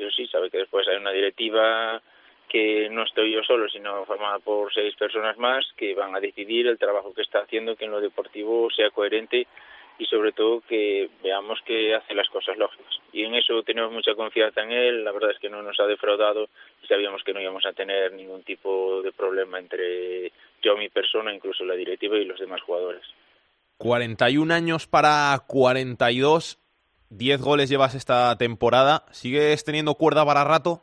Eso 0.00 0.10
sí, 0.10 0.26
sabe 0.26 0.50
que 0.50 0.58
después 0.58 0.88
hay 0.88 0.96
una 0.96 1.12
directiva 1.12 2.00
que 2.48 2.88
no 2.90 3.04
estoy 3.04 3.32
yo 3.32 3.42
solo, 3.44 3.68
sino 3.68 4.04
formada 4.06 4.38
por 4.40 4.72
seis 4.74 4.94
personas 4.96 5.38
más 5.38 5.64
que 5.76 5.94
van 5.94 6.16
a 6.16 6.20
decidir 6.20 6.66
el 6.66 6.78
trabajo 6.78 7.14
que 7.14 7.22
está 7.22 7.40
haciendo, 7.40 7.76
que 7.76 7.84
en 7.84 7.92
lo 7.92 8.00
deportivo 8.00 8.68
sea 8.70 8.90
coherente 8.90 9.46
y 9.98 10.06
sobre 10.06 10.32
todo 10.32 10.62
que 10.62 11.10
veamos 11.22 11.60
que 11.64 11.94
hace 11.94 12.14
las 12.14 12.28
cosas 12.30 12.56
lógicas. 12.56 12.98
Y 13.12 13.22
en 13.24 13.34
eso 13.34 13.62
tenemos 13.62 13.92
mucha 13.92 14.14
confianza 14.14 14.62
en 14.62 14.72
él, 14.72 15.04
la 15.04 15.12
verdad 15.12 15.30
es 15.30 15.38
que 15.38 15.50
no 15.50 15.62
nos 15.62 15.78
ha 15.78 15.86
defraudado 15.86 16.48
y 16.82 16.86
sabíamos 16.86 17.22
que 17.22 17.34
no 17.34 17.40
íbamos 17.40 17.66
a 17.66 17.72
tener 17.72 18.12
ningún 18.14 18.42
tipo 18.42 19.02
de 19.02 19.12
problema 19.12 19.58
entre 19.58 20.32
yo, 20.62 20.76
mi 20.76 20.88
persona, 20.88 21.32
incluso 21.34 21.64
la 21.64 21.74
directiva 21.74 22.16
y 22.16 22.24
los 22.24 22.40
demás 22.40 22.62
jugadores. 22.62 23.02
41 23.76 24.52
años 24.52 24.86
para 24.86 25.38
42, 25.46 26.59
10 27.10 27.40
goles 27.42 27.68
llevas 27.68 27.94
esta 27.94 28.36
temporada, 28.38 29.04
¿sigues 29.10 29.64
teniendo 29.64 29.94
cuerda 29.94 30.24
para 30.24 30.44
rato? 30.44 30.80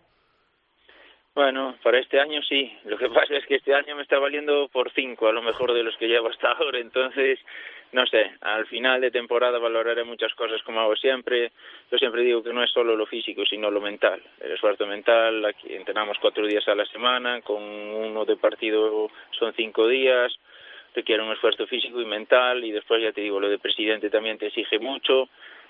Bueno, 1.34 1.76
para 1.84 2.00
este 2.00 2.20
año 2.20 2.42
sí. 2.42 2.74
Lo 2.86 2.98
que 2.98 3.10
pasa 3.10 3.36
es 3.36 3.46
que 3.46 3.56
este 3.56 3.74
año 3.74 3.96
me 3.96 4.02
está 4.02 4.18
valiendo 4.18 4.68
por 4.70 4.92
cinco, 4.92 5.28
a 5.28 5.32
lo 5.32 5.42
mejor 5.42 5.72
de 5.72 5.84
los 5.84 5.96
que 5.98 6.08
llevo 6.08 6.30
hasta 6.30 6.52
ahora. 6.52 6.80
Entonces, 6.80 7.40
no 7.92 8.06
sé, 8.08 8.32
al 8.42 8.66
final 8.66 9.00
de 9.02 9.12
temporada 9.12 9.60
valoraré 9.60 10.04
muchas 10.04 10.34
cosas 10.34 10.62
como 10.64 10.82
hago 10.82 10.96
siempre. 10.96 11.52
Yo 11.92 11.98
siempre 11.98 12.24
digo 12.24 12.44
que 12.44 12.52
no 12.52 12.64
es 12.64 12.72
solo 12.72 12.96
lo 12.96 13.06
físico, 13.06 13.46
sino 13.46 13.70
lo 13.70 13.80
mental. 13.80 14.20
El 14.42 14.54
esfuerzo 14.54 14.88
mental, 14.88 15.56
entrenamos 15.70 16.18
cuatro 16.20 16.46
días 16.48 16.68
a 16.68 16.76
la 16.76 16.86
semana, 16.88 17.42
con 17.42 17.62
uno 17.62 18.26
de 18.26 18.36
partido 18.36 19.10
son 19.38 19.54
cinco 19.54 19.88
días. 19.88 20.34
Requiere 20.96 21.22
un 21.22 21.32
esfuerzo 21.32 21.68
físico 21.68 22.02
y 22.02 22.06
mental 22.06 22.66
y 22.66 22.72
después 22.72 23.02
ya 23.02 23.12
te 23.12 23.22
digo, 23.22 23.40
lo 23.40 23.48
de 23.48 23.60
presidente 23.60 24.10
también 24.10 24.40
te 24.40 24.48
exige 24.48 24.80
mucho 24.80 25.30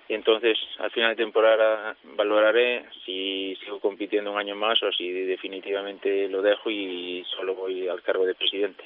y 0.09 0.13
entonces 0.13 0.57
al 0.79 0.91
final 0.91 1.11
de 1.15 1.23
temporada 1.23 1.95
valoraré 2.15 2.85
si 3.05 3.55
sigo 3.63 3.79
compitiendo 3.79 4.31
un 4.31 4.37
año 4.37 4.55
más 4.55 4.81
o 4.83 4.91
si 4.91 5.09
definitivamente 5.11 6.27
lo 6.29 6.41
dejo 6.41 6.69
y 6.69 7.23
solo 7.35 7.55
voy 7.55 7.87
al 7.87 8.01
cargo 8.01 8.25
de 8.25 8.35
presidente. 8.35 8.83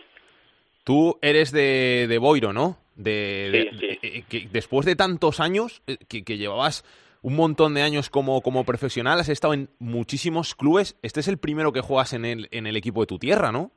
Tú 0.84 1.18
eres 1.22 1.52
de, 1.52 2.08
de 2.10 2.18
Boiro, 2.18 2.54
¿no? 2.54 2.78
De, 2.96 3.70
Sí, 3.72 3.80
sí. 3.80 4.00
eh, 4.02 4.24
que 4.30 4.48
después 4.52 4.86
de 4.86 4.96
tantos 4.96 5.40
años, 5.40 5.82
eh, 5.88 5.98
que, 6.10 6.24
que 6.24 6.38
llevabas 6.38 6.84
un 7.22 7.36
montón 7.36 7.76
de 7.76 7.84
años 7.84 8.10
como, 8.10 8.42
como 8.42 8.66
profesional, 8.66 9.20
has 9.20 9.30
estado 9.30 9.54
en 9.54 9.70
muchísimos 9.80 10.56
clubes. 10.56 10.98
Este 11.04 11.20
es 11.20 11.28
el 11.28 11.38
primero 11.38 11.72
que 11.72 11.82
juegas 11.82 12.14
en 12.14 12.26
el, 12.26 12.48
en 12.52 12.66
el 12.66 12.76
equipo 12.76 13.02
de 13.02 13.08
tu 13.08 13.20
tierra, 13.20 13.52
¿no? 13.52 13.72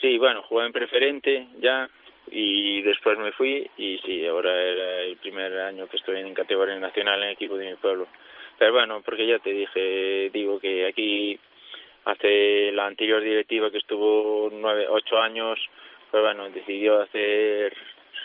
Sí, 0.00 0.18
bueno, 0.18 0.42
jugué 0.42 0.66
en 0.66 0.72
preferente 0.72 1.46
ya 1.62 1.88
y 2.30 2.82
después 2.82 3.18
me 3.18 3.32
fui 3.32 3.68
y 3.76 3.98
sí, 4.04 4.26
ahora 4.26 4.50
era 4.50 5.00
el 5.02 5.16
primer 5.16 5.58
año 5.60 5.86
que 5.88 5.96
estoy 5.96 6.20
en 6.20 6.34
categoría 6.34 6.78
nacional 6.78 7.20
en 7.22 7.28
el 7.28 7.34
equipo 7.34 7.56
de 7.56 7.70
mi 7.70 7.76
pueblo. 7.76 8.06
Pero 8.58 8.72
bueno, 8.72 9.02
porque 9.02 9.26
ya 9.26 9.38
te 9.38 9.50
dije, 9.50 10.30
digo 10.32 10.60
que 10.60 10.86
aquí 10.86 11.38
hace 12.04 12.70
la 12.72 12.86
anterior 12.86 13.22
directiva 13.22 13.70
que 13.70 13.78
estuvo 13.78 14.48
nueve, 14.52 14.86
ocho 14.88 15.18
años, 15.18 15.58
pues 16.10 16.22
bueno, 16.22 16.48
decidió 16.50 17.02
hacer, 17.02 17.74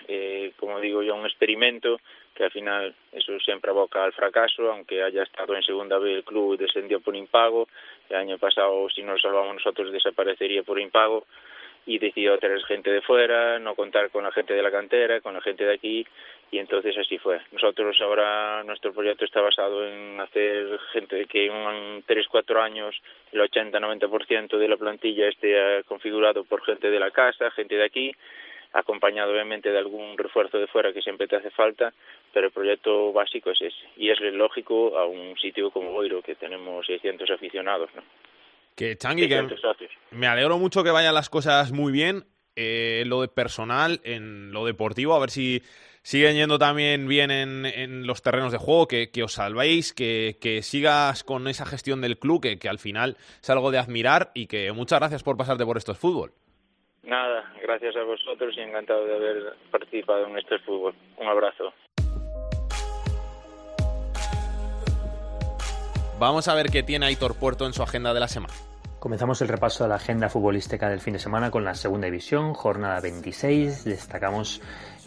eh, 0.07 0.53
como 0.57 0.79
digo 0.79 1.01
yo, 1.01 1.15
un 1.15 1.25
experimento 1.25 1.99
que 2.35 2.45
al 2.45 2.51
final 2.51 2.95
eso 3.11 3.37
siempre 3.39 3.71
aboca 3.71 4.03
al 4.03 4.13
fracaso, 4.13 4.71
aunque 4.71 5.03
haya 5.03 5.23
estado 5.23 5.55
en 5.55 5.63
segunda 5.63 5.97
vez 5.97 6.17
el 6.17 6.23
club 6.23 6.57
descendió 6.57 7.01
por 7.01 7.15
impago, 7.15 7.67
el 8.09 8.15
año 8.15 8.37
pasado 8.37 8.89
si 8.89 9.01
no 9.01 9.13
lo 9.13 9.19
salvamos 9.19 9.55
nosotros 9.55 9.91
desaparecería 9.91 10.63
por 10.63 10.79
impago 10.79 11.25
y 11.85 11.97
decidió 11.97 12.37
traer 12.37 12.61
gente 12.63 12.91
de 12.91 13.01
fuera, 13.01 13.59
no 13.59 13.75
contar 13.75 14.09
con 14.09 14.23
la 14.23 14.31
gente 14.31 14.53
de 14.53 14.61
la 14.61 14.71
cantera, 14.71 15.21
con 15.21 15.33
la 15.33 15.41
gente 15.41 15.65
de 15.65 15.73
aquí 15.73 16.05
y 16.51 16.57
entonces 16.57 16.97
así 16.97 17.17
fue. 17.17 17.39
Nosotros 17.51 17.99
ahora 18.01 18.63
nuestro 18.63 18.93
proyecto 18.93 19.25
está 19.25 19.41
basado 19.41 19.85
en 19.85 20.19
hacer 20.19 20.79
gente 20.93 21.25
que 21.25 21.47
en 21.47 22.03
3 22.05 22.27
4 22.27 22.61
años 22.61 22.95
el 23.31 23.41
80-90% 23.41 24.57
de 24.57 24.67
la 24.67 24.77
plantilla 24.77 25.27
esté 25.27 25.79
eh, 25.79 25.83
configurado 25.83 26.43
por 26.43 26.63
gente 26.63 26.89
de 26.89 26.99
la 26.99 27.11
casa, 27.11 27.51
gente 27.51 27.75
de 27.75 27.85
aquí 27.85 28.15
acompañado 28.71 29.31
obviamente 29.31 29.71
de 29.71 29.77
algún 29.77 30.17
refuerzo 30.17 30.59
de 30.59 30.67
fuera 30.67 30.93
que 30.93 31.01
siempre 31.01 31.27
te 31.27 31.35
hace 31.35 31.49
falta, 31.49 31.91
pero 32.33 32.47
el 32.47 32.53
proyecto 32.53 33.11
básico 33.11 33.51
es 33.51 33.61
ese. 33.61 33.89
Y 33.97 34.09
es 34.09 34.19
lógico 34.19 34.97
a 34.97 35.05
un 35.05 35.35
sitio 35.37 35.71
como 35.71 35.91
Boiro, 35.91 36.21
que 36.21 36.35
tenemos 36.35 36.85
600 36.85 37.29
aficionados, 37.31 37.89
¿no? 37.95 38.03
Que 38.79 38.95
Changui, 38.97 39.27
que 39.27 39.35
600 39.35 39.59
socios. 39.61 39.91
me 40.11 40.27
alegro 40.27 40.57
mucho 40.57 40.83
que 40.85 40.91
vayan 40.91 41.13
las 41.13 41.29
cosas 41.29 41.71
muy 41.73 41.91
bien. 41.91 42.23
eh, 42.55 43.03
lo 43.05 43.21
de 43.21 43.27
personal, 43.27 43.99
en 44.03 44.51
lo 44.51 44.65
deportivo, 44.65 45.15
a 45.15 45.19
ver 45.19 45.29
si 45.29 45.61
siguen 46.01 46.35
yendo 46.35 46.57
también 46.59 47.07
bien 47.07 47.29
en, 47.31 47.65
en 47.65 48.07
los 48.07 48.21
terrenos 48.21 48.51
de 48.51 48.57
juego, 48.57 48.87
que, 48.87 49.11
que 49.11 49.23
os 49.23 49.33
salvéis, 49.33 49.93
que, 49.93 50.37
que 50.41 50.61
sigas 50.61 51.23
con 51.23 51.47
esa 51.47 51.65
gestión 51.65 52.01
del 52.01 52.17
club, 52.19 52.41
que, 52.41 52.57
que 52.57 52.67
al 52.69 52.79
final 52.79 53.17
es 53.41 53.49
algo 53.49 53.71
de 53.71 53.77
admirar 53.79 54.31
y 54.33 54.47
que 54.47 54.71
muchas 54.71 54.99
gracias 54.99 55.23
por 55.23 55.35
pasarte 55.37 55.65
por 55.65 55.77
estos 55.77 55.97
fútbol. 55.97 56.33
Nada, 57.03 57.53
gracias 57.61 57.95
a 57.95 58.03
vosotros 58.03 58.53
y 58.57 58.61
encantado 58.61 59.05
de 59.05 59.15
haber 59.15 59.53
participado 59.71 60.27
en 60.27 60.37
este 60.37 60.57
fútbol. 60.59 60.95
Un 61.17 61.27
abrazo. 61.27 61.73
Vamos 66.19 66.47
a 66.49 66.55
ver 66.55 66.67
qué 66.71 66.83
tiene 66.83 67.05
Aitor 67.05 67.35
Puerto 67.39 67.65
en 67.65 67.71
su 67.73 67.81
agenda 67.83 68.13
de 68.13 68.19
la 68.19 68.27
semana. 68.27 68.53
Comenzamos 68.99 69.41
el 69.41 69.47
repaso 69.47 69.85
de 69.85 69.89
la 69.89 69.95
agenda 69.95 70.27
futbolística 70.27 70.89
del 70.89 70.99
fin 70.99 71.13
de 71.13 71.19
semana 71.19 71.49
con 71.51 71.63
la 71.63 71.73
segunda 71.73 72.07
división, 72.07 72.53
jornada 72.53 72.99
26. 72.99 73.85
Destacamos 73.85 74.61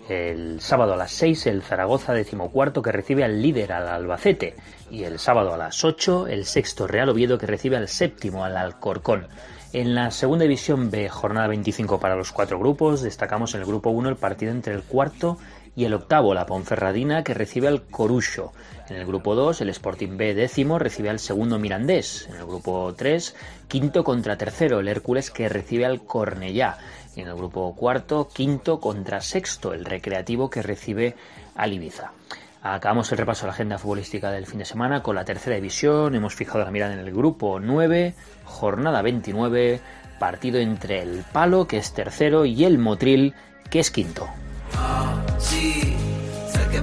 el 0.09 0.63
sábado 0.63 0.95
a 0.95 0.97
las 0.97 1.13
6 1.13 1.47
el 1.47 1.63
Zaragoza 1.63 2.15
decimocuarto 2.15 2.81
que 2.81 2.91
recibe 2.91 3.23
al 3.23 3.43
líder 3.43 3.73
al 3.75 3.89
Albacete 3.89 4.57
y 4.91 5.05
el 5.05 5.19
sábado 5.19 5.53
a 5.53 5.59
las 5.59 5.85
8 5.85 6.27
el 6.29 6.47
sexto 6.47 6.87
Real 6.87 7.11
Oviedo 7.11 7.37
que 7.37 7.47
recibe 7.47 7.77
al 7.77 7.89
séptimo 7.89 8.47
al 8.47 8.57
Alcorcón. 8.57 9.29
En 9.75 9.95
la 9.95 10.11
segunda 10.11 10.45
división 10.45 10.91
B, 10.91 11.11
jornada 11.11 11.49
25 11.49 12.01
para 12.01 12.17
los 12.17 12.33
cuatro 12.33 12.59
grupos, 12.59 13.03
destacamos 13.03 13.55
en 13.55 13.61
el 13.61 13.67
grupo 13.67 13.91
1 13.91 14.09
el 14.09 14.17
partido 14.17 14.53
entre 14.53 14.73
el 14.73 14.85
cuarto 14.85 15.37
y 15.77 15.85
el 15.85 15.95
octavo, 15.95 16.35
la 16.35 16.47
Ponferradina, 16.47 17.25
que 17.25 17.35
recibe 17.35 17.69
al 17.69 17.83
Corucho. 17.83 18.53
En 18.93 18.99
el 18.99 19.07
grupo 19.07 19.35
2, 19.35 19.63
el 19.63 19.71
Sporting 19.71 20.19
B 20.19 20.35
décimo 20.35 20.79
recibe 20.79 21.09
al 21.09 21.19
segundo 21.19 21.59
Mirandés. 21.59 22.29
En 22.29 22.37
el 22.37 22.45
grupo 22.45 22.93
3, 22.95 23.35
quinto 23.67 24.05
contra 24.05 24.37
tercero, 24.37 24.81
el 24.81 24.89
Hércules, 24.89 25.31
que 25.31 25.49
recibe 25.49 25.87
al 25.87 26.05
Cornellá. 26.05 26.77
Y 27.17 27.23
en 27.23 27.29
el 27.29 27.35
grupo 27.35 27.75
cuarto, 27.75 28.29
quinto 28.29 28.81
contra 28.81 29.23
sexto, 29.23 29.73
el 29.73 29.87
Recreativo, 29.87 30.51
que 30.51 30.61
recibe 30.61 31.17
al 31.57 31.73
Ibiza. 31.73 32.13
Acabamos 32.61 33.11
el 33.13 33.19
repaso 33.19 33.43
de 33.43 33.47
la 33.47 33.55
agenda 33.55 33.79
futbolística 33.79 34.31
del 34.31 34.47
fin 34.47 34.59
de 34.59 34.67
semana 34.67 35.03
con 35.03 35.15
la 35.15 35.25
tercera 35.25 35.57
división. 35.57 36.15
Hemos 36.15 36.35
fijado 36.35 36.63
la 36.63 36.71
mirada 36.71 36.93
en 36.93 37.01
el 37.01 37.15
grupo 37.15 37.61
9, 37.61 38.15
jornada 38.45 39.01
29, 39.01 39.81
partido 40.19 40.61
entre 40.61 41.01
el 41.01 41.25
Palo, 41.33 41.67
que 41.67 41.79
es 41.79 41.95
tercero, 41.95 42.45
y 42.45 42.67
el 42.67 42.77
Motril, 42.77 43.35
que 43.71 43.81
es 43.81 43.91
quinto. 43.91 44.29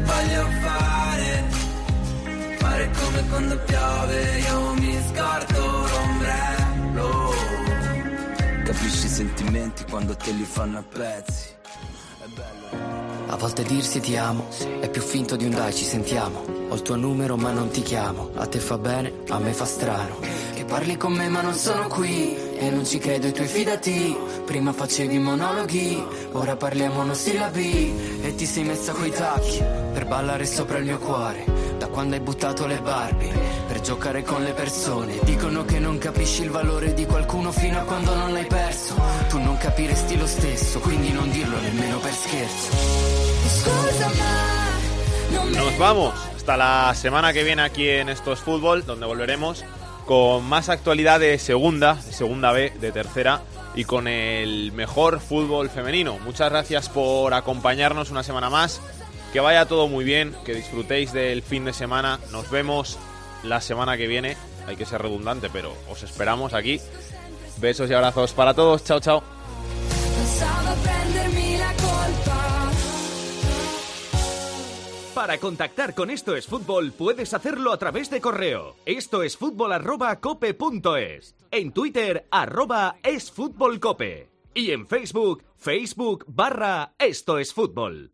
Voglio 0.09 0.45
fare 0.63 0.88
Come 2.97 3.27
quando 3.29 3.57
piove 3.59 4.39
Io 4.39 4.73
mi 4.73 4.97
scordo 5.09 5.87
l'ombrello 5.87 7.33
Capisci 8.63 9.05
i 9.05 9.09
sentimenti 9.09 9.83
quando 9.89 10.15
te 10.15 10.31
li 10.31 10.43
fanno 10.43 10.79
a 10.79 10.83
pezzi 10.83 11.47
A 13.27 13.35
volte 13.35 13.63
dirsi 13.63 13.99
ti 13.99 14.15
amo 14.15 14.47
è 14.89 14.89
più 14.89 15.01
finto 15.01 15.35
di 15.35 15.45
un 15.45 15.51
dai 15.51 15.73
ci 15.73 15.83
sentiamo. 15.83 16.43
Ho 16.69 16.73
il 16.73 16.81
tuo 16.81 16.95
numero 16.95 17.35
ma 17.35 17.51
non 17.51 17.69
ti 17.69 17.81
chiamo. 17.81 18.31
A 18.35 18.47
te 18.47 18.59
fa 18.59 18.77
bene, 18.77 19.11
a 19.27 19.37
me 19.37 19.53
fa 19.53 19.65
strano. 19.65 20.17
Che 20.53 20.65
parli 20.65 20.97
con 20.97 21.13
me 21.13 21.27
ma 21.27 21.41
non 21.41 21.53
sono 21.53 21.87
qui. 21.87 22.35
E 22.57 22.69
non 22.71 22.85
ci 22.85 22.97
credo 22.97 23.27
i 23.27 23.31
tuoi 23.31 23.47
fidati. 23.47 24.17
Prima 24.45 24.73
facevi 24.73 25.19
monologhi, 25.19 26.03
ora 26.31 26.55
parliamo 26.55 26.95
monosillabi. 26.95 28.21
E 28.21 28.35
ti 28.35 28.45
sei 28.45 28.63
messa 28.63 28.93
coi 28.93 29.11
tacchi 29.11 29.61
per 29.93 30.07
ballare 30.07 30.45
sopra 30.45 30.77
il 30.77 30.85
mio 30.85 30.97
cuore. 30.97 31.58
Quando 31.91 32.15
hai 32.15 32.21
buttato 32.21 32.65
le 32.67 32.79
Barbie 32.81 33.33
per 33.67 33.81
giocare 33.81 34.23
con 34.23 34.43
le 34.43 34.53
persone. 34.53 35.19
Dicono 35.23 35.65
che 35.65 35.79
non 35.79 35.97
capisci 35.97 36.43
il 36.43 36.49
valore 36.49 36.93
di 36.93 37.05
qualcuno 37.05 37.51
fino 37.51 37.79
a 37.79 37.83
quando 37.83 38.15
non 38.15 38.33
l'hai 38.33 38.45
perso. 38.45 38.95
Tu 39.29 39.39
non 39.39 39.57
capiresti 39.57 40.17
lo 40.17 40.27
stesso, 40.27 40.79
quindi 40.79 41.11
non 41.11 41.29
dirlo 41.29 41.59
nemmeno 41.59 41.99
per 41.99 42.13
scherzo. 42.13 43.17
Nos 45.55 45.77
vamos 45.77 46.13
hasta 46.35 46.57
la 46.57 46.93
semana 46.95 47.33
que 47.33 47.43
viene 47.43 47.61
aquí 47.61 47.89
en 47.89 48.09
Esto 48.09 48.33
es 48.33 48.39
Fútbol, 48.39 48.85
donde 48.85 49.05
volveremos 49.05 49.63
con 50.05 50.43
más 50.45 50.69
actualidad 50.69 51.19
de 51.19 51.37
segunda, 51.37 51.93
de 51.93 52.11
segunda 52.13 52.51
B, 52.51 52.71
de 52.79 52.91
tercera 52.91 53.43
y 53.75 53.83
con 53.83 54.07
el 54.07 54.71
mejor 54.71 55.19
fútbol 55.19 55.69
femenino. 55.69 56.17
Muchas 56.25 56.49
gracias 56.49 56.89
por 56.89 57.33
acompañarnos 57.35 58.09
una 58.09 58.23
semana 58.23 58.49
más. 58.49 58.81
Que 59.31 59.39
vaya 59.39 59.67
todo 59.67 59.87
muy 59.87 60.05
bien, 60.05 60.35
que 60.43 60.55
disfrutéis 60.55 61.13
del 61.13 61.43
fin 61.43 61.65
de 61.65 61.73
semana. 61.73 62.19
Nos 62.31 62.49
vemos 62.49 62.97
la 63.43 63.61
semana 63.61 63.95
que 63.95 64.07
viene. 64.07 64.37
Hay 64.65 64.75
que 64.75 64.85
ser 64.85 65.01
redundante, 65.01 65.49
pero 65.51 65.73
os 65.89 66.01
esperamos 66.03 66.53
aquí. 66.53 66.79
Besos 67.57 67.89
y 67.89 67.93
abrazos 67.93 68.33
para 68.33 68.53
todos. 68.53 68.83
Chao, 68.83 68.99
chao. 68.99 69.23
Para 75.13 75.37
contactar 75.37 75.93
con 75.93 76.09
Esto 76.09 76.35
es 76.35 76.47
Fútbol 76.47 76.93
puedes 76.93 77.33
hacerlo 77.33 77.73
a 77.73 77.77
través 77.77 78.09
de 78.09 78.21
correo. 78.21 78.77
Esto 78.85 79.21
es 79.21 79.35
fútbol 79.35 79.73
arroba 79.73 80.19
cope 80.21 80.53
punto 80.53 80.95
es. 80.95 81.35
En 81.51 81.73
Twitter 81.73 82.25
arroba 82.31 82.95
es 83.03 83.31
cope. 83.81 84.29
Y 84.53 84.71
en 84.71 84.87
Facebook, 84.87 85.43
Facebook 85.57 86.23
barra 86.27 86.93
Esto 86.97 87.37
es 87.37 87.53
Fútbol. 87.53 88.13